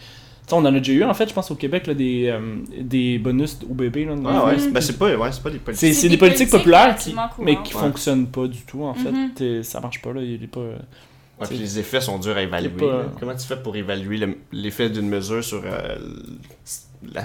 Tu 0.48 0.54
on 0.54 0.60
en 0.60 0.66
a 0.66 0.72
déjà 0.72 0.94
eu, 0.94 1.04
en 1.04 1.14
fait, 1.14 1.28
je 1.28 1.34
pense, 1.34 1.52
au 1.52 1.56
Québec, 1.56 1.88
là, 1.88 1.94
des, 1.94 2.30
euh, 2.30 2.40
des 2.80 3.18
bonus 3.20 3.58
au 3.70 3.74
bébé. 3.74 4.06
Là, 4.06 4.14
Ah 4.26 4.46
ouais, 4.46 4.60
c'est- 4.60 4.72
ben 4.72 4.80
c'est 4.80 4.98
pas, 4.98 5.14
ouais, 5.14 5.30
c'est 5.32 5.44
pas 5.44 5.50
des 5.50 5.58
politiques. 5.60 5.94
c'est 5.94 6.08
des, 6.08 6.18
politiques, 6.18 6.50
populaires 6.50 6.96
qui, 6.96 7.14
mais 7.40 7.62
qui 7.64 7.74
Ouais. 7.76 7.82
fonctionnent 7.82 8.28
pas 8.28 8.48
du 8.48 8.60
tout, 8.62 8.84
en 8.84 8.94
fait. 8.94 9.12
Mhm. 9.12 9.64
Ça 9.64 9.82
marche 9.82 10.02
pas, 10.02 10.14
là. 10.14 10.22
Il 10.22 10.42
est 10.42 10.48
pas. 10.48 10.62
euh, 10.62 10.78
Ouais, 11.40 11.46
puis 11.48 11.58
les 11.58 11.78
effets 11.78 12.00
sont 12.02 12.18
durs 12.18 12.36
à 12.38 12.42
évaluer. 12.42 12.70
pas-. 12.70 13.04
Comment 13.20 13.36
tu 13.36 13.46
fais 13.46 13.58
pour 13.58 13.76
évaluer 13.76 14.18
le- 14.18 14.38
l'effet 14.54 14.90
d'une 14.90 15.10
mesure 15.10 15.44
sur 15.44 15.62
euh, 15.66 15.96
la 17.14 17.22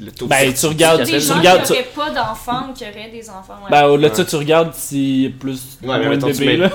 le 0.00 0.10
taux 0.10 0.26
de 0.26 0.30
Ben, 0.30 0.36
tu 0.38 0.44
fertilité 0.44 0.68
regardes- 0.68 1.02
Des 1.04 1.12
tu 1.12 1.20
gens 1.20 1.38
regardes- 1.38 1.62
qui 1.62 1.72
n'auraient 1.72 1.88
pas 1.96 2.10
d'enfants 2.10 2.68
ou 2.68 2.72
qui 2.74 2.84
auraient 2.84 3.10
des 3.10 3.30
enfants. 3.30 3.54
ouais. 3.64 3.70
Ben, 3.70 3.86
au-delà 3.86 4.08
de 4.08 4.12
Ouais. 4.14 4.18
ça, 4.18 4.24
tu 4.26 4.36
regardes 4.36 4.74
s'il 4.74 5.22
y 5.22 5.26
a 5.26 5.30
plus 5.30 5.78
Ouais, 5.82 5.88
mais 5.88 5.98
moins 5.98 6.04
de 6.04 6.10
mettons, 6.10 6.26
tu 6.32 6.38
bébés, 6.40 6.56
mets- 6.56 6.56
là. 6.58 6.70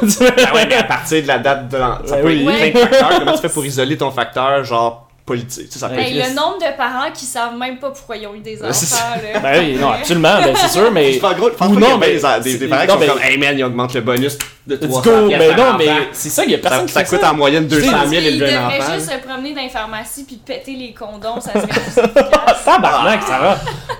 Ah 0.47 0.55
ouais, 0.55 0.65
mais 0.67 0.75
à 0.75 0.83
partir 0.83 1.21
de 1.21 1.27
la 1.27 1.37
date 1.39 1.69
de 1.71 1.77
l'an- 1.77 1.99
Ça 2.05 2.15
Ouais, 2.15 2.21
peut 2.23 2.27
oui. 2.29 2.47
être 2.47 2.71
plein 2.73 2.81
de 2.81 2.87
facteurs. 2.87 3.19
Comment 3.19 3.33
tu 3.33 3.41
fais 3.41 3.49
pour 3.49 3.65
isoler 3.65 3.97
ton 3.97 4.09
facteur, 4.11 4.63
genre, 4.63 5.06
politique? 5.27 5.67
Ça 5.71 5.87
Ouais. 5.89 5.95
Ben, 5.97 6.13
le 6.29 6.35
nombre 6.35 6.57
de 6.57 6.75
parents 6.75 7.11
qui 7.13 7.25
savent 7.25 7.55
même 7.57 7.77
pas 7.77 7.91
pourquoi 7.91 8.17
ils 8.17 8.25
ont 8.25 8.33
eu 8.33 8.39
des 8.39 8.63
enfants. 8.63 8.95
Là. 9.33 9.39
Ben 9.39 9.59
oui, 9.59 9.77
non, 9.79 9.89
absolument, 9.91 10.41
ben, 10.41 10.55
c'est 10.55 10.69
sûr, 10.69 10.89
mais. 10.91 11.19
En 11.23 11.33
gros, 11.33 11.49
Ou 11.49 11.79
non, 11.79 11.97
mais 11.99 12.17
des, 12.41 12.57
des, 12.57 12.67
parents 12.67 12.81
qui 12.83 12.87
non, 12.87 12.93
sont 12.93 12.99
mais- 12.99 13.07
comme 13.07 13.21
Hey 13.21 13.37
man, 13.37 13.57
ils 13.59 13.63
augmentent 13.63 13.93
le 13.93 14.01
bonus 14.01 14.37
de 14.65 14.75
Let's 14.75 14.89
300 14.89 15.01
go! 15.03 15.27
piastres 15.27 15.47
Ben 15.47 15.55
par 15.55 15.71
non, 15.73 15.77
mais 15.77 15.89
c'est 16.13 16.29
ça, 16.29 16.43
il 16.45 16.51
y 16.51 16.55
a 16.55 16.57
personne 16.57 16.79
Ça, 16.81 16.85
qui 16.87 16.93
ça 16.93 16.99
fait 17.01 17.09
coûte 17.09 17.21
ça. 17.21 17.31
en 17.31 17.35
moyenne 17.35 17.67
200 17.67 17.91
Parce 17.91 18.09
000 18.09 18.21
qu'ils 18.21 18.33
élever 18.33 18.53
un 18.55 18.61
devraient 18.63 18.79
enfant. 18.81 18.93
juste 18.95 19.11
se 19.11 19.17
promener 19.27 19.53
dans 19.53 19.61
les 19.61 19.69
pharmacies 19.69 20.23
puis 20.23 20.37
péter 20.37 20.73
les 20.75 20.93
condoms, 20.93 21.41
ça 21.41 21.51
serait 21.53 21.67
plus 21.67 21.79
efficace. 21.79 22.63
Tabarnak, 22.65 23.21
ça 23.23 23.39
va. 23.39 23.57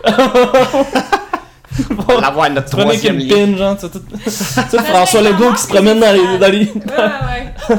On 2.00 2.14
va 2.14 2.22
l'avoir 2.22 2.50
notre 2.50 2.70
troisième 2.70 3.18
pin, 3.28 3.56
genre, 3.56 3.76
tu 3.76 3.82
sais, 3.86 3.92
tout, 3.92 4.02
tu 4.24 4.30
sais, 4.32 4.84
François 4.84 5.22
Legault 5.22 5.52
qui 5.54 5.62
se 5.62 5.68
promène 5.68 6.00
dans 6.00 6.12
les. 6.52 6.66
Ouais, 6.66 6.72
ouais, 6.76 7.78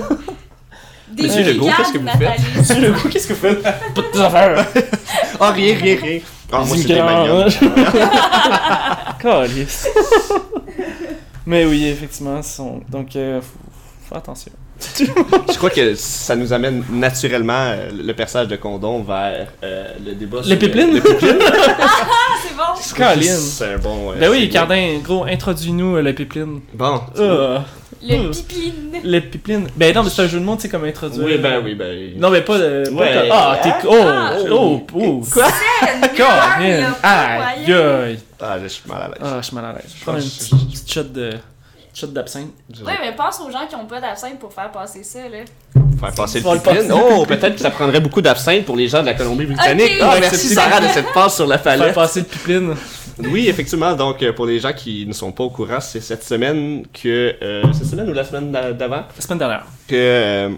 Monsieur 1.22 1.44
Legault, 1.44 1.68
qu'est-ce 1.76 1.92
que 1.92 1.98
vous 1.98 2.08
faites? 2.08 2.40
Monsieur 2.56 2.80
Legault, 2.80 3.08
qu'est-ce 3.10 3.28
que 3.28 3.32
vous 3.34 3.40
faites? 3.40 3.62
Pas 3.62 3.72
de 3.96 4.00
tes 4.12 4.20
affaires. 4.20 4.66
Ah, 5.40 5.50
rien, 5.52 5.76
rien, 5.76 5.96
rien. 6.02 6.20
Ah, 6.52 6.64
moi, 6.64 6.76
Des 6.76 6.82
c'était. 6.82 7.00
Calisse. 9.20 9.88
Mais 11.46 11.64
oui, 11.64 11.86
effectivement, 11.86 12.42
sont... 12.42 12.80
donc 12.88 13.14
euh, 13.16 13.40
faut, 13.40 13.46
faut 13.70 14.08
faire 14.08 14.18
attention. 14.18 14.52
Je 15.50 15.56
crois 15.56 15.70
que 15.70 15.94
ça 15.96 16.36
nous 16.36 16.52
amène 16.52 16.84
naturellement 16.90 17.70
euh, 17.72 17.90
le 17.92 18.12
personnage 18.14 18.46
de 18.48 18.56
Condon 18.56 19.02
vers 19.02 19.48
euh, 19.64 19.92
le 20.04 20.14
débat 20.14 20.42
sur 20.42 20.50
Les 20.50 20.56
pipelines? 20.56 20.94
le 20.94 21.00
pipelines. 21.00 21.38
Ah, 21.80 21.86
c'est 22.42 22.54
bon! 22.54 22.62
C'est 23.26 23.74
un 23.74 23.78
bon. 23.78 24.12
euh, 24.12 24.16
Ben 24.20 24.30
oui. 24.30 24.48
Cardin, 24.50 24.98
gros, 25.02 25.24
introduis-nous 25.24 25.96
euh, 25.96 26.02
le 26.02 26.12
pipeline. 26.14 26.60
Bon. 26.74 27.00
Ah, 28.00 28.06
Le 28.12 28.16
Hmm. 28.18 28.30
pipeline. 28.30 29.00
le 29.04 29.20
pipeline. 29.20 29.66
Ben 29.76 29.94
non, 29.94 30.02
mais 30.04 30.10
c'est 30.10 30.22
un 30.22 30.28
jeu 30.28 30.38
de 30.38 30.44
mots, 30.44 30.54
tu 30.56 30.62
sais, 30.62 30.68
comme 30.68 30.84
introduire. 30.84 31.26
Oui, 31.26 31.38
ben 31.38 31.60
oui, 31.64 31.74
ben. 31.74 32.12
Non, 32.16 32.30
mais 32.30 32.42
pas 32.42 32.56
Ouais. 32.58 32.82
comme- 32.90 33.28
Ah, 33.32 33.58
t'es. 33.62 33.72
Oh, 33.86 33.94
Ah. 34.00 34.32
oh, 34.50 34.86
oh, 34.94 35.22
quoi? 35.32 35.46
Colin! 36.16 36.94
Aïe, 37.02 37.72
aïe. 37.72 38.18
Ah, 38.40 38.56
là, 38.56 38.62
je 38.62 38.68
suis 38.68 38.82
mal 38.88 39.02
à 39.02 39.08
l'aise. 39.08 39.18
Ah, 39.22 39.36
je 39.40 39.46
suis 39.46 39.54
mal 39.56 39.64
à 39.64 39.72
l'aise. 39.72 39.92
Je 39.98 40.02
prends 40.04 40.14
une 40.14 40.20
Je- 40.20 40.26
petite 40.66 40.92
shot 40.92 41.02
de. 41.04 41.30
shot 41.94 42.06
d'absinthe. 42.08 42.50
Oui, 42.86 42.92
mais 43.02 43.12
pense 43.16 43.40
aux 43.40 43.50
gens 43.50 43.66
qui 43.68 43.74
ont 43.74 43.86
pas 43.86 44.00
d'absinthe 44.00 44.38
pour 44.38 44.52
faire 44.52 44.70
passer 44.70 45.02
ça, 45.02 45.18
là. 45.28 45.38
Faire 46.00 46.12
passer 46.14 46.38
le 46.40 46.60
passer. 46.60 46.88
Oh, 46.92 47.24
peut-être 47.26 47.56
que 47.56 47.60
ça 47.60 47.70
prendrait 47.70 47.98
beaucoup 47.98 48.20
d'absinthe 48.20 48.64
pour 48.64 48.76
les 48.76 48.86
gens 48.86 49.00
de 49.00 49.06
la 49.06 49.14
Colombie-Britannique. 49.14 49.94
Ah, 50.00 50.10
Ouais, 50.14 50.20
merci 50.20 50.48
Sarah 50.54 50.80
de 50.80 50.86
cette 50.88 51.12
passe 51.12 51.34
sur 51.34 51.46
la 51.48 51.58
Faire 51.58 51.76
palette. 51.76 51.94
passer 51.94 52.20
le 52.20 52.26
pipeline. 52.26 52.74
Oui, 53.20 53.48
effectivement. 53.48 53.94
Donc, 53.94 54.22
euh, 54.22 54.32
pour 54.32 54.46
les 54.46 54.58
gens 54.60 54.72
qui 54.72 55.06
ne 55.06 55.12
sont 55.12 55.32
pas 55.32 55.44
au 55.44 55.50
courant, 55.50 55.80
c'est 55.80 56.00
cette 56.00 56.22
semaine 56.24 56.84
que. 56.92 57.34
euh, 57.42 57.62
cette 57.72 57.86
semaine 57.86 58.08
ou 58.08 58.12
la 58.12 58.24
semaine 58.24 58.52
d'a- 58.52 58.72
d'avant 58.72 59.04
La 59.16 59.20
semaine 59.20 59.38
dernière. 59.38 59.64
que 59.88 59.94
euh, 59.94 60.48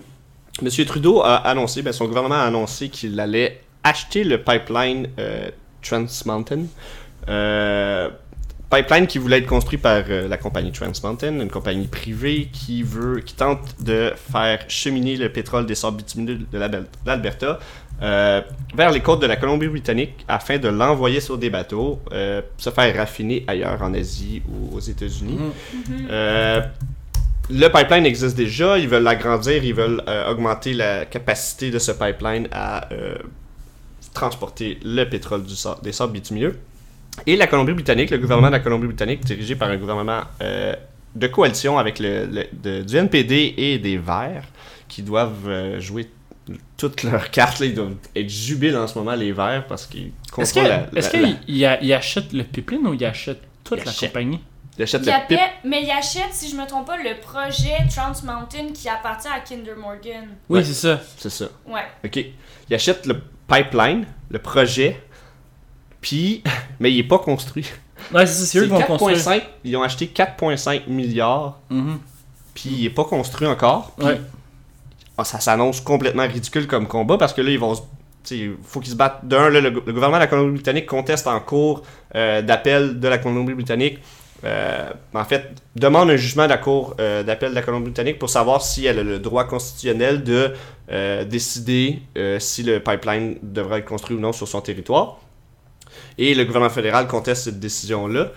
M. 0.62 0.85
Trudeau 0.87 1.23
a 1.23 1.37
annoncé, 1.37 1.83
ben, 1.83 1.92
son 1.92 2.07
gouvernement 2.07 2.35
a 2.37 2.44
annoncé 2.44 2.88
qu'il 2.88 3.18
allait 3.18 3.61
acheter 3.83 4.25
le 4.25 4.42
pipeline 4.42 5.09
euh, 5.18 5.49
Trans 5.83 6.05
Mountain. 6.27 6.64
Pipeline 8.70 9.09
qui 9.09 9.18
voulait 9.18 9.38
être 9.38 9.46
construit 9.49 9.79
par 9.79 10.03
la 10.09 10.37
compagnie 10.37 10.70
Trans 10.70 10.92
Mountain, 11.03 11.40
une 11.40 11.51
compagnie 11.51 11.88
privée 11.88 12.49
qui 12.53 12.85
veut, 12.85 13.18
qui 13.20 13.35
tente 13.35 13.59
de 13.83 14.12
faire 14.33 14.61
cheminer 14.68 15.16
le 15.16 15.29
pétrole 15.33 15.66
des 15.66 15.75
sables 15.75 15.96
bitumineux 15.96 16.38
de 16.53 16.57
l'Alber- 16.59 16.85
l'Alberta 17.05 17.59
euh, 18.02 18.40
vers 18.74 18.90
les 18.90 19.00
côtes 19.00 19.20
de 19.22 19.26
la 19.26 19.36
Colombie-Britannique 19.36 20.24
afin 20.28 20.58
de 20.58 20.68
l'envoyer 20.68 21.20
sur 21.20 21.36
des 21.38 21.50
bateaux, 21.50 22.00
euh, 22.12 22.40
se 22.56 22.70
faire 22.70 22.94
raffiner 22.96 23.44
ailleurs 23.46 23.80
en 23.82 23.92
Asie 23.94 24.42
ou 24.48 24.76
aux 24.76 24.80
États-Unis. 24.80 25.38
Mhm. 25.38 26.06
Euh, 26.10 26.60
le 27.50 27.68
pipeline 27.68 28.06
existe 28.06 28.36
déjà, 28.36 28.78
ils 28.78 28.88
veulent 28.88 29.02
l'agrandir, 29.02 29.62
ils 29.64 29.74
veulent 29.74 30.02
euh, 30.08 30.30
augmenter 30.30 30.72
la 30.72 31.04
capacité 31.04 31.70
de 31.70 31.78
ce 31.78 31.92
pipeline 31.92 32.46
à 32.52 32.92
euh, 32.92 33.14
transporter 34.14 34.78
le 34.84 35.04
pétrole 35.04 35.42
du 35.44 35.54
des 35.82 35.92
sables 35.92 36.12
bitumineux. 36.12 36.58
Et 37.26 37.36
la 37.36 37.46
Colombie-Britannique, 37.46 38.10
le 38.10 38.18
gouvernement 38.18 38.48
de 38.48 38.52
la 38.52 38.60
Colombie-Britannique, 38.60 39.24
dirigé 39.24 39.56
par 39.56 39.68
un 39.68 39.76
gouvernement 39.76 40.20
euh, 40.42 40.74
de 41.14 41.26
coalition 41.26 41.76
avec 41.76 41.98
le, 41.98 42.24
le- 42.26 42.46
de- 42.52 42.82
du 42.82 42.96
NPD 42.96 43.54
et 43.56 43.78
des 43.78 43.98
Verts, 43.98 44.44
qui 44.88 45.02
doivent 45.02 45.48
euh, 45.48 45.80
jouer 45.80 46.08
toutes 46.76 47.02
leurs 47.02 47.30
cartes. 47.30 47.58
là. 47.60 47.66
ils 47.66 47.74
doivent 47.74 47.94
être 48.16 48.28
jubiles 48.28 48.76
en 48.76 48.86
ce 48.86 48.98
moment, 48.98 49.14
les 49.14 49.32
Verts, 49.32 49.66
parce 49.68 49.86
qu'ils 49.86 50.08
Est-ce 50.38 50.54
contrôlent 50.54 50.68
la, 50.70 50.78
que- 50.78 50.96
est-ce 50.98 51.16
la- 51.16 51.22
la- 51.22 51.28
qu'il 51.28 51.38
il 51.56 51.64
a- 51.66 51.82
il 51.82 51.92
achète 51.92 52.32
le 52.32 52.44
pipeline 52.44 52.86
ou 52.86 52.94
il 52.94 53.04
achète 53.04 53.40
toute 53.64 53.78
Il 53.80 53.84
la 53.84 53.90
achète. 53.90 54.10
compagnie? 54.10 54.40
ils 54.78 54.82
achètent 54.82 55.02
Il 55.02 55.06
le 55.12 55.26
pipe. 55.28 55.38
appelle- 55.38 55.50
mais 55.64 55.82
il 55.82 55.90
achète, 55.90 56.32
si 56.32 56.50
je 56.50 56.56
me 56.56 56.66
trompe 56.66 56.86
pas, 56.86 56.96
le 56.96 57.20
projet 57.20 57.76
Trans 57.94 58.12
Mountain 58.24 58.72
qui 58.72 58.88
appartient 58.88 59.28
à 59.28 59.40
Kinder 59.40 59.74
Morgan. 59.76 60.28
Oui, 60.48 60.58
Ouais. 60.60 60.64
c'est 60.64 60.72
ça. 60.74 61.00
C'est 61.18 61.30
ça. 61.30 61.46
Ouais. 61.66 61.84
OK. 62.04 62.24
Il 62.68 62.74
achète 62.74 63.04
le 63.06 63.20
pipeline, 63.46 64.06
le 64.30 64.38
projet, 64.38 65.00
puis, 66.00 66.42
mais 66.80 66.92
il 66.92 66.98
est 67.00 67.04
pas 67.04 67.18
construit. 67.18 67.66
Ouais, 68.14 68.26
c'est 68.26 68.32
ça, 68.32 68.46
c'est 68.46 68.58
eux 68.58 68.62
qui 68.62 68.68
vont 68.70 68.80
construire. 68.82 69.16
4,5. 69.18 69.42
Ils 69.64 69.76
ont 69.76 69.82
acheté 69.82 70.06
4,5 70.08 70.86
milliards, 70.88 71.60
Mhm. 71.68 71.98
puis 72.54 72.70
il 72.70 72.86
est 72.86 72.90
pas 72.90 73.04
construit 73.04 73.46
encore. 73.46 73.92
puis- 73.96 74.06
Ouais. 74.06 74.20
Ah, 75.20 75.24
ça 75.24 75.38
s'annonce 75.38 75.83
complètement 75.83 76.26
ridicule 76.26 76.66
comme 76.66 76.87
combat 76.87 77.18
parce 77.18 77.35
que 77.35 77.42
là, 77.42 77.50
ils 77.50 77.59
vont 77.59 77.74
se. 77.74 77.83
Il 78.30 78.54
faut 78.62 78.80
qu'ils 78.80 78.92
se 78.92 78.96
battent. 78.96 79.20
D'un, 79.24 79.48
le, 79.48 79.61
le 79.61 79.70
gouvernement 79.70 80.16
de 80.16 80.22
la 80.22 80.26
Colombie-Britannique 80.26 80.87
conteste 80.87 81.26
en 81.26 81.40
cours 81.40 81.83
euh, 82.14 82.42
d'appel 82.42 83.00
de 83.00 83.09
la 83.09 83.18
Colombie-Britannique. 83.18 83.98
Euh, 84.44 84.90
en 85.14 85.24
fait, 85.24 85.50
demande 85.76 86.11
un 86.11 86.16
jugement 86.16 86.44
de 86.44 86.48
la 86.50 86.59
Cour 86.59 86.94
euh, 87.00 87.22
d'appel 87.22 87.50
de 87.50 87.54
la 87.54 87.62
Colombie-Britannique 87.62 88.18
pour 88.18 88.30
savoir 88.30 88.62
si 88.62 88.87
elle 88.87 88.98
a 88.98 89.02
le 89.02 89.18
droit 89.18 89.44
constitutionnel 89.44 90.24
de 90.24 90.52
décider 91.24 92.02
si 92.38 92.62
le 92.62 92.80
pipeline 92.80 93.37
devra 93.42 93.78
être 93.78 93.85
construit 93.85 94.16
ou 94.16 94.20
non 94.20 94.33
sur 94.33 94.48
son 94.48 94.61
territoire. 94.61 95.18
Et 96.18 96.35
le 96.35 96.44
gouvernement 96.44 96.72
fédéral 96.72 97.06
conteste 97.06 97.44
cette 97.44 97.61
décision-là. 97.61 98.33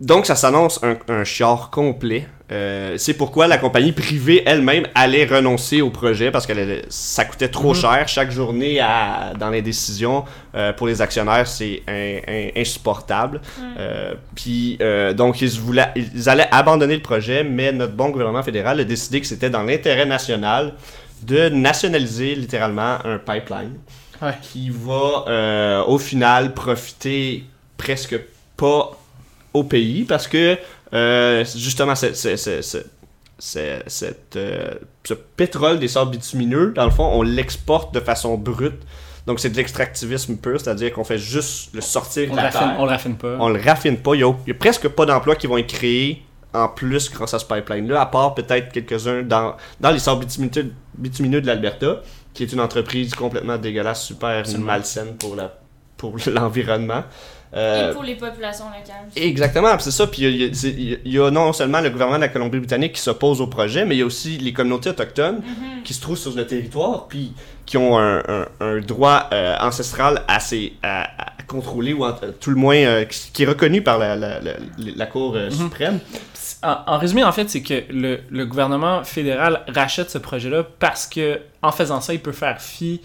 Donc, 0.00 0.26
ça 0.26 0.34
s'annonce 0.34 0.82
un, 0.82 0.96
un 1.08 1.24
chiard 1.24 1.70
complet. 1.70 2.26
Euh, 2.52 2.94
c'est 2.98 3.14
pourquoi 3.14 3.46
la 3.46 3.58
compagnie 3.58 3.92
privée 3.92 4.42
elle-même 4.44 4.84
allait 4.94 5.24
renoncer 5.24 5.80
au 5.82 5.90
projet 5.90 6.30
parce 6.32 6.46
que 6.46 6.52
ça 6.88 7.24
coûtait 7.24 7.48
trop 7.48 7.70
Mhm. 7.74 7.80
cher. 7.80 8.08
Chaque 8.08 8.30
journée 8.32 8.80
à- 8.80 9.32
dans 9.38 9.50
les 9.50 9.62
décisions 9.62 10.24
euh, 10.56 10.72
pour 10.72 10.88
les 10.88 11.00
actionnaires, 11.00 11.46
c'est 11.46 11.82
insupportable. 12.56 13.40
Euh, 13.78 14.14
Puis, 14.34 14.78
donc, 15.16 15.40
ils, 15.42 15.60
voulaient, 15.60 15.92
ils 15.96 16.28
allaient 16.28 16.48
abandonner 16.50 16.96
le 16.96 17.02
projet, 17.02 17.44
mais 17.44 17.72
notre 17.72 17.92
bon 17.92 18.08
gouvernement 18.10 18.42
fédéral 18.42 18.80
a 18.80 18.84
décidé 18.84 19.20
que 19.20 19.26
c'était 19.26 19.50
dans 19.50 19.62
l'intérêt 19.62 20.06
national 20.06 20.72
de 21.22 21.48
nationaliser 21.50 22.34
littéralement 22.34 22.96
un 23.04 23.18
pipeline 23.18 23.78
Ouais. 24.22 24.32
qui 24.42 24.70
va 24.70 25.84
au 25.86 25.98
final 25.98 26.52
profiter 26.54 27.44
presque 27.76 28.18
pas 28.56 28.90
au 29.54 29.64
pays 29.64 30.04
parce 30.04 30.28
que 30.28 30.56
euh, 30.94 31.44
justement 31.56 31.94
c'est- 31.94 32.14
c'est- 32.14 33.82
cette, 33.86 34.36
euh, 34.36 34.74
ce 35.04 35.14
pétrole 35.14 35.78
des 35.78 35.88
sables 35.88 36.10
bitumineux, 36.10 36.72
dans 36.74 36.84
le 36.84 36.90
fond, 36.90 37.04
on 37.06 37.22
l'exporte 37.22 37.94
de 37.94 38.00
façon 38.00 38.36
brute. 38.36 38.80
Donc 39.26 39.40
c'est 39.40 39.50
de 39.50 39.56
l'extractivisme 39.56 40.36
pur, 40.36 40.60
c'est-à-dire 40.60 40.92
qu'on 40.92 41.04
fait 41.04 41.18
juste 41.18 41.72
le 41.74 41.80
sortir 41.80 42.28
On 42.30 42.32
de 42.32 42.36
le 42.36 42.42
la 42.42 42.50
raffine, 42.50 42.60
terre. 42.68 42.76
on 42.80 42.84
le 42.84 42.90
raffine 42.90 43.16
pas. 43.16 43.36
On 43.38 43.48
le 43.48 43.60
raffine 43.60 43.96
pas. 43.98 44.14
Il 44.14 44.20
y 44.20 44.24
a, 44.24 44.32
il 44.46 44.48
y 44.48 44.50
a 44.50 44.58
presque 44.58 44.88
pas 44.88 45.06
d'emplois 45.06 45.36
qui 45.36 45.46
vont 45.46 45.58
être 45.58 45.66
créés 45.72 46.22
en 46.52 46.68
plus 46.68 47.10
grâce 47.12 47.32
à 47.32 47.38
ce 47.38 47.44
pipeline-là, 47.44 48.00
à 48.00 48.06
part 48.06 48.34
peut-être 48.34 48.72
quelques-uns 48.72 49.22
dans, 49.22 49.56
dans 49.78 49.90
les 49.90 49.98
sables 50.00 50.24
bitumineux, 50.24 50.72
bitumineux 50.98 51.40
de 51.40 51.46
l'Alberta, 51.46 52.00
qui 52.34 52.42
est 52.42 52.52
une 52.52 52.60
entreprise 52.60 53.14
complètement 53.14 53.56
dégueulasse, 53.56 54.02
super 54.04 54.42
malsaine 54.58 55.16
pour 55.16 55.36
la 55.36 55.54
pour 55.96 56.16
l'environnement. 56.26 57.04
Euh, 57.52 57.90
Et 57.90 57.94
pour 57.94 58.04
les 58.04 58.14
populations 58.14 58.66
locales. 58.66 59.06
Exactement, 59.16 59.76
c'est 59.80 59.90
ça. 59.90 60.06
Puis 60.06 60.22
il 60.22 60.40
y, 61.06 61.18
a- 61.18 61.28
y 61.28 61.32
non 61.32 61.52
seulement 61.52 61.80
le 61.80 61.90
gouvernement 61.90 62.18
de 62.18 62.22
la 62.22 62.28
Colombie-Britannique 62.28 62.92
qui 62.92 63.00
s'oppose 63.00 63.40
au 63.40 63.48
projet, 63.48 63.84
mais 63.84 63.96
il 63.96 63.98
y 63.98 64.02
a 64.02 64.06
aussi 64.06 64.38
les 64.38 64.52
communautés 64.52 64.90
autochtones 64.90 65.36
Mhm. 65.38 65.82
qui 65.82 65.92
se 65.94 66.00
trouvent 66.00 66.16
sur 66.18 66.32
le 66.34 66.46
territoire, 66.46 67.08
puis 67.08 67.32
qui 67.66 67.76
ont 67.76 67.98
un, 67.98 68.18
un- 68.28 68.46
un 68.60 68.80
droit 68.80 69.28
euh, 69.32 69.56
ancestral 69.60 70.22
assez 70.28 70.74
à, 70.82 71.02
à 71.02 71.42
contrôler, 71.48 71.92
ou 71.92 72.04
en- 72.04 72.14
tout 72.40 72.50
le 72.50 72.56
moins 72.56 72.76
euh, 72.76 73.04
qui, 73.04 73.42
est 73.42 73.46
reconnu 73.46 73.82
par 73.82 73.98
la, 73.98 74.14
la, 74.14 74.38
la, 74.40 74.52
la 74.78 75.06
Cour 75.06 75.34
euh, 75.34 75.50
suprême. 75.50 75.98
En, 76.62 76.76
en 76.86 76.98
résumé, 76.98 77.24
en 77.24 77.32
fait, 77.32 77.48
c'est 77.50 77.62
que 77.62 77.82
le, 77.90 78.20
le 78.30 78.46
gouvernement 78.46 79.02
fédéral 79.02 79.62
rachète 79.66 80.10
ce 80.10 80.18
projet-là 80.18 80.64
parce 80.78 81.06
que 81.08 81.40
en 81.62 81.72
faisant 81.72 82.00
ça, 82.00 82.12
il 82.14 82.20
peut 82.20 82.32
faire 82.32 82.60
fi 82.60 83.00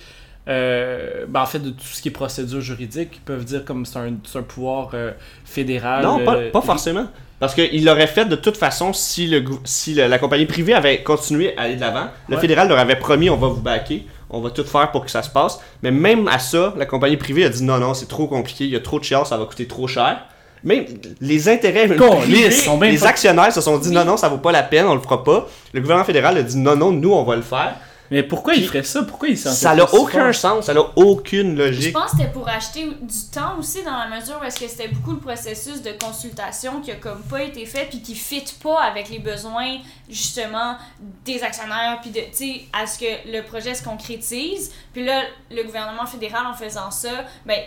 euh, 0.47 1.25
ben, 1.27 1.41
en 1.41 1.45
fait 1.45 1.59
de 1.59 1.69
tout 1.71 1.85
ce 1.91 2.01
qui 2.01 2.09
est 2.09 2.11
procédure 2.11 2.61
juridique. 2.61 3.09
Ils 3.15 3.21
peuvent 3.21 3.43
dire 3.45 3.65
comme 3.65 3.85
c'est 3.85 3.97
un, 3.99 4.41
pouvoir 4.43 4.91
euh, 4.93 5.11
fédéral. 5.43 6.03
Non, 6.03 6.23
pas, 6.23 6.35
euh, 6.35 6.51
pas 6.51 6.61
forcément. 6.61 7.07
Parce 7.39 7.53
qu'il 7.53 7.83
l'aurait 7.83 8.07
fait 8.07 8.25
de 8.25 8.35
toute 8.35 8.55
façon 8.57 8.93
si, 8.93 9.27
le, 9.27 9.43
si 9.65 9.93
le- 9.93 10.07
la 10.07 10.17
compagnie 10.19 10.45
privée 10.45 10.73
avait 10.73 11.03
continué 11.03 11.55
à 11.57 11.63
aller 11.63 11.75
de 11.75 11.81
l'avant. 11.81 12.07
Le 12.29 12.35
Ouais. 12.35 12.41
fédéral 12.41 12.69
leur 12.69 12.79
avait 12.79 12.95
promis 12.95 13.29
on 13.29 13.35
va 13.35 13.47
vous 13.49 13.61
backer, 13.61 14.05
on 14.29 14.39
va 14.39 14.51
tout 14.51 14.63
faire 14.63 14.89
pour 14.91 15.03
que 15.03 15.11
ça 15.11 15.21
se 15.21 15.29
passe. 15.29 15.59
Mais 15.83 15.91
même 15.91 16.27
à 16.29 16.39
ça, 16.39 16.73
la 16.77 16.85
compagnie 16.85 17.17
privée 17.17 17.43
a 17.45 17.49
dit 17.49 17.63
non, 17.63 17.77
non, 17.77 17.93
c'est 17.93 18.07
trop 18.07 18.27
compliqué, 18.27 18.63
il 18.65 18.69
y 18.71 18.75
a 18.75 18.79
trop 18.79 18.99
de 18.99 19.03
chiens, 19.03 19.25
ça 19.25 19.37
va 19.37 19.45
coûter 19.45 19.67
trop 19.67 19.87
cher. 19.87 20.25
Même 20.63 20.85
les 21.21 21.49
intérêts 21.49 21.87
privés, 21.87 22.49
sont 22.51 22.79
les 22.79 23.05
actionnaires 23.05 23.51
se 23.53 23.61
sont 23.61 23.77
dit 23.77 23.89
Oui. 23.89 23.95
non, 23.95 24.05
non, 24.05 24.17
ça 24.17 24.29
vaut 24.29 24.37
pas 24.37 24.51
la 24.53 24.63
peine, 24.63 24.85
on 24.87 24.95
le 24.95 25.01
fera 25.01 25.23
pas. 25.23 25.47
Le 25.73 25.81
gouvernement 25.81 26.05
fédéral 26.05 26.37
a 26.37 26.41
dit 26.41 26.57
non, 26.57 26.75
non, 26.75 26.91
nous 26.91 27.11
on 27.13 27.23
va 27.23 27.35
le 27.35 27.41
faire. 27.43 27.75
Mais 28.15 28.23
pourquoi 28.23 28.53
il 28.53 28.59
Puis, 28.59 28.67
ferait 28.67 28.83
ça? 28.83 29.03
Pourquoi 29.03 29.27
il 29.27 29.37
s'en 29.37 29.51
Ça 29.51 29.75
n'a 29.75 29.83
aucun 29.93 30.31
fort? 30.31 30.35
sens, 30.35 30.65
ça 30.67 30.73
n'a 30.73 30.83
aucune 30.95 31.57
Je 31.57 31.61
logique. 31.63 31.93
pense 31.93 32.11
que 32.11 32.17
c'était 32.17 32.31
pour 32.31 32.47
acheter 32.47 32.85
du 32.85 33.29
temps 33.33 33.57
aussi 33.59 33.83
dans 33.83 33.91
la 33.97 34.07
mesure 34.07 34.39
où 34.41 34.45
est-ce 34.45 34.57
que 34.57 34.69
c'était 34.69 34.87
beaucoup 34.87 35.11
le 35.11 35.19
processus 35.19 35.81
de 35.81 35.91
consultation 36.01 36.79
qui 36.79 36.91
a 36.91 36.95
comme 36.95 37.21
pas 37.23 37.43
été 37.43 37.65
fait 37.65 37.87
puis 37.89 38.01
qui 38.01 38.15
fit 38.15 38.45
pas 38.63 38.81
avec 38.83 39.09
les 39.09 39.19
besoins 39.19 39.79
justement 40.09 40.77
des 41.25 41.43
actionnaires 41.43 41.99
puis 42.01 42.11
de 42.11 42.21
tu 42.21 42.27
sais 42.31 42.61
à 42.71 42.87
ce 42.87 42.99
que 42.99 43.29
le 43.29 43.41
projet 43.41 43.75
se 43.75 43.83
concrétise. 43.83 44.71
Puis 44.93 45.03
là 45.03 45.21
le 45.51 45.63
gouvernement 45.63 46.05
fédéral 46.05 46.45
en 46.47 46.53
faisant 46.53 46.91
ça, 46.91 47.09
ben 47.45 47.59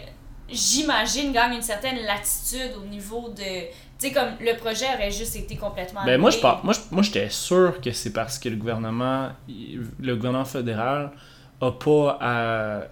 j'imagine 0.50 1.32
gagne 1.32 1.56
une 1.56 1.62
certaine 1.62 1.98
latitude 2.06 2.72
au 2.82 2.86
niveau 2.86 3.28
de 3.36 3.42
tu 3.98 4.06
sais 4.08 4.12
comme 4.12 4.28
le 4.40 4.56
projet 4.56 4.86
aurait 4.94 5.10
juste 5.10 5.36
été 5.36 5.56
complètement 5.56 6.04
Ben, 6.04 6.20
moi, 6.20 6.30
je 6.30 6.38
pense, 6.38 6.88
moi, 6.90 7.02
j'étais 7.02 7.28
sûr 7.30 7.80
que 7.80 7.90
c'est 7.92 8.12
parce 8.12 8.38
que 8.38 8.48
le 8.48 8.56
gouvernement, 8.56 9.30
le 9.48 10.14
gouvernement 10.16 10.44
fédéral 10.44 11.10
a 11.60 11.72
pas 11.72 12.16
à, 12.20 12.82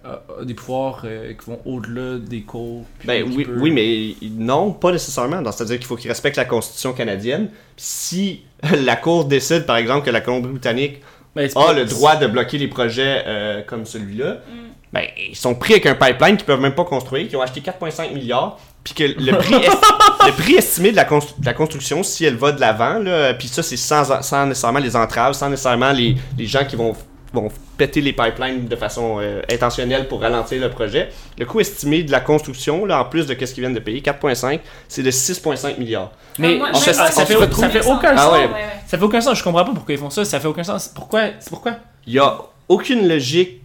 des 0.43 0.53
pouvoirs 0.53 1.01
euh, 1.05 1.31
qui 1.33 1.49
vont 1.49 1.59
au-delà 1.63 2.17
des 2.19 2.41
cours. 2.41 2.83
Ben 3.05 3.23
oui, 3.25 3.45
peut- 3.45 3.57
oui, 3.57 3.71
mais 3.71 4.27
non, 4.29 4.73
pas 4.73 4.91
nécessairement. 4.91 5.41
C'est-à-dire 5.51 5.77
qu'il 5.77 5.85
faut 5.85 5.95
qu'il 5.95 6.09
respecte 6.09 6.35
la 6.35 6.43
Constitution 6.43 6.91
canadienne. 6.91 7.49
Si 7.77 8.41
la 8.83 8.97
Cour 8.97 9.23
décide, 9.23 9.65
par 9.65 9.77
exemple, 9.77 10.05
que 10.05 10.11
la 10.11 10.19
Colombie-Britannique 10.19 11.01
Ben, 11.33 11.49
a 11.49 11.53
pas- 11.53 11.71
le 11.71 11.85
droit 11.85 12.17
de 12.17 12.27
bloquer 12.27 12.57
les 12.57 12.67
projets 12.67 13.23
euh, 13.25 13.61
comme 13.61 13.85
celui-là, 13.85 14.33
Mm. 14.33 14.67
Ben, 14.93 15.03
ils 15.29 15.35
sont 15.35 15.53
pris 15.55 15.73
avec 15.73 15.85
un 15.85 15.95
pipeline 15.95 16.37
qu'ils 16.37 16.45
peuvent 16.45 16.61
même 16.61 16.75
pas 16.75 16.85
construire, 16.85 17.27
qui 17.27 17.35
ont 17.35 17.41
acheté 17.41 17.61
4,5 17.61 18.13
milliards, 18.13 18.57
puis 18.83 18.93
que 18.93 19.03
le 19.03 19.37
prix, 19.37 19.53
est- 19.63 20.25
le 20.27 20.31
prix 20.31 20.55
estimé 20.55 20.91
de 20.91 20.95
la, 20.95 21.03
constru- 21.05 21.39
de 21.39 21.45
la 21.45 21.53
construction, 21.53 22.03
si 22.03 22.23
elle 22.25 22.35
va 22.37 22.51
de 22.53 22.59
l'avant, 22.61 23.01
puis 23.37 23.47
ça, 23.47 23.63
c'est 23.63 23.77
sans, 23.77 24.21
sans 24.21 24.45
nécessairement 24.45 24.79
les 24.79 24.95
entraves, 24.95 25.33
sans 25.33 25.49
nécessairement 25.49 25.91
les, 25.91 26.15
les 26.37 26.45
gens 26.45 26.63
qui 26.65 26.75
vont, 26.77 26.95
vont 27.33 27.49
péter 27.77 27.99
les 28.01 28.13
pipelines 28.13 28.67
de 28.67 28.75
façon 28.77 29.17
euh, 29.19 29.41
intentionnelle 29.51 30.07
pour 30.07 30.21
ralentir 30.21 30.59
le 30.61 30.69
projet. 30.69 31.09
Le 31.37 31.45
coût 31.45 31.59
estimé 31.59 32.01
de 32.03 32.11
la 32.11 32.21
construction, 32.21 32.85
là, 32.85 33.01
en 33.01 33.05
plus 33.05 33.27
de 33.27 33.33
ce 33.45 33.53
qu'ils 33.53 33.61
viennent 33.61 33.73
de 33.75 33.79
payer, 33.79 33.99
4,5, 34.01 34.61
c'est 34.87 35.03
de 35.03 35.11
6,5 35.11 35.77
milliards. 35.77 36.11
Mais 36.39 36.53
Ah, 36.63 36.69
moi- 36.71 36.73
ça, 36.79 36.93
ça, 36.93 37.25
fait, 37.25 37.33
ça 37.33 37.39
aucun 37.39 38.15
sens. 38.15 38.25
Ah 38.25 38.31
ouais. 38.31 38.37
Ouais, 38.39 38.45
ouais. 38.45 38.65
Ça 38.87 38.97
fait 38.97 39.03
aucun 39.03 39.21
sens. 39.21 39.37
Je 39.37 39.43
comprends 39.43 39.65
pas 39.65 39.73
pourquoi 39.73 39.93
ils 39.93 39.99
font 39.99 40.09
ça. 40.09 40.23
Ça 40.23 40.39
fait 40.39 40.47
aucun 40.47 40.63
sens. 40.63 40.87
Pourquoi 40.87 41.21
C'est 41.39 41.49
pourquoi? 41.49 41.73
Il 42.07 42.13
y 42.13 42.19
a 42.19 42.37
aucune 42.69 43.07
logique. 43.07 43.61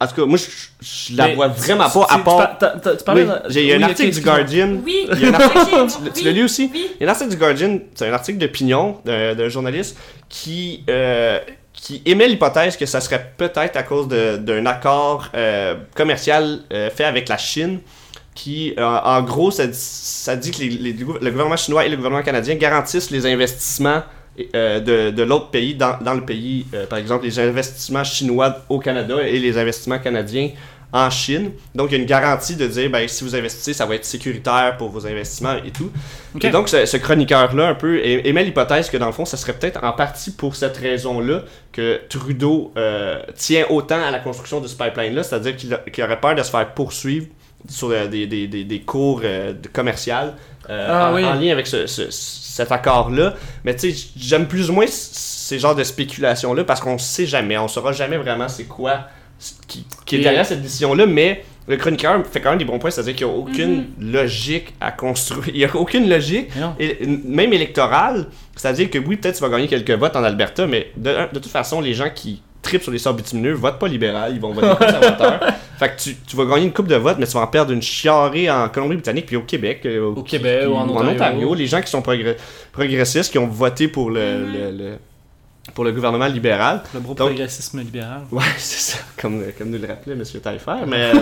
En 0.00 0.06
tout 0.06 0.14
cas, 0.14 0.24
moi, 0.26 0.38
je, 0.38 0.44
je 1.10 1.16
la 1.16 1.26
Mais 1.28 1.34
vois 1.34 1.48
vraiment 1.48 1.90
pas, 1.90 2.06
à 2.08 2.18
part. 2.20 2.58
tu 2.58 2.80
par- 2.80 2.96
parlais 3.04 3.22
Oui, 3.24 3.28
de- 3.28 3.50
j'ai 3.50 3.62
il 3.62 3.66
y 3.68 3.72
a 3.72 3.74
un 3.74 3.78
oui, 3.78 3.84
ok, 3.84 3.90
article 3.90 4.10
du. 4.14 4.20
Guardian. 4.20 4.76
Oui, 4.84 5.08
Il 5.12 5.20
y 5.20 5.24
a 5.24 5.28
un 5.28 5.34
article- 5.34 6.12
Tu, 6.14 6.24
l'as 6.24 6.30
lu 6.32 6.44
aussi? 6.44 6.70
Oui. 6.72 6.86
Il 7.00 7.02
y 7.02 7.06
a 7.06 7.08
un 7.08 7.10
article 7.12 7.30
du 7.30 7.36
Guardian, 7.36 7.78
c'est 7.96 8.08
un 8.08 8.12
article 8.12 8.38
d'opinion 8.38 8.98
d'un 9.04 9.34
d'un 9.34 9.48
journaliste 9.48 9.96
qui, 10.28 10.84
euh, 10.88 11.40
qui 11.72 12.00
émet 12.06 12.28
l'hypothèse 12.28 12.76
que 12.76 12.86
ça 12.86 13.00
serait 13.00 13.32
peut-être 13.36 13.76
à 13.76 13.82
cause 13.82 14.06
de- 14.06 14.36
d'un 14.36 14.66
accord 14.66 15.28
euh, 15.34 15.74
commercial 15.96 16.60
euh, 16.72 16.90
fait 16.90 17.04
avec 17.04 17.28
la 17.28 17.38
Chine 17.38 17.80
qui, 18.36 18.74
euh, 18.78 18.84
en 18.84 19.20
gros, 19.22 19.50
ça, 19.50 19.66
dit- 19.66 19.76
ça 19.76 20.36
dit 20.36 20.52
que 20.52 20.58
les- 20.58 20.68
les- 20.68 20.92
le 20.92 21.30
gouvernement 21.32 21.56
chinois 21.56 21.84
et 21.84 21.88
le 21.88 21.96
gouvernement 21.96 22.22
canadien 22.22 22.54
garantissent 22.54 23.10
les 23.10 23.26
investissements 23.26 23.96
euh, 23.96 24.00
de, 24.80 25.10
de 25.10 25.22
l'autre 25.22 25.50
pays 25.50 25.74
dans, 25.74 25.98
dans 26.00 26.14
le 26.14 26.24
pays. 26.24 26.66
Euh, 26.74 26.86
par 26.86 26.98
exemple, 26.98 27.24
les 27.24 27.38
investissements 27.38 28.04
chinois 28.04 28.56
au 28.68 28.78
Canada 28.78 29.16
et 29.22 29.38
les 29.38 29.58
investissements 29.58 29.98
canadiens 29.98 30.50
en 30.90 31.10
Chine. 31.10 31.50
Donc, 31.74 31.90
il 31.90 31.92
y 31.92 31.96
a 31.98 32.00
une 32.00 32.08
garantie 32.08 32.56
de 32.56 32.66
dire, 32.66 32.88
ben, 32.90 33.06
si 33.06 33.22
vous 33.22 33.36
investissez, 33.36 33.74
ça 33.74 33.84
va 33.84 33.94
être 33.94 34.06
sécuritaire 34.06 34.76
pour 34.78 34.88
vos 34.88 35.06
investissements 35.06 35.56
et 35.56 35.70
tout. 35.70 35.90
Et 36.40 36.48
donc, 36.48 36.68
ce, 36.70 36.86
ce 36.86 36.96
chroniqueur-là, 36.96 37.68
un 37.68 37.74
peu, 37.74 38.00
émet 38.02 38.44
l'hypothèse 38.44 38.88
que, 38.88 38.96
dans 38.96 39.06
le 39.06 39.12
fond, 39.12 39.26
ça 39.26 39.36
serait 39.36 39.52
peut-être 39.52 39.84
en 39.84 39.92
partie 39.92 40.30
pour 40.30 40.56
cette 40.56 40.78
raison-là 40.78 41.42
que 41.72 42.00
Trudeau 42.08 42.72
euh, 42.78 43.20
tient 43.34 43.66
autant 43.68 44.02
à 44.02 44.10
la 44.10 44.18
construction 44.18 44.60
de 44.60 44.66
ce 44.66 44.76
pipeline-là, 44.76 45.22
c'est-à-dire 45.22 45.56
qu'il 45.56 45.78
qu'il 45.92 46.04
aurait 46.04 46.20
peur 46.20 46.34
de 46.34 46.42
se 46.42 46.50
faire 46.50 46.72
poursuivre 46.72 47.26
sur 47.68 47.90
euh, 47.90 48.06
des, 48.06 48.26
des, 48.26 48.46
des, 48.46 48.64
des 48.64 48.80
cours 48.80 49.22
euh, 49.24 49.52
de- 49.52 49.68
commerciales 49.68 50.34
euh, 50.70 50.86
Ah 50.90 51.10
en, 51.10 51.14
oui. 51.14 51.24
en 51.24 51.34
lien 51.34 51.52
avec 51.52 51.66
ce, 51.66 51.86
ce- 51.86 52.10
cet 52.10 52.70
accord-là. 52.72 53.34
Mais 53.64 53.74
tu 53.74 53.92
sais, 53.92 54.08
j'aime 54.16 54.46
plus 54.46 54.70
ou 54.70 54.72
moins 54.74 54.86
ces 54.88 55.58
genres 55.58 55.74
de 55.74 55.84
spéculations-là 55.84 56.64
parce 56.64 56.80
qu'on 56.80 56.98
sait 56.98 57.26
jamais, 57.26 57.56
on 57.58 57.68
saura 57.68 57.92
jamais 57.92 58.16
vraiment 58.16 58.48
c'est 58.48 58.64
quoi 58.64 59.00
qui, 59.68 59.86
qui 60.04 60.16
est 60.16 60.20
derrière 60.20 60.44
cette 60.44 60.62
décision-là, 60.62 61.06
mais 61.06 61.44
le 61.68 61.76
chroniqueur 61.76 62.26
fait 62.26 62.40
quand 62.40 62.50
même 62.50 62.58
des 62.58 62.64
bons 62.64 62.78
points, 62.78 62.90
c'est-à-dire 62.90 63.14
qu'il 63.14 63.26
n'y 63.26 63.32
a 63.34 63.36
aucune 63.36 63.86
logique 64.00 64.74
à 64.80 64.90
construire. 64.90 65.48
Il 65.48 65.58
n'y 65.58 65.64
a 65.64 65.76
aucune 65.76 66.08
logique, 66.08 66.48
et, 66.80 67.06
même 67.06 67.52
électorale, 67.52 68.26
c'est-à-dire 68.56 68.90
que 68.90 68.98
oui, 68.98 69.16
peut-être 69.16 69.36
tu 69.36 69.42
vas 69.42 69.48
gagner 69.50 69.68
quelques 69.68 69.90
votes 69.92 70.16
en 70.16 70.24
Alberta, 70.24 70.66
mais 70.66 70.90
de, 70.96 71.10
de 71.32 71.38
toute 71.38 71.52
façon, 71.52 71.80
les 71.80 71.94
gens 71.94 72.08
qui 72.12 72.42
tripent 72.68 72.82
sur 72.82 72.92
les 72.92 72.98
sorts 72.98 73.14
bitumineux 73.14 73.52
votent 73.54 73.78
pas 73.78 73.88
libéral, 73.88 74.32
ils 74.34 74.40
vont 74.40 74.52
voter 74.52 74.68
conservateur. 74.76 75.40
fait 75.78 75.88
que 75.96 76.00
tu, 76.00 76.16
tu 76.16 76.36
vas 76.36 76.44
gagner 76.44 76.66
une 76.66 76.72
coupe 76.72 76.86
de 76.88 76.94
votes, 76.96 77.16
mais 77.18 77.26
tu 77.26 77.32
vas 77.32 77.40
en 77.40 77.46
perdre 77.46 77.72
une 77.72 77.82
chiarée 77.82 78.50
en 78.50 78.68
Colombie-Britannique 78.68 79.26
puis 79.26 79.36
au 79.36 79.42
Québec. 79.42 79.82
euh, 79.86 80.12
Au 80.14 80.22
Québec 80.22 80.64
ou 80.68 80.74
en 80.74 80.88
Ontario. 80.88 81.54
Les 81.54 81.66
gens 81.66 81.80
qui 81.80 81.90
sont 81.90 82.00
progr- 82.02 82.36
progressistes, 82.72 83.32
qui 83.32 83.38
ont 83.38 83.46
voté 83.48 83.88
pour 83.88 84.10
le, 84.10 84.20
Mhm. 84.38 84.52
le- 84.52 84.70
le- 84.90 84.98
pour 85.74 85.84
le 85.84 85.92
gouvernement 85.92 86.26
libéral. 86.26 86.82
Le 86.94 87.00
gros 87.00 87.14
Donc- 87.14 87.28
progressisme 87.28 87.80
libéral. 87.80 88.22
Ouais, 88.30 88.42
c'est 88.58 88.92
ça, 88.92 88.98
comme, 89.20 89.42
comme 89.56 89.70
nous 89.70 89.78
le 89.78 89.86
rappelait 89.86 90.14
M. 90.14 90.22
Taillefer. 90.42 90.84
Mais. 90.86 91.12
euh, 91.14 91.20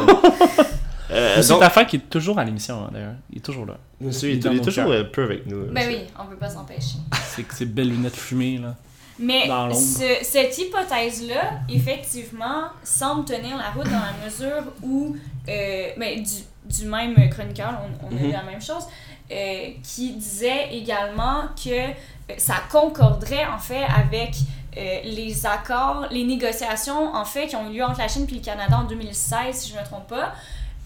euh, 1.10 1.42
C'est 1.42 1.62
affaire 1.62 1.86
qui 1.86 1.96
est 1.96 2.10
toujours 2.10 2.38
à 2.38 2.44
l'émission, 2.44 2.76
hein, 2.84 2.90
d'ailleurs. 2.92 3.14
Il 3.32 3.38
est 3.38 3.40
toujours 3.40 3.66
là. 3.66 3.76
monsieur, 4.00 4.30
il, 4.30 4.36
il 4.38 4.46
est 4.46 4.50
il 4.54 4.60
toujours 4.60 4.84
cœurs. 4.84 4.92
euh, 4.92 5.04
peu 5.04 5.22
avec 5.24 5.46
nous. 5.46 5.66
Ben 5.72 5.84
oui, 5.88 5.98
on 6.20 6.26
peut 6.26 6.36
pas 6.36 6.48
s'empêcher. 6.50 6.98
C'est 7.28 7.42
que 7.42 7.54
ces 7.54 7.66
belles 7.66 7.88
lunettes 7.90 8.16
fumées, 8.16 8.58
là. 8.62 8.74
Mais 9.18 9.46
ce- 9.74 10.24
cette 10.24 10.58
hypothèse-là, 10.58 11.60
effectivement, 11.68 12.64
semble 12.84 13.24
tenir 13.24 13.56
la 13.56 13.70
route 13.70 13.90
dans 13.90 14.00
la 14.00 14.12
mesure 14.24 14.62
où, 14.82 15.16
euh, 15.48 15.88
ben, 15.96 16.22
du, 16.22 16.42
du 16.64 16.86
même 16.86 17.28
chroniqueur, 17.30 17.74
on, 18.02 18.06
on 18.06 18.10
a 18.10 18.12
Mhm. 18.14 18.18
vu 18.26 18.32
la 18.32 18.42
même 18.42 18.60
chose, 18.60 18.84
euh, 19.30 19.70
qui 19.82 20.12
disait 20.12 20.68
également 20.72 21.42
que 21.62 21.70
euh, 21.70 21.92
ça 22.38 22.56
concorderait 22.70 23.46
en 23.46 23.58
fait 23.58 23.84
avec 23.84 24.34
euh, 24.76 25.00
les 25.04 25.46
accords, 25.46 26.06
les 26.10 26.24
négociations 26.24 27.14
en 27.14 27.24
fait 27.24 27.46
qui 27.46 27.56
ont 27.56 27.70
eu 27.70 27.76
lieu 27.78 27.84
entre 27.84 27.98
la 28.00 28.08
Chine 28.08 28.26
et 28.30 28.34
le 28.34 28.40
Canada 28.40 28.76
en 28.78 28.84
2016, 28.84 29.56
si 29.56 29.70
je 29.72 29.78
me 29.78 29.84
trompe 29.84 30.08
pas. 30.08 30.34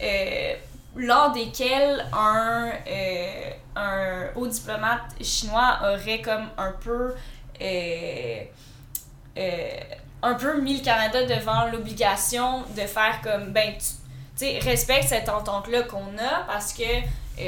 euh, 0.02 0.54
lors 0.96 1.30
desquels 1.32 2.04
un, 2.12 2.70
euh, 2.88 3.50
un 3.76 4.26
haut 4.34 4.46
diplomate 4.46 5.02
chinois 5.22 5.78
aurait 5.82 6.20
comme 6.20 6.46
un 6.58 6.72
peu 6.82 7.14
un 10.22 10.34
peu 10.34 10.60
mis 10.60 10.78
le 10.78 10.84
Canada 10.84 11.24
devant 11.24 11.66
l'obligation 11.72 12.62
de 12.76 12.82
faire 12.82 13.20
comme 13.22 13.52
ben 13.52 13.72
tu 13.78 13.84
sais 14.36 14.58
respecte 14.58 15.08
cette 15.08 15.28
entente 15.28 15.68
là 15.68 15.82
qu'on 15.82 16.16
a 16.18 16.44
parce 16.46 16.72
que 16.72 16.82
euh, 16.82 17.42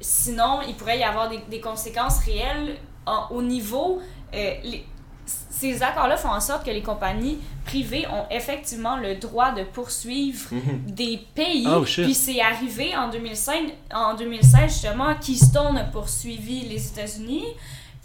sinon 0.00 0.60
il 0.66 0.74
pourrait 0.74 0.98
y 0.98 1.02
avoir 1.04 1.28
des, 1.30 1.38
des 1.50 1.60
conséquences 1.60 2.18
réelles 2.20 2.76
en- 3.06 3.28
au 3.30 3.42
niveau 3.42 4.00
euh, 4.34 4.54
les- 4.64 4.84
ces 5.26 5.82
accords-là 5.82 6.16
font 6.16 6.30
en 6.30 6.40
sorte 6.40 6.64
que 6.64 6.70
les 6.70 6.82
compagnies 6.82 7.38
privées 7.66 8.06
ont 8.08 8.24
effectivement 8.30 8.96
le 8.96 9.16
droit 9.16 9.52
de 9.52 9.62
poursuivre 9.62 10.48
Mhm. 10.50 10.84
des 10.86 11.20
pays. 11.34 11.66
Oh. 11.68 11.82
Puis 11.82 12.14
c'est 12.14 12.40
arrivé 12.40 12.96
en 12.96 13.08
2005, 13.10 13.70
en 13.94 14.14
2016 14.14 14.72
justement, 14.72 15.14
Keystone 15.16 15.76
a 15.78 15.84
poursuivi 15.84 16.62
les 16.62 16.84
États-Unis. 16.88 17.44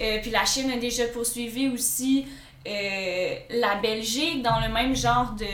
Euh, 0.02 0.20
puis 0.22 0.32
la 0.32 0.46
Chine 0.46 0.72
a 0.72 0.78
déjà 0.78 1.06
poursuivi 1.08 1.70
aussi 1.70 2.26
euh, 2.68 3.36
la 3.50 3.76
Belgique 3.76 4.42
dans 4.42 4.60
le 4.60 4.68
même 4.74 4.96
genre 4.96 5.32
de 5.40 5.46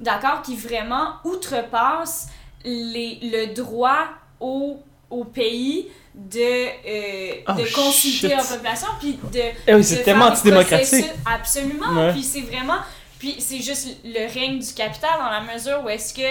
d'accord 0.00 0.42
qui 0.42 0.56
vraiment 0.56 1.14
outrepasse 1.24 2.28
les, 2.64 3.18
le 3.22 3.54
droit 3.54 4.08
au, 4.40 4.80
au 5.10 5.24
pays 5.24 5.88
de, 6.14 6.40
euh, 6.40 7.34
Oh, 7.48 7.52
de 7.52 7.74
consulter 7.74 8.28
shit. 8.28 8.30
leur 8.30 8.46
population 8.46 8.88
puis 8.98 9.18
de 9.32 9.40
Eh 9.66 9.74
oui, 9.74 9.84
c'est 9.84 10.02
tellement 10.02 10.26
antidémocratique. 10.26 11.04
Absolument. 11.26 11.92
Ouais. 11.94 12.12
Puis 12.12 12.22
c'est 12.22 12.40
vraiment. 12.40 12.78
Puis 13.18 13.36
c'est 13.38 13.60
juste 13.60 13.88
le 14.04 14.26
règne 14.32 14.58
du 14.58 14.72
capital 14.74 15.10
dans 15.18 15.30
la 15.30 15.40
mesure 15.54 15.82
où 15.84 15.88
est-ce 15.88 16.12
que. 16.12 16.22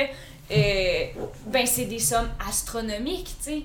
euh, 0.51 1.05
ben 1.47 1.65
c'est 1.65 1.85
des 1.85 1.99
sommes 1.99 2.29
astronomiques, 2.49 3.29
tu 3.43 3.51
sais. 3.51 3.61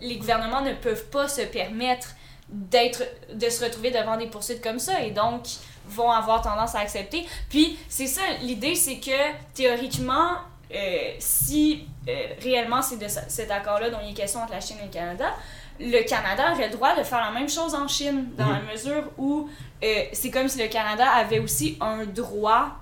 Les 0.00 0.16
gouvernements 0.16 0.60
ne 0.62 0.74
peuvent 0.74 1.06
pas 1.06 1.26
se 1.28 1.42
permettre 1.42 2.08
d'être 2.50 3.02
de 3.32 3.48
se 3.48 3.64
retrouver 3.64 3.90
devant 3.90 4.16
des 4.16 4.26
poursuites 4.26 4.62
comme 4.62 4.78
ça 4.78 5.00
et 5.02 5.10
donc 5.12 5.42
vont 5.86 6.10
avoir 6.10 6.42
tendance 6.42 6.74
à 6.74 6.80
accepter. 6.80 7.26
Puis 7.48 7.78
c'est 7.88 8.06
ça, 8.06 8.22
l'idée 8.42 8.74
c'est 8.74 8.98
que 8.98 9.10
théoriquement, 9.54 10.32
euh, 10.74 11.12
si 11.18 11.86
euh, 12.08 12.12
réellement 12.42 12.82
c'est 12.82 12.98
de 12.98 13.08
ce- 13.08 13.20
cet 13.28 13.50
accord-là 13.50 13.90
dont 13.90 13.98
il 14.04 14.10
est 14.10 14.14
question 14.14 14.40
entre 14.40 14.52
la 14.52 14.60
Chine 14.60 14.76
et 14.82 14.86
le 14.86 14.90
Canada, 14.92 15.32
le 15.78 16.02
Canada 16.06 16.52
aurait 16.52 16.68
le 16.68 16.74
droit 16.74 16.94
de 16.96 17.02
faire 17.02 17.20
la 17.20 17.30
même 17.30 17.48
chose 17.48 17.74
en 17.74 17.88
Chine, 17.88 18.30
dans 18.36 18.48
la 18.50 18.60
mesure 18.60 19.04
où 19.16 19.48
euh, 19.82 20.04
c'est 20.12 20.30
comme 20.30 20.48
si 20.48 20.58
le 20.58 20.68
Canada 20.68 21.08
avait 21.08 21.38
aussi 21.38 21.78
un 21.80 22.04
droit 22.04 22.72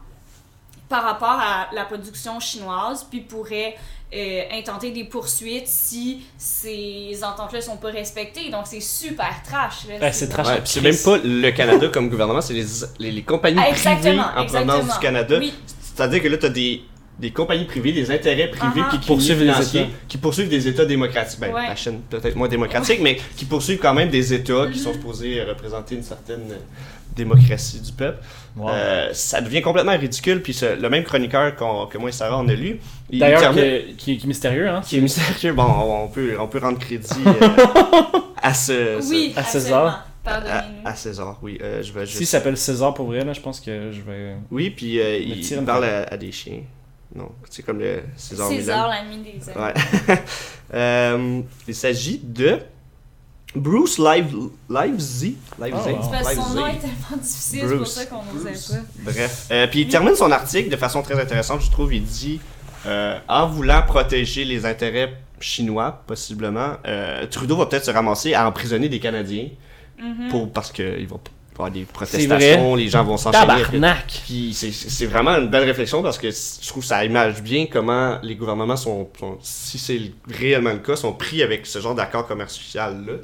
par 0.89 1.03
rapport 1.05 1.29
à 1.39 1.69
la 1.73 1.85
production 1.85 2.41
chinoise, 2.41 3.07
puis 3.11 3.21
pourrait 3.21 3.77
euh, 4.15 4.43
intenter 4.53 4.91
des 4.91 5.05
poursuites 5.05 5.67
si 5.67 6.23
ces 6.39 7.19
ententes-là 7.23 7.61
sont 7.61 7.77
pas 7.77 7.89
respectées. 7.91 8.51
Donc 8.51 8.63
c'est 8.67 8.81
super 8.81 9.43
trash. 9.45 9.85
Ouais, 10.01 10.13
c'est 10.13 10.29
trash. 10.29 10.47
Ouais, 10.47 10.55
puis 10.61 10.67
c'est 10.67 10.81
même 10.81 10.97
pas 10.97 11.19
le 11.23 11.51
Canada 11.51 11.89
comme 11.89 12.09
gouvernement, 12.09 12.41
c'est 12.41 12.55
les, 12.55 12.65
les, 12.99 13.11
les 13.13 13.23
compagnies 13.23 13.59
Ah, 13.61 13.71
privées 13.73 13.91
exactement, 13.91 14.25
en 14.37 14.45
provenance 14.47 14.95
du 14.95 14.99
Canada. 15.01 15.37
Oui. 15.39 15.53
C'est-à-dire 15.95 16.23
que 16.23 16.29
là, 16.29 16.37
tu 16.39 16.47
as 16.47 16.51
des, 16.51 16.83
des 17.19 17.31
compagnies 17.33 17.65
privées, 17.65 17.93
des 17.93 18.11
intérêts 18.11 18.49
privés 18.51 18.81
Uh-huh. 18.81 18.91
qui 18.91 18.99
Qui 19.01 19.07
poursuivent 19.07 19.43
les 19.43 19.51
États. 19.79 19.87
qui 20.09 20.17
poursuivent 20.19 20.49
des 20.49 20.69
États 20.69 20.85
démocratiques. 20.87 21.41
Ben, 21.41 21.53
Ouais. 21.53 21.67
la 21.67 21.75
Chine 21.77 22.01
peut-être 22.09 22.37
moins 22.37 22.49
démocratique, 22.49 23.01
mais 23.03 23.19
qui 23.37 23.45
poursuivent 23.45 23.79
quand 23.81 23.93
même 23.95 24.09
des 24.09 24.33
États 24.33 24.67
qui 24.73 24.79
Mm-hmm. 24.79 24.83
sont 24.83 24.93
supposés 24.93 25.43
représenter 25.43 25.97
une 25.97 26.03
certaine 26.05 26.45
démocratie 27.19 27.81
du 27.81 27.93
peuple. 27.93 28.19
Wow. 28.57 28.71
Euh, 28.71 29.11
ça 29.13 29.41
devient 29.43 29.61
complètement 29.61 29.97
ridicule. 29.97 30.41
Puis 30.43 30.55
ce- 30.55 30.81
le 30.81 30.89
même 30.89 31.05
chroniqueur 31.05 31.55
que 31.55 31.99
moi 31.99 32.09
et 32.09 32.13
Sarah 32.13 32.39
on 32.39 32.49
a 32.49 32.55
lu, 32.55 32.81
il 33.11 33.19
D'ailleurs, 33.19 33.41
termine- 33.41 33.95
qui, 33.99 34.17
qui 34.17 34.25
est 34.25 34.27
mystérieux, 34.27 34.69
hein. 34.69 34.81
qui 34.85 34.97
est 34.97 35.01
mystérieux. 35.01 35.53
Bon, 35.53 35.65
on 36.05 36.09
peut, 36.09 36.37
on 36.41 36.47
peut 36.49 36.59
rendre 36.59 36.79
crédit 36.79 37.09
euh, 37.27 37.33
à 38.43 38.55
ce, 38.55 39.01
ce- 39.01 39.11
Oui, 39.11 39.33
à. 39.37 39.43
César. 39.45 40.07
À, 40.25 40.65
à 40.85 40.95
César. 40.95 41.39
Oui, 41.43 41.59
euh, 41.63 41.83
je 41.83 41.91
vais 41.93 42.05
juste. 42.05 42.19
S'il 42.19 42.27
s'appelle 42.27 42.57
César 42.57 42.93
pour 42.95 43.07
vrai, 43.07 43.25
là, 43.25 43.33
je 43.33 43.41
pense 43.41 43.61
que 43.61 43.91
je 43.93 44.01
vais. 44.03 44.35
Oui, 44.51 44.71
puis 44.71 45.01
euh, 45.01 45.17
il, 45.19 45.65
parle 45.65 45.85
à, 45.85 46.03
à 46.05 46.17
des 46.17 46.33
chiens. 46.33 46.61
Non, 47.15 47.31
c'est 47.49 47.63
comme 47.65 47.79
le 47.79 48.03
César, 48.17 48.49
César, 48.49 48.89
l'ami 48.89 49.19
des. 49.19 49.53
Ouais. 49.59 49.75
Euh, 50.75 51.41
il 51.67 51.75
s'agit 51.75 52.21
de 52.23 52.59
Bruce 53.55 53.99
Live. 53.99 54.35
Livesey. 54.69 55.35
Oh, 55.61 55.65
wow. 55.65 56.35
Son 56.35 56.55
nom 56.55 56.67
est 56.67 56.79
tellement 56.79 57.17
difficile, 57.23 57.61
c'est 57.67 57.77
pour 57.77 57.87
ça 57.87 58.07
qu'on 58.07 58.23
n'osait 58.35 58.75
pas. 58.75 58.83
Bref. 59.13 59.47
Euh, 59.51 59.67
puis 59.67 59.81
il 59.83 59.89
termine 59.89 60.15
son 60.15 60.31
article 60.31 60.69
de 60.71 60.77
façon 60.77 61.03
très 61.03 61.19
intéressante, 61.21 61.63
je 61.63 61.71
trouve. 61.71 61.95
Il 61.95 62.05
dit 62.05 62.41
euh, 62.87 63.19
En 63.29 63.47
voulant 63.49 63.83
protéger 63.87 64.45
les 64.45 64.67
intérêts 64.67 65.15
chinois, 65.41 66.03
possiblement, 66.07 66.73
euh, 66.87 67.27
Trudeau 67.27 67.57
va 67.57 67.67
peut-être 67.67 67.85
se 67.87 67.91
ramasser 67.91 68.35
à 68.35 68.47
emprisonner 68.47 68.89
des 68.89 69.01
Canadiens 69.01 69.49
Mhm. 70.01 70.29
pour, 70.31 70.53
parce 70.53 70.71
qu'il 70.71 70.85
va 70.85 70.91
y 70.99 71.07
avoir 71.55 71.71
des 71.73 71.85
protestations, 71.85 72.75
les 72.77 72.89
gens 72.89 73.03
vont 73.03 73.17
s'enchaîner. 73.17 73.47
Tabarnak! 73.47 74.23
Puis 74.27 74.53
c'est- 74.55 74.71
c'est 74.71 75.07
vraiment 75.07 75.33
une 75.33 75.49
belle 75.49 75.65
réflexion 75.65 76.03
parce 76.05 76.19
que 76.19 76.31
je 76.31 76.69
trouve 76.69 76.83
que 76.85 76.89
ça 76.89 77.05
image 77.05 77.43
bien 77.43 77.67
comment 77.67 78.19
les 78.23 78.37
gouvernements 78.37 78.77
sont, 78.77 79.09
sont- 79.19 79.39
si 79.43 79.77
c'est 79.79 80.01
réellement 80.29 80.71
le 80.73 80.79
cas, 80.79 80.95
sont 80.95 81.13
pris 81.13 81.43
avec 81.43 81.67
ce 81.67 81.81
genre 81.81 81.97
d'accord 81.97 82.29
commercial-là. 82.29 83.15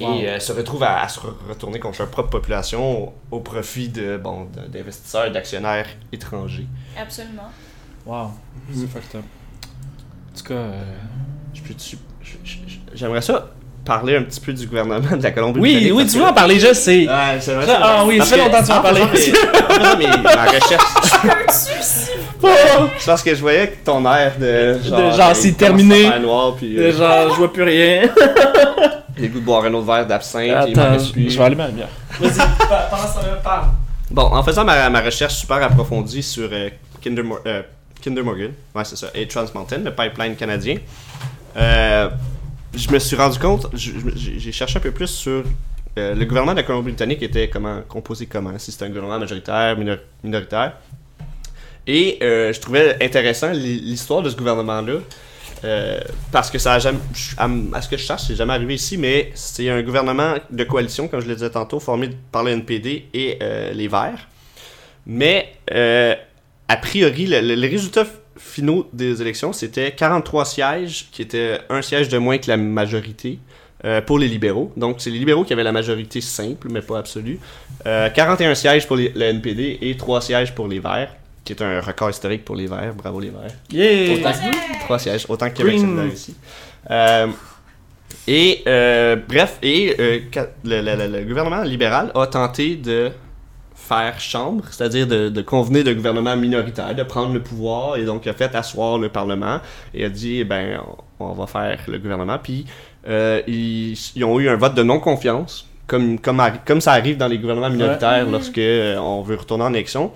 Wow. 0.00 0.14
Et 0.20 0.28
euh, 0.28 0.40
se 0.40 0.52
retrouvent 0.52 0.82
à, 0.84 1.02
à 1.02 1.08
se 1.08 1.20
re- 1.20 1.34
retourner 1.48 1.78
contre 1.78 1.98
leur 2.00 2.08
propre 2.10 2.30
population 2.30 3.02
au, 3.04 3.14
au 3.30 3.40
profit 3.40 3.88
de 3.88 4.16
bon 4.16 4.46
de- 4.46 4.66
d'investisseurs 4.68 5.26
et 5.26 5.30
d'actionnaires 5.30 5.86
étrangers. 6.12 6.66
Absolument. 6.98 7.50
Wow, 8.06 8.30
c'est 8.72 8.88
fucked 8.90 9.16
up. 9.20 9.24
En 10.34 10.38
tout 10.38 10.44
cas, 10.44 10.54
euh, 10.54 10.82
Je 11.54 11.60
peux 11.62 11.74
je- 11.78 11.96
je- 12.44 12.56
je- 12.66 12.78
J'aimerais 12.94 13.20
ça 13.20 13.50
parler 13.84 14.16
un 14.16 14.22
petit 14.22 14.40
peu 14.40 14.52
du 14.52 14.66
gouvernement 14.66 15.16
de 15.16 15.22
la 15.22 15.30
Colombie. 15.32 15.60
Oui, 15.60 15.90
oui, 15.92 16.06
tu 16.06 16.18
veux 16.18 16.24
en 16.24 16.32
parler, 16.32 16.58
je 16.58 16.72
sais. 16.72 17.06
Ouais, 17.06 17.38
c'est 17.40 17.54
vrai. 17.54 17.66
Ah 17.68 18.04
oui, 18.06 18.18
ça 18.18 18.24
fait 18.24 18.38
longtemps 18.38 18.60
que 18.60 18.66
tu 18.66 18.68
vas 18.72 18.78
en 18.78 18.82
parler. 18.82 19.00
En 19.02 19.06
faisant 19.06 19.96
mes- 19.98 20.22
ma 20.22 20.44
recherche, 20.46 20.84
vous 22.40 22.48
Oh! 22.48 22.88
c'est 22.98 23.06
parce 23.06 23.22
que 23.22 23.34
je 23.34 23.40
voyais 23.40 23.68
que 23.68 23.84
ton 23.84 24.04
air 24.12 24.32
de 24.38 24.78
genre, 24.82 25.30
il 25.30 25.36
c'est 25.36 25.52
commence 25.52 25.58
terminé. 25.58 26.18
noir, 26.20 26.54
puis, 26.56 26.78
euh, 26.78 26.92
Genre, 26.92 27.30
je 27.34 27.38
vois 27.38 27.52
plus 27.52 27.62
rien. 27.62 28.02
J'ai 29.16 29.22
le 29.22 29.28
goût 29.28 29.40
de 29.40 29.44
boire 29.44 29.64
un 29.64 29.74
autre 29.74 29.86
verre 29.86 30.06
d'absinthe. 30.06 30.44
et 30.66 30.70
il 30.70 30.76
m'en 30.76 30.82
Attends, 30.82 30.92
reste 30.92 31.06
je 31.08 31.12
plus. 31.12 31.30
je 31.30 31.38
vais 31.38 31.44
allumer 31.44 31.62
la 31.64 31.68
lumière. 31.68 31.88
Vas-y, 32.20 32.32
ce 32.32 32.38
temps-là, 32.38 33.40
parle. 33.42 33.66
Bon, 34.10 34.22
en 34.24 34.42
faisant 34.42 34.64
ma, 34.64 34.88
ma 34.90 35.00
recherche 35.00 35.34
super 35.34 35.62
approfondie 35.62 36.22
sur 36.22 36.48
euh, 36.52 36.68
Kinder, 37.02 37.22
euh, 37.46 37.62
Kinder 38.02 38.22
Morgan, 38.22 38.50
ouais, 38.74 38.84
c'est 38.84 38.96
ça, 38.96 39.08
et 39.14 39.26
Trans 39.26 39.46
Mountain, 39.54 39.78
le 39.78 39.94
pipeline 39.94 40.36
canadien, 40.36 40.76
euh, 41.56 42.08
je 42.74 42.90
me 42.90 42.98
suis 42.98 43.16
rendu 43.16 43.38
compte, 43.38 43.66
j'ai 43.74 44.52
cherché 44.52 44.76
un 44.78 44.80
peu 44.80 44.90
plus 44.90 45.06
sur 45.08 45.44
euh, 45.98 46.14
le 46.14 46.24
gouvernement 46.24 46.52
de 46.52 46.58
la 46.58 46.62
Colombie-Britannique 46.62 47.22
était 47.22 47.48
comment, 47.48 47.80
composé 47.88 48.26
comment, 48.26 48.58
si 48.58 48.72
c'était 48.72 48.84
un 48.86 48.88
gouvernement 48.88 49.18
majoritaire, 49.18 49.76
minor- 49.76 49.98
minoritaire. 50.24 50.72
Et 51.86 52.18
euh, 52.22 52.52
je 52.52 52.60
trouvais 52.60 52.96
intéressant 53.04 53.50
l'hi- 53.50 53.80
l'histoire 53.80 54.22
de 54.22 54.30
ce 54.30 54.36
gouvernement-là. 54.36 54.94
Euh, 55.64 56.00
parce 56.30 56.50
que 56.50 56.58
ça 56.58 56.74
a 56.74 56.78
jamais, 56.78 56.98
à, 57.36 57.82
ce 57.82 57.88
que 57.88 57.96
je 57.96 58.04
sache, 58.04 58.22
c'est 58.26 58.34
jamais 58.36 58.52
arrivé 58.54 58.74
ici, 58.74 58.96
mais 58.98 59.30
c'est 59.34 59.68
un 59.70 59.82
gouvernement 59.82 60.34
de 60.50 60.64
coalition, 60.64 61.08
comme 61.08 61.20
je 61.20 61.28
le 61.28 61.34
disais 61.34 61.50
tantôt, 61.50 61.78
formé 61.80 62.10
par 62.32 62.42
le 62.44 62.50
NPD 62.52 63.06
et 63.14 63.38
euh, 63.42 63.72
les 63.72 63.88
Verts. 63.88 64.28
Mais 65.06 65.52
euh, 65.72 66.14
a 66.68 66.76
priori, 66.76 67.26
le- 67.26 67.40
le- 67.40 67.54
les 67.54 67.68
résultats 67.68 68.06
finaux 68.38 68.88
des 68.92 69.20
élections, 69.22 69.52
c'était 69.52 69.92
43 69.92 70.44
sièges, 70.44 71.06
qui 71.12 71.22
étaient 71.22 71.58
un 71.68 71.82
siège 71.82 72.08
de 72.08 72.18
moins 72.18 72.38
que 72.38 72.48
la 72.48 72.56
majorité 72.56 73.38
pour 74.06 74.16
les 74.20 74.28
libéraux. 74.28 74.72
Donc, 74.76 75.00
c'est 75.00 75.10
les 75.10 75.18
libéraux 75.18 75.42
qui 75.42 75.52
avaient 75.52 75.64
la 75.64 75.72
majorité 75.72 76.20
simple, 76.20 76.68
mais 76.70 76.82
pas 76.82 76.98
absolue. 76.98 77.40
Euh, 77.84 78.08
41 78.10 78.54
sièges 78.54 78.86
pour 78.86 78.94
les- 78.94 79.08
le 79.08 79.22
NPD 79.22 79.78
et 79.82 79.96
3 79.96 80.20
sièges 80.20 80.54
pour 80.54 80.68
les 80.68 80.78
Verts, 80.78 81.12
qui 81.44 81.52
est 81.52 81.62
un 81.62 81.80
record 81.80 82.10
historique 82.10 82.44
pour 82.44 82.54
les 82.56 82.66
Verts. 82.66 82.94
Bravo 82.94 83.20
les 83.20 83.30
Verts. 83.30 83.54
Yeah! 83.70 84.14
Autant- 84.14 84.28
Ouais. 84.30 84.78
Trois 84.84 84.98
sièges, 84.98 85.26
autant 85.28 85.48
que 85.50 85.54
Québec 85.54 85.78
solidaire 85.78 86.06
ici. 86.12 86.34
Euh, 86.90 87.26
et 88.28 88.62
euh, 88.66 89.16
bref, 89.28 89.58
et 89.62 89.96
euh, 89.98 90.18
le, 90.64 90.80
le- 90.80 90.96
le- 91.08 91.18
le 91.18 91.24
gouvernement 91.24 91.62
libéral 91.62 92.12
a 92.14 92.26
tenté 92.26 92.76
de 92.76 93.10
faire 93.74 94.20
chambre, 94.20 94.64
c'est-à-dire 94.70 95.06
de, 95.06 95.28
de 95.28 95.42
convenir 95.42 95.82
de 95.84 95.92
gouvernement 95.92 96.36
minoritaire, 96.36 96.94
de 96.94 97.02
prendre 97.02 97.34
le 97.34 97.40
pouvoir, 97.42 97.96
et 97.96 98.04
donc 98.04 98.26
a 98.26 98.32
fait 98.32 98.54
asseoir 98.54 98.98
le 98.98 99.08
Parlement, 99.08 99.58
et 99.92 100.04
a 100.04 100.08
dit, 100.08 100.38
eh 100.40 100.44
ben, 100.44 100.80
on, 101.18 101.24
on 101.26 101.32
va 101.32 101.46
faire 101.46 101.78
le 101.88 101.98
gouvernement, 101.98 102.38
puis 102.40 102.64
euh, 103.08 103.42
ils, 103.48 103.92
ils 104.14 104.24
ont 104.24 104.38
eu 104.38 104.48
un 104.48 104.56
vote 104.56 104.74
de 104.74 104.84
non-confiance, 104.84 105.66
comme, 105.88 106.18
comme, 106.20 106.38
arri- 106.38 106.60
comme 106.64 106.80
ça 106.80 106.92
arrive 106.92 107.16
dans 107.16 107.26
les 107.26 107.38
gouvernements 107.38 107.70
minoritaires 107.70 108.24
lorsque 108.30 108.58
euh, 108.58 108.96
on 108.98 109.22
veut 109.22 109.34
retourner 109.36 109.64
en 109.64 109.72
élection. 109.74 110.12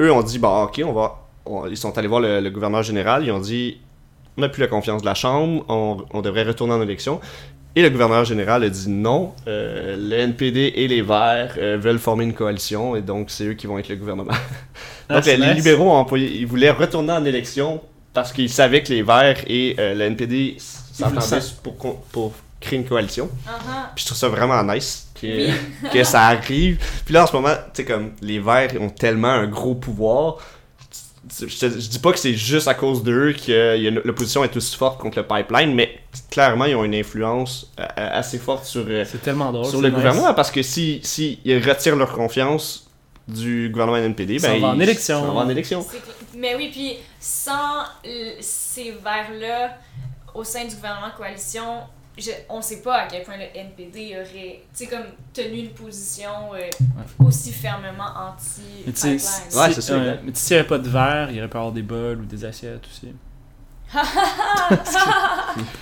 Eux 0.00 0.12
ont 0.12 0.22
dit, 0.22 0.38
bon, 0.38 0.64
ok, 0.64 0.82
on 0.84 0.92
va, 0.92 1.18
on- 1.46 1.66
ils 1.66 1.76
sont 1.76 1.96
allés 1.98 2.08
voir 2.08 2.20
le, 2.20 2.40
le 2.40 2.50
gouverneur 2.50 2.82
général, 2.82 3.24
ils 3.24 3.32
ont 3.32 3.40
dit 3.40 3.78
on 4.36 4.40
n'a 4.40 4.48
plus 4.48 4.60
la 4.62 4.66
confiance 4.66 5.02
de 5.02 5.06
la 5.06 5.14
Chambre, 5.14 5.64
on, 5.68 5.98
on 6.12 6.20
devrait 6.20 6.42
retourner 6.42 6.74
en 6.74 6.82
élection. 6.82 7.20
Et 7.76 7.82
le 7.82 7.90
gouverneur 7.90 8.24
général 8.24 8.62
a 8.62 8.68
dit 8.68 8.88
non, 8.88 9.32
euh, 9.48 9.96
le 9.96 10.16
NPD 10.16 10.72
et 10.76 10.86
les 10.88 11.02
Verts 11.02 11.54
euh, 11.58 11.76
veulent 11.80 11.98
former 11.98 12.24
une 12.24 12.32
coalition 12.32 12.94
et 12.94 13.02
donc 13.02 13.30
c'est 13.30 13.44
eux 13.46 13.54
qui 13.54 13.66
vont 13.66 13.78
être 13.78 13.88
le 13.88 13.96
gouvernement. 13.96 14.32
Donc 15.10 15.26
les 15.26 15.36
nice. 15.36 15.56
libéraux 15.56 15.90
ont 15.90 15.96
employé, 15.96 16.30
ils 16.36 16.46
voulaient 16.46 16.70
retourner 16.70 17.12
en 17.12 17.24
élection 17.24 17.80
parce 18.12 18.32
qu'ils 18.32 18.48
savaient 18.48 18.82
que 18.82 18.92
les 18.92 19.02
Verts 19.02 19.42
et 19.48 19.74
euh, 19.78 19.94
le 19.94 20.02
NPD 20.02 20.56
s'entendaient 20.58 21.44
pour, 21.64 22.00
pour 22.12 22.32
créer 22.60 22.78
une 22.78 22.84
coalition. 22.86 23.26
Uh-huh. 23.26 23.50
Puis 23.94 24.02
je 24.02 24.06
trouve 24.06 24.18
ça 24.18 24.28
vraiment 24.28 24.62
nice 24.62 25.08
que, 25.24 25.88
que 25.92 26.04
ça 26.04 26.22
arrive. 26.26 26.78
Puis 27.04 27.14
là, 27.14 27.24
en 27.24 27.26
ce 27.26 27.32
moment, 27.32 27.54
tu 27.74 27.82
sais, 27.82 27.84
comme 27.84 28.12
les 28.20 28.38
Verts 28.38 28.72
ont 28.80 28.90
tellement 28.90 29.28
un 29.28 29.46
gros 29.46 29.74
pouvoir. 29.74 30.36
Je, 31.40 31.46
te- 31.46 31.80
je 31.80 31.88
dis 31.88 31.98
pas 32.00 32.12
que 32.12 32.18
c'est 32.18 32.34
juste 32.34 32.68
à 32.68 32.74
cause 32.74 33.02
d'eux 33.02 33.32
que 33.32 33.88
l'opposition 34.06 34.44
est 34.44 34.54
aussi 34.58 34.76
forte 34.76 35.00
contre 35.00 35.18
le 35.18 35.26
pipeline, 35.26 35.74
mais 35.74 36.00
clairement, 36.30 36.66
ils 36.66 36.74
ont 36.76 36.84
une 36.84 36.94
influence 36.94 37.72
euh, 37.80 37.84
euh, 37.98 38.18
assez 38.18 38.36
forte 38.38 38.66
sur, 38.66 38.84
euh, 38.86 39.04
C'est 39.10 39.22
tellement 39.22 39.50
drôle. 39.50 39.64
sur 39.64 39.80
le 39.80 39.88
nice. 39.88 39.96
gouvernement 39.96 40.34
parce 40.34 40.50
que 40.50 40.60
si, 40.62 41.00
si 41.02 41.38
ils 41.46 41.66
retirent 41.66 41.96
leur 41.96 42.12
confiance 42.12 42.90
du 43.26 43.70
gouvernement 43.70 43.96
NPD, 43.96 44.38
ben 44.38 44.52
s'en 44.52 44.58
vont 44.60 44.66
en 44.74 44.80
élection. 44.80 45.20
s'en 45.20 45.32
vont 45.32 45.38
en 45.40 45.48
élection. 45.48 45.86
Mais 46.36 46.54
oui, 46.56 46.68
puis 46.70 46.96
sans 47.18 47.84
ces 48.40 48.90
vers-là 49.02 49.78
au 50.34 50.44
sein 50.44 50.66
du 50.66 50.74
gouvernement 50.74 51.08
de 51.08 51.16
coalition, 51.16 51.78
je, 52.16 52.30
on 52.48 52.62
sait 52.62 52.80
pas 52.82 52.94
à 53.02 53.06
quel 53.06 53.22
point 53.24 53.36
le 53.36 53.44
NPD 53.58 54.14
aurait 54.16 54.62
tu 54.76 54.84
sais, 54.84 54.86
comme 54.86 55.04
tenu 55.32 55.58
une 55.58 55.70
position 55.70 56.30
euh, 56.54 56.60
aussi 57.24 57.52
fermement 57.52 58.04
Mais 58.86 58.92
tu 58.92 58.98
sais, 59.00 59.08
anti-pipeline. 59.08 59.18
si- 59.18 59.56
Ouais, 59.58 59.72
c'est 59.72 59.78
exact. 59.78 60.20
mais 60.24 60.30
s'il 60.34 60.54
n'y 60.56 60.60
avait 60.60 60.68
pas 60.68 60.78
de 60.78 60.88
verre, 60.88 61.26
il 61.30 61.36
y 61.36 61.38
aurait 61.40 61.48
pas 61.48 61.58
avoir 61.58 61.72
des 61.72 61.82
bols 61.82 62.20
ou 62.20 62.24
des 62.24 62.44
assiettes 62.44 62.84
aussi. 62.86 63.08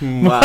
Wow! 0.01 0.39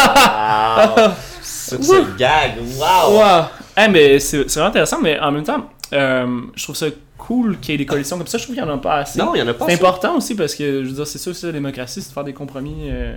Sur 1.42 1.82
ce 1.84 2.16
gag, 2.16 2.52
wow! 2.78 3.18
Wow! 3.18 3.44
Hey, 3.76 3.90
mais 3.90 4.18
c'est 4.18 4.48
c'est 4.48 4.54
vraiment 4.60 4.70
intéressant, 4.70 5.00
mais 5.00 5.18
en 5.20 5.30
même 5.32 5.44
temps, 5.44 5.68
euh, 5.92 6.40
je 6.54 6.62
trouve 6.64 6.76
ça 6.76 6.86
cool 7.18 7.58
qu'il 7.60 7.72
y 7.72 7.74
ait 7.74 7.78
des 7.78 7.86
coalitions 7.86 8.16
comme 8.16 8.26
ça. 8.26 8.38
Je 8.38 8.44
trouve 8.44 8.54
qu'il 8.54 8.64
n'y 8.64 8.70
en 8.70 8.74
a 8.74 8.78
pas 8.78 8.96
assez. 8.98 9.18
Non, 9.18 9.34
il 9.34 9.38
y 9.38 9.42
en 9.42 9.48
a 9.48 9.54
pas. 9.54 9.66
c'est 9.66 9.74
important 9.74 10.16
aussi 10.16 10.34
parce 10.34 10.54
que, 10.54 10.82
je 10.84 10.88
veux 10.88 10.94
dire, 10.94 11.06
c'est 11.06 11.18
ça 11.18 11.30
aussi 11.30 11.44
la 11.46 11.52
démocratie, 11.52 12.00
c'est 12.00 12.08
de 12.08 12.14
faire 12.14 12.24
des 12.24 12.32
compromis 12.32 12.88
euh, 12.90 13.16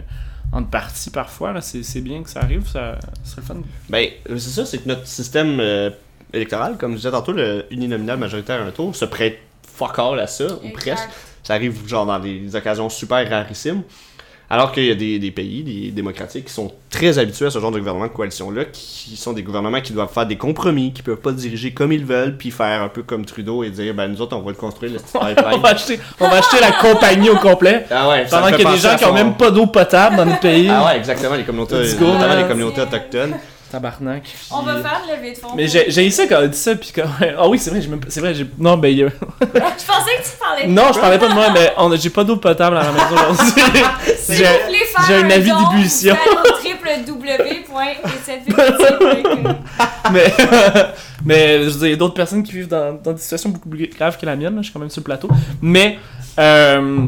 entre 0.51 0.69
partis 0.69 1.09
parfois. 1.09 1.53
là. 1.53 1.61
C'est 1.61 1.83
c'est 1.83 2.01
bien 2.01 2.23
que 2.23 2.29
ça 2.29 2.41
arrive, 2.41 2.67
ça 2.67 2.97
ça 3.23 3.31
serait 3.31 3.41
le 3.41 3.47
fun. 3.47 3.55
Ben, 3.89 4.07
c'est 4.27 4.39
ça, 4.39 4.65
c'est 4.65 4.79
que 4.79 4.87
notre 4.87 5.07
système 5.07 5.59
euh, 5.59 5.89
électoral, 6.33 6.77
comme 6.77 6.91
je 6.91 6.97
disais 6.97 7.11
tantôt, 7.11 7.31
le 7.33 7.65
uninominal 7.71 8.17
majoritaire 8.17 8.61
à 8.61 8.65
un 8.65 8.71
tour, 8.71 8.95
se 8.95 9.05
prête 9.05 9.39
fuck 9.73 9.97
all 9.99 10.19
à 10.19 10.27
ça, 10.27 10.45
ou 10.45 10.67
Exact. 10.67 10.73
presque. 10.73 11.09
Ça 11.43 11.55
arrive 11.55 11.87
genre 11.87 12.05
dans 12.05 12.19
des 12.19 12.55
occasions 12.55 12.87
super 12.89 13.27
rarissimes. 13.27 13.81
Alors 14.53 14.73
qu'il 14.73 14.83
y 14.83 14.91
a 14.91 14.95
des, 14.95 15.17
des 15.17 15.31
pays, 15.31 15.63
des 15.63 15.91
démocratiques, 15.91 16.45
qui 16.45 16.53
sont 16.53 16.73
très 16.89 17.17
habitués 17.17 17.45
à 17.45 17.49
ce 17.49 17.57
genre 17.59 17.71
de 17.71 17.79
gouvernement 17.79 18.07
de 18.07 18.11
coalition-là, 18.11 18.65
qui 18.65 19.15
sont 19.15 19.31
des 19.31 19.43
gouvernements 19.43 19.79
qui 19.79 19.93
doivent 19.93 20.11
faire 20.13 20.25
des 20.25 20.35
compromis, 20.35 20.91
qui 20.91 21.01
peuvent 21.03 21.15
pas 21.21 21.31
diriger 21.31 21.71
comme 21.71 21.93
ils 21.93 22.03
veulent, 22.05 22.35
puis 22.37 22.51
faire 22.51 22.81
un 22.81 22.89
peu 22.89 23.01
comme 23.01 23.25
Trudeau 23.25 23.63
et 23.63 23.69
dire, 23.69 23.93
ben 23.93 24.09
nous 24.09 24.21
autres, 24.21 24.35
on 24.35 24.41
va 24.41 24.51
le 24.51 24.57
construire, 24.57 24.91
le 24.91 24.97
petit 24.99 25.11
on, 25.15 25.19
pipeline. 25.25 25.61
va 25.61 25.69
acheter, 25.69 25.99
on 26.19 26.27
va 26.27 26.35
acheter 26.39 26.57
la 26.59 26.73
compagnie 26.73 27.29
au 27.29 27.37
complet. 27.37 27.85
Ah 27.89 28.09
ouais, 28.09 28.25
Pendant 28.29 28.47
qu'il 28.47 28.59
y 28.65 28.67
a 28.67 28.71
des 28.73 28.77
gens 28.77 28.95
qui 28.97 29.05
ont 29.05 29.07
son- 29.07 29.13
même 29.13 29.35
pas 29.35 29.51
d'eau 29.51 29.67
potable 29.67 30.17
dans 30.17 30.25
notre 30.25 30.41
pays. 30.41 30.67
Ah 30.69 30.85
ouais, 30.87 30.97
exactement, 30.97 31.35
les 31.35 31.43
communautés, 31.43 31.75
Let's 31.83 31.97
go, 31.97 32.07
notamment 32.07 32.27
man. 32.27 32.41
les 32.41 32.47
communautés 32.47 32.81
autochtones. 32.81 33.35
Tabarnak. 33.71 34.23
On 34.51 34.61
va 34.63 34.75
faire 34.81 35.01
le 35.09 35.15
levée 35.15 35.31
de 35.33 35.37
fonds. 35.37 35.49
Mais 35.55 35.67
j'ai 35.67 36.05
eu 36.05 36.11
ça 36.11 36.27
quand 36.27 36.39
on 36.43 36.47
dit 36.47 36.57
ça, 36.57 36.75
puis 36.75 36.91
quand. 36.93 37.03
Ah 37.37 37.47
oui, 37.47 37.57
c'est 37.57 37.69
vrai, 37.69 37.81
j'ai 37.81 37.87
même- 37.87 38.01
c'est 38.09 38.19
vrai, 38.19 38.33
j'ai. 38.35 38.45
Non, 38.57 38.77
ben. 38.77 38.89
il 38.89 38.97
y 38.97 39.03
a- 39.03 39.07
Je 39.41 39.45
pensais 39.45 40.17
que 40.19 40.23
tu 40.23 40.37
parlais 40.39 40.65
de 40.67 40.71
Non, 40.71 40.91
je 40.93 40.99
parlais 40.99 41.17
pas 41.17 41.27
de 41.29 41.33
moi, 41.33 41.47
mais 41.53 41.71
on 41.77 41.95
j'ai 41.95 42.09
pas 42.09 42.23
d'eau 42.23 42.37
potable 42.37 42.77
à 42.77 42.83
la 42.83 42.91
maison 42.91 43.05
aujourd'hui. 43.31 43.63
Si 44.17 44.35
J'ai- 44.35 45.15
un 45.15 45.29
avis 45.29 45.51
d'ébullition. 45.51 46.15
mais, 50.11 50.33
mais 51.25 51.63
je 51.63 51.69
veux 51.69 51.71
dire, 51.79 51.87
il 51.87 51.91
y 51.91 51.93
a 51.93 51.97
d'autres 51.97 52.13
personnes 52.13 52.43
qui 52.43 52.51
vivent 52.53 52.67
dans, 52.67 52.93
dans 53.01 53.13
des 53.13 53.19
situations 53.21 53.49
beaucoup 53.49 53.69
plus 53.69 53.87
graves 53.87 54.17
que 54.17 54.25
la 54.25 54.35
mienne, 54.35 54.55
là, 54.55 54.61
je 54.61 54.65
suis 54.65 54.73
quand 54.73 54.79
même 54.79 54.89
sur 54.89 55.01
le 55.01 55.05
plateau. 55.05 55.29
Mais, 55.61 55.97
euh, 56.39 57.07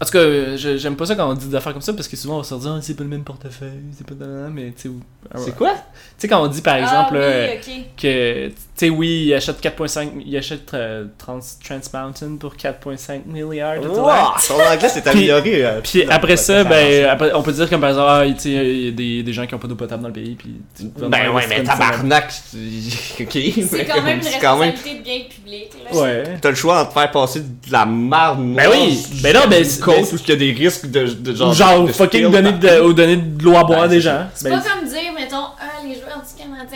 en 0.00 0.04
tout 0.04 0.10
cas, 0.12 0.56
je- 0.56 0.76
j'aime 0.76 0.96
pas 0.96 1.06
ça 1.06 1.14
quand 1.16 1.30
on 1.30 1.34
dit 1.34 1.46
des 1.46 1.54
affaires 1.54 1.72
comme 1.72 1.82
ça 1.82 1.92
parce 1.92 2.08
que 2.08 2.16
souvent 2.16 2.34
on 2.36 2.38
va 2.38 2.44
se 2.44 2.54
dire, 2.54 2.72
Ah, 2.76 2.78
c'est 2.82 2.94
pas 2.94 3.02
le 3.02 3.08
même 3.08 3.24
portefeuille, 3.24 3.80
c'est 3.96 4.06
pas. 4.06 4.14
mais 4.52 4.72
tu 4.72 4.82
sais, 4.82 4.88
ou- 4.88 5.00
C'est 5.36 5.56
quoi? 5.56 5.72
Tu 5.74 5.78
sais, 6.18 6.28
quand 6.28 6.42
on 6.42 6.48
dit 6.48 6.62
par 6.62 6.76
exemple 6.76 7.16
ah, 7.16 7.46
oui, 7.66 7.76
ok. 7.80 7.84
que 7.96 8.50
sais, 8.76 8.90
oui, 8.90 9.24
il 9.28 9.34
achète 9.34 9.62
4.5, 9.62 10.08
il 10.26 10.36
achète 10.36 10.72
euh, 10.74 11.04
Trans, 11.18 11.38
Trans 11.64 11.80
Mountain 11.92 12.36
pour 12.38 12.54
4.5 12.54 13.20
milliards 13.26 13.80
de 13.80 13.88
dollars. 13.88 14.34
Wow, 14.34 14.40
son 14.40 14.54
anglais 14.54 14.88
s'est 14.88 15.06
amélioré. 15.08 15.64
euh, 15.64 15.80
Puis 15.82 16.04
après 16.08 16.36
ça, 16.36 16.64
ben, 16.64 17.06
après, 17.06 17.32
on 17.34 17.42
peut 17.42 17.52
dire 17.52 17.68
comme 17.70 17.80
par 17.80 17.90
exemple, 17.90 18.08
ah, 18.10 18.24
tu 18.40 18.48
il 18.48 18.84
y 18.84 18.88
a 18.88 18.90
des, 18.90 19.22
des 19.22 19.32
gens 19.32 19.46
qui 19.46 19.54
ont 19.54 19.58
pas 19.58 19.68
d'eau 19.68 19.74
potable 19.76 20.02
dans 20.02 20.08
le 20.08 20.14
pays, 20.14 20.34
puis... 20.34 20.56
tu- 20.76 20.84
Ben 21.08 21.30
ouais, 21.30 21.44
mais 21.48 21.62
tabarnak, 21.62 22.30
c'est- 22.30 22.56
ok. 23.22 23.30
C'est 23.68 23.84
quand 23.86 24.02
même 24.02 24.18
une 24.18 24.24
responsabilité 24.26 24.94
de 24.98 25.02
bien 25.02 25.18
public. 25.28 25.68
Là. 25.92 25.98
Ouais. 26.00 26.24
T'as 26.40 26.50
le 26.50 26.54
choix 26.56 26.82
entre 26.82 26.92
faire 26.92 27.10
passer 27.10 27.40
de 27.40 27.72
la 27.72 27.86
marde 27.86 28.44
Ben 28.54 28.68
oui, 28.70 29.02
ben 29.22 29.34
non, 29.34 29.40
ben, 29.48 29.64
c'est- 29.64 29.80
côte 29.80 29.96
ben, 29.96 30.04
où 30.12 30.16
il 30.22 30.28
y 30.28 30.32
a 30.32 30.36
des 30.36 30.52
risques 30.52 30.90
de, 30.90 31.04
de 31.06 31.34
genre. 31.34 31.50
Ou 31.50 31.54
genre, 31.54 31.84
de 31.86 31.92
fucking 31.92 32.30
donner 32.30 32.52
partout. 32.52 32.66
de, 32.66 32.80
ou 32.82 32.92
donner 32.92 33.16
de 33.16 33.42
l'eau 33.42 33.56
à 33.56 33.64
boire 33.64 33.88
des 33.88 34.00
gens. 34.00 34.26
C'est 34.34 34.48
Ben, 34.50 34.60
pas 34.60 34.68
comme 34.70 34.88
dire, 34.88 35.12
mettons, 35.14 35.45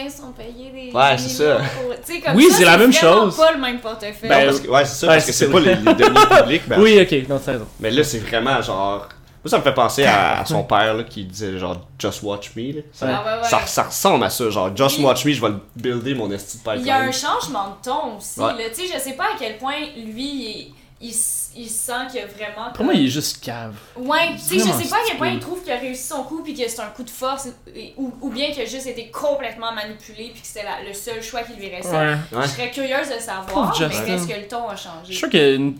Canadien 0.00 0.10
sont 0.24 0.32
payés 0.32 0.70
des. 0.70 0.92
Ouais, 0.96 1.18
c'est 1.18 1.28
ça. 1.28 1.56
pour- 1.58 2.34
Oui, 2.34 2.48
c'est 2.50 2.64
la 2.64 2.78
même 2.78 2.92
chose. 2.92 3.36
pas 3.36 3.52
le 3.52 3.58
même 3.60 3.80
portefeuille. 3.80 4.28
Ben, 4.28 4.40
Non, 4.40 4.46
parce 4.46 4.60
que- 4.60 4.68
ouais, 4.68 4.84
c'est 4.84 4.94
ça, 4.94 5.06
Ouais, 5.08 5.12
parce 5.14 5.26
que 5.26 5.32
c'est 5.32 5.44
c'est 5.46 5.50
pas 5.52 5.60
les, 5.60 5.74
les 5.74 5.94
deniers 5.94 6.26
publics. 6.42 6.62
ben, 6.68 6.80
oui, 6.82 7.00
ok, 7.00 7.28
non, 7.28 7.38
t'as 7.44 7.52
raison. 7.52 7.66
Mais 7.80 7.90
là, 7.90 8.04
c'est 8.04 8.18
vraiment 8.18 8.60
genre. 8.62 9.08
Moi, 9.42 9.48
ça 9.50 9.56
me 9.58 9.62
fait 9.62 9.72
penser 9.72 10.04
à, 10.04 10.40
à 10.40 10.44
son 10.44 10.62
père 10.64 10.92
là, 10.92 11.02
qui 11.04 11.24
disait 11.24 11.58
genre 11.58 11.76
Just 11.98 12.22
Watch 12.22 12.50
Me. 12.56 12.72
Là. 12.76 12.82
Ça, 12.92 13.06
Ah, 13.08 13.24
ouais, 13.36 13.42
ouais. 13.42 13.48
ça, 13.48 13.60
ça 13.66 13.82
ressemble 13.84 14.22
à 14.24 14.28
ça, 14.28 14.50
genre 14.50 14.76
Just 14.76 14.98
Oui. 14.98 15.04
Watch 15.04 15.24
Me, 15.24 15.32
je 15.32 15.40
vais 15.40 15.48
le 15.48 15.60
builder 15.76 16.14
mon 16.14 16.30
esti 16.30 16.58
de 16.58 16.62
pipeline. 16.62 16.82
Il 16.84 16.86
y 16.88 16.90
a 16.90 16.98
un 16.98 17.10
changement 17.12 17.68
de 17.68 17.82
ton 17.90 18.18
aussi. 18.18 18.38
Ouais. 18.38 18.48
là. 18.52 18.68
Tu 18.68 18.86
sais, 18.86 18.92
je 18.94 18.98
sais 19.00 19.14
pas 19.14 19.24
à 19.24 19.38
quel 19.38 19.56
point 19.56 19.76
lui, 19.96 20.74
il, 21.00 21.08
il, 21.08 21.14
il 21.56 21.68
sent 21.68 21.92
qu'il 22.10 22.20
y 22.20 22.22
a 22.22 22.26
vraiment. 22.26 22.70
Pour 22.74 22.84
moi, 22.84 22.94
il 22.94 23.06
est 23.06 23.08
juste 23.10 23.42
cave. 23.44 23.74
Ouais, 23.96 24.32
tu 24.34 24.58
sais, 24.60 24.66
je 24.66 24.72
sais 24.82 24.88
pas 24.88 24.96
à 24.96 25.00
quel 25.08 25.16
point 25.16 25.28
il 25.30 25.38
trouve 25.40 25.62
qu'il 25.62 25.72
a 25.72 25.76
réussi 25.76 26.08
son 26.08 26.22
coup 26.22 26.42
puis 26.42 26.54
que 26.54 26.68
c'est 26.68 26.80
un 26.80 26.86
coup 26.86 27.02
de 27.02 27.10
force 27.10 27.48
ou, 27.96 28.12
ou 28.20 28.30
bien 28.30 28.50
qu'il 28.52 28.62
a 28.62 28.66
juste 28.66 28.86
été 28.86 29.10
complètement 29.10 29.72
manipulé 29.72 30.30
puis 30.32 30.40
que 30.42 30.46
c'était 30.46 30.64
le 30.86 30.94
seul 30.94 31.22
choix 31.22 31.42
qui 31.42 31.54
lui 31.60 31.68
restait. 31.68 31.90
Ouais. 31.90 32.14
Ouais. 32.32 32.42
Je 32.44 32.48
serais 32.48 32.70
curieuse 32.70 33.08
de 33.08 33.20
savoir, 33.20 33.46
Pauvre 33.46 33.72
mais 34.06 34.12
est-ce 34.14 34.26
que 34.26 34.40
le 34.40 34.46
ton 34.48 34.68
a 34.68 34.76
changé? 34.76 34.90
Je 35.04 35.06
suis 35.12 35.16
sûr 35.16 35.28
qu'il 35.30 35.40
y 35.40 35.44
a 35.44 35.54
une- 35.54 35.74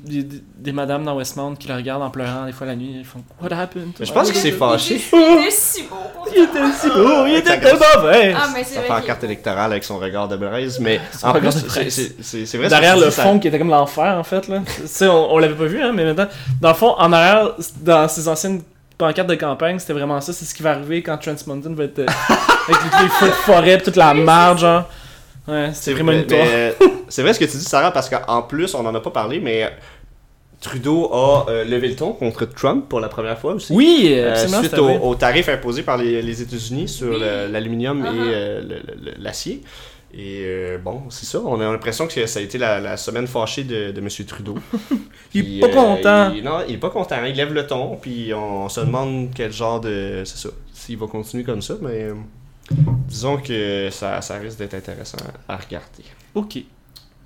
des, 0.57 0.73
madames 0.73 1.05
dans 1.05 1.16
Westmount 1.16 1.55
qui 1.57 1.68
le 1.68 1.75
regardent 1.75 2.03
en 2.03 2.11
pleurant 2.11 2.47
des 2.47 2.53
fois 2.53 2.66
la 2.66 2.77
nuit. 2.77 2.97
Ils 2.99 3.05
font 3.05 3.23
What 3.43 3.53
happened? 3.55 3.93
Mais 3.99 4.07
je 4.07 4.12
pense 4.12 4.31
qu'il 4.31 4.41
s'est 4.41 4.53
fâché. 4.53 5.01
Il 5.12 5.18
était 5.43 5.51
si 5.51 5.83
beau 5.85 5.97
Il 6.35 6.43
était 6.45 6.73
si 6.79 6.89
beau, 6.89 7.27
il 7.27 7.35
était 7.37 7.49
Ça- 7.51 7.57
tellement 7.59 7.85
mauvais. 7.97 8.35
Ah, 8.37 8.49
mais 8.55 8.62
c'est 8.64 8.75
Ça 8.75 8.81
vrai. 8.81 8.89
fait 8.89 8.95
en 8.95 9.01
carte 9.03 9.25
électorale 9.25 9.71
avec 9.73 9.85
son 9.85 9.99
regard 9.99 10.29
de 10.29 10.37
braise, 10.37 10.79
mais 10.81 11.01
en 11.23 11.33
plus, 11.33 11.51
c'est- 11.53 11.66
braise. 11.66 11.95
c'est 11.95 12.23
c'est- 12.23 12.47
c'est 12.47 12.59
vrai. 12.59 12.68
Derrière 12.68 12.97
le 12.99 13.11
fond 13.11 13.39
qui 13.39 13.49
était 13.49 13.59
comme 13.59 13.71
l'enfer 13.71 14.16
en 14.18 14.25
fait 14.25 14.49
là. 14.49 14.61
Tu 14.77 14.83
sais, 14.87 15.07
on, 15.09 15.33
on 15.35 15.39
l'avait 15.39 15.55
pas 15.61 15.66
vu 15.66 15.80
hein, 15.82 15.92
mais 15.94 16.04
maintenant, 16.04 16.26
dans 16.61 16.68
le 16.70 16.74
fond, 16.74 16.94
en 16.98 17.12
arrière, 17.12 17.52
dans 17.82 18.08
ses 18.08 18.26
anciennes 18.28 18.62
pancartes 18.98 19.28
de 19.28 19.34
campagne, 19.34 19.78
c'était 19.78 19.92
vraiment 19.94 20.20
ça. 20.20 20.32
C'est 20.32 20.44
ce 20.44 20.54
qui 20.54 20.62
va 20.62 20.72
arriver 20.72 21.02
quand 21.02 21.16
Trans 21.18 21.34
Mountain 21.46 21.74
va 21.74 21.84
être 21.84 22.00
euh, 22.00 22.06
avec 22.68 22.80
les 23.02 23.08
feux 23.08 23.26
de 23.28 23.32
forêt, 23.32 23.78
toute 23.80 23.96
la 23.96 24.12
marge, 24.14 24.61
genre. 24.61 24.84
Ouais, 25.48 25.70
C'est 25.72 25.84
c'est 25.84 25.92
vrai, 25.92 26.02
vraiment 26.02 26.18
une 26.20 26.26
toile. 26.26 26.40
mais, 26.42 26.74
c'est 27.08 27.22
vrai 27.22 27.32
ce 27.32 27.38
que 27.40 27.44
tu 27.46 27.56
dis, 27.56 27.64
Sarah, 27.64 27.92
parce 27.92 28.08
qu'en 28.11 28.42
plus, 28.42 28.74
on 28.74 28.84
en 28.86 28.94
a 28.94 29.00
pas 29.00 29.11
parlé, 29.11 29.40
mais 29.40 29.70
Trudeau 30.61 31.11
a 31.14 31.46
euh, 31.48 31.64
levé 31.64 31.88
le 31.88 31.96
ton 31.96 32.12
contre 32.12 32.44
Trump 32.44 32.84
pour 32.90 33.00
la 33.00 33.08
première 33.08 33.38
fois 33.38 33.54
aussi. 33.54 33.72
Oui, 33.72 34.12
Euh, 34.18 34.36
suite 34.36 34.54
c'était 34.64 34.78
au, 34.78 34.84
vrai. 34.84 34.98
au 35.02 35.14
tarif 35.14 35.48
imposé 35.48 35.82
par 35.82 35.96
les, 35.96 36.20
les 36.20 36.42
États-Unis 36.42 36.86
sur 36.88 37.08
Oui. 37.12 37.20
l'aluminium 37.50 38.02
Uh-huh. 38.04 38.08
et 38.08 38.34
euh, 38.34 38.61
le- 38.61 39.14
l'acier. 39.18 39.62
Et 40.12 40.42
euh, 40.44 40.78
bon, 40.78 41.04
c'est 41.08 41.24
ça, 41.26 41.38
on 41.40 41.61
a 41.61 41.64
l'impression 41.70 42.06
que 42.08 42.26
ça 42.26 42.40
a 42.40 42.42
été 42.42 42.58
la, 42.58 42.80
la 42.80 42.96
semaine 42.96 43.26
fâchée 43.28 43.62
de, 43.62 43.92
de 43.92 44.00
M. 44.00 44.08
Trudeau. 44.26 44.56
Il 45.34 45.40
est 45.40 45.42
Puis, 45.44 45.61
pas 45.61 45.66
euh, 45.68 45.72
content. 45.74 46.32
il- 46.32 46.42
non, 46.42 46.64
il 46.66 46.74
est 46.74 46.78
pas 46.78 46.90
content, 46.90 47.24
il 47.24 47.34
lève 47.36 47.52
le 47.52 47.64
ton, 47.66 47.94
puis 47.96 48.34
on 48.34 48.68
se 48.68 48.80
demande 48.80 49.30
quel 49.34 49.52
genre 49.52 49.80
de. 49.80 50.22
C'est 50.26 50.38
ça, 50.38 50.48
s'il 50.72 50.98
va 50.98 51.06
continuer 51.06 51.44
comme 51.44 51.62
ça, 51.62 51.74
mais 51.80 52.02
euh, 52.04 52.14
disons 53.06 53.36
que 53.36 53.88
ça, 53.92 54.20
ça 54.20 54.38
risque 54.38 54.58
d'être 54.58 54.74
intéressant 54.74 55.18
à 55.48 55.56
regarder. 55.56 56.02
Ok. 56.34 56.58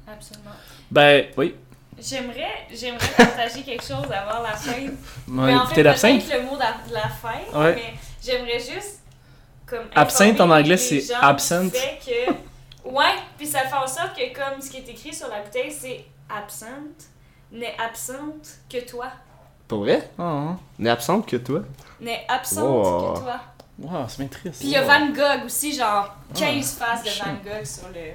Absolument. 0.06 0.50
Ben, 0.90 1.24
oui. 1.38 1.54
J'aimerais, 1.98 2.66
j'aimerais 2.74 3.08
partager 3.16 3.62
quelque 3.62 3.82
chose 3.84 4.04
avant 4.10 4.42
la 4.42 4.52
fin. 4.56 4.72
On 5.28 5.32
mais 5.32 5.52
a 5.54 5.62
en 5.62 5.66
fait, 5.66 5.82
l'absinthe. 5.82 6.24
le 6.30 6.42
mot 6.42 6.56
de 6.56 6.92
la 6.92 7.08
fin, 7.08 7.58
Ouais. 7.58 7.74
mais 7.76 7.94
j'aimerais 8.22 8.58
juste 8.58 9.00
comme 9.64 9.84
Absinthe 9.94 10.40
en 10.42 10.50
anglais, 10.50 10.76
c'est 10.76 11.02
absinthe. 11.14 11.72
que 11.72 12.32
ouais, 12.84 13.14
puis 13.36 13.46
ça 13.46 13.60
fait 13.60 13.76
en 13.76 13.86
sorte 13.86 14.16
que 14.16 14.34
comme 14.34 14.60
ce 14.60 14.70
qui 14.70 14.78
est 14.78 14.88
écrit 14.88 15.14
sur 15.14 15.28
la 15.28 15.40
bouteille, 15.42 15.72
c'est 15.72 16.04
absinthe, 16.28 17.04
n'est 17.52 17.76
absente 17.78 18.48
que 18.68 18.78
toi, 18.88 19.06
Pour 19.68 19.80
vrai? 19.80 20.10
Oh, 20.18 20.50
N'est 20.78 20.90
absente 20.90 21.26
que 21.26 21.36
toi? 21.36 21.60
n'est 22.00 22.24
absente 22.28 22.64
Wow. 22.64 23.14
que 23.14 23.18
toi. 23.20 23.40
wow, 23.78 24.04
c'est 24.08 24.18
bien 24.18 24.28
triste. 24.28 24.58
Puis 24.60 24.68
il 24.68 24.72
y 24.72 24.76
a. 24.76 24.82
Van 24.82 25.06
Gogh 25.10 25.46
aussi, 25.46 25.74
genre 25.74 26.14
15 26.34 26.78
Ah, 26.80 26.86
faces 26.96 27.04
de. 27.18 27.24
Van 27.24 27.34
Gogh 27.44 27.64
sur 27.64 27.88
le 27.88 28.12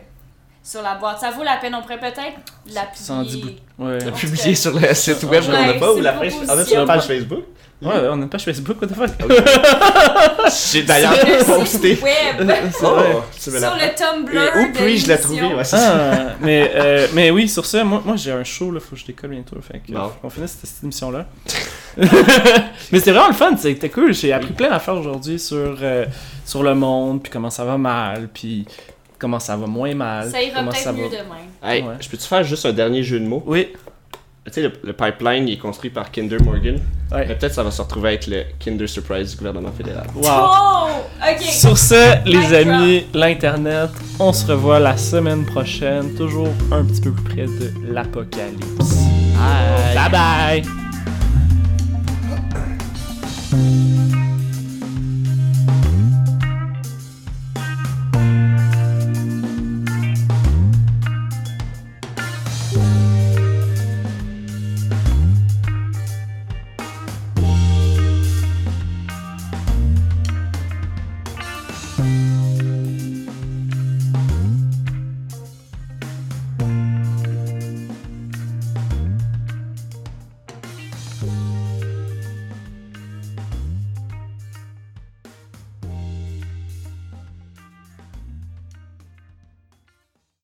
sur 0.64 0.82
la 0.82 0.96
boîte. 0.96 1.20
Ça 1.20 1.32
vaut 1.32 1.44
la 1.44 1.58
peine, 1.58 1.76
on 1.76 1.82
pourrait 1.82 2.00
peut-être 2.00 2.40
la 2.74 2.86
publier. 2.86 3.58
Ouais. 3.78 3.98
Publié 4.12 4.52
cas. 4.52 4.56
sur 4.56 4.80
le 4.80 4.94
site 4.94 5.24
web, 5.24 5.44
je 5.44 5.52
Ouais, 5.52 5.74
ne 5.74 5.80
pas, 5.80 5.94
ou 5.94 6.02
la 6.02 6.14
page, 6.14 6.34
on 6.48 6.58
a 6.58 6.66
sur 6.66 6.80
la 6.80 6.86
page 6.86 7.08
Facebook? 7.08 7.44
Ouais, 7.82 7.94
on 8.10 8.14
a 8.14 8.24
une 8.24 8.30
page 8.30 8.44
Facebook, 8.44 8.82
what 8.82 8.88
the 8.88 8.94
fuck? 8.94 9.10
J'ai 10.72 10.84
d'ailleurs 10.84 11.16
posté. 11.46 11.98
Web. 12.04 12.52
Oh, 12.84 13.24
sur 13.32 13.54
le 13.54 13.96
Tumblr. 13.96 14.38
Et 14.38 14.60
où 14.60 14.74
puis-je 14.74 15.08
la 15.08 15.18
trouver? 15.18 15.50
Ah, 15.72 16.36
mais, 16.42 16.70
euh, 16.76 17.08
mais 17.14 17.32
oui, 17.32 17.48
sur 17.48 17.66
ça, 17.66 17.86
moi, 17.86 18.02
moi 18.04 18.18
j'ai 18.18 18.34
un 18.34 18.44
show, 18.44 18.72
là, 18.72 18.82
faut 18.82 18.96
que 18.96 19.02
je 19.02 19.06
décolle 19.06 19.30
bientôt, 19.30 19.56
fait 19.62 19.82
finisse 20.30 20.58
cette, 20.60 20.70
cette 20.70 20.84
émission-là. 20.84 21.26
mais 21.98 23.00
c'était 23.00 23.12
vraiment 23.12 23.30
le 23.30 23.34
fun, 23.34 23.56
c'était 23.58 23.90
cool, 23.90 24.14
j'ai 24.14 24.34
appris 24.34 24.52
plein 24.52 24.70
d'affaires 24.70 24.96
aujourd'hui 24.96 25.40
sur, 25.40 25.78
euh, 25.82 26.06
sur 26.46 26.64
le 26.64 26.76
monde, 26.76 27.24
puis 27.24 27.32
comment 27.32 27.50
ça 27.50 27.64
va 27.64 27.78
mal, 27.78 28.28
puis 28.34 28.66
comment 29.20 29.40
ça 29.40 29.56
va 29.58 29.68
moins 29.68 29.94
mal. 29.94 30.30
Ça 30.32 30.42
ira 30.42 30.60
comment 30.60 30.72
peut-être 30.72 30.84
ça 30.84 30.94
mieux 30.94 31.04
va... 31.04 31.10
demain. 31.10 31.36
Hey, 31.64 31.84
Ouais. 31.84 31.96
je 32.00 32.10
peux-tu 32.10 32.26
faire 32.28 32.44
juste 32.44 32.66
un 32.66 32.74
dernier 32.74 33.04
jeu 33.04 33.20
de 33.20 33.26
mots? 33.28 33.44
Oui, 33.46 33.68
Tu 34.46 34.54
sais, 34.54 34.62
le, 34.64 34.72
le 34.84 34.94
pipeline 34.94 35.48
il 35.48 35.54
est 35.54 35.58
construit 35.58 35.92
par 35.92 36.10
Kinder 36.12 36.38
Morgan. 36.44 36.80
ouais. 37.12 37.26
Mais 37.28 37.36
peut-être 37.36 37.54
ça 37.54 37.62
va 37.62 37.70
se 37.70 37.82
retrouver 37.82 38.10
avec 38.10 38.26
le 38.28 38.44
Kinder 38.60 38.88
Surprise 38.88 39.32
du 39.32 39.38
gouvernement 39.38 39.72
fédéral. 39.72 40.08
Wow. 40.16 40.24
Oh! 40.26 40.88
Ok. 41.22 41.42
Sur 41.42 41.78
ce, 41.78 42.26
les 42.26 42.54
amis, 42.56 43.06
l'Internet, 43.14 43.90
on 44.20 44.32
se 44.34 44.46
revoit 44.52 44.80
la 44.80 44.98
semaine 44.98 45.46
prochaine, 45.46 46.16
toujours 46.16 46.48
un 46.72 46.84
petit 46.86 47.02
peu 47.02 47.12
plus 47.12 47.24
près 47.26 47.46
de 47.46 47.72
l'apocalypse. 47.94 48.96
Bye! 49.36 49.96
Bye 49.96 50.12
bye! 50.12 50.89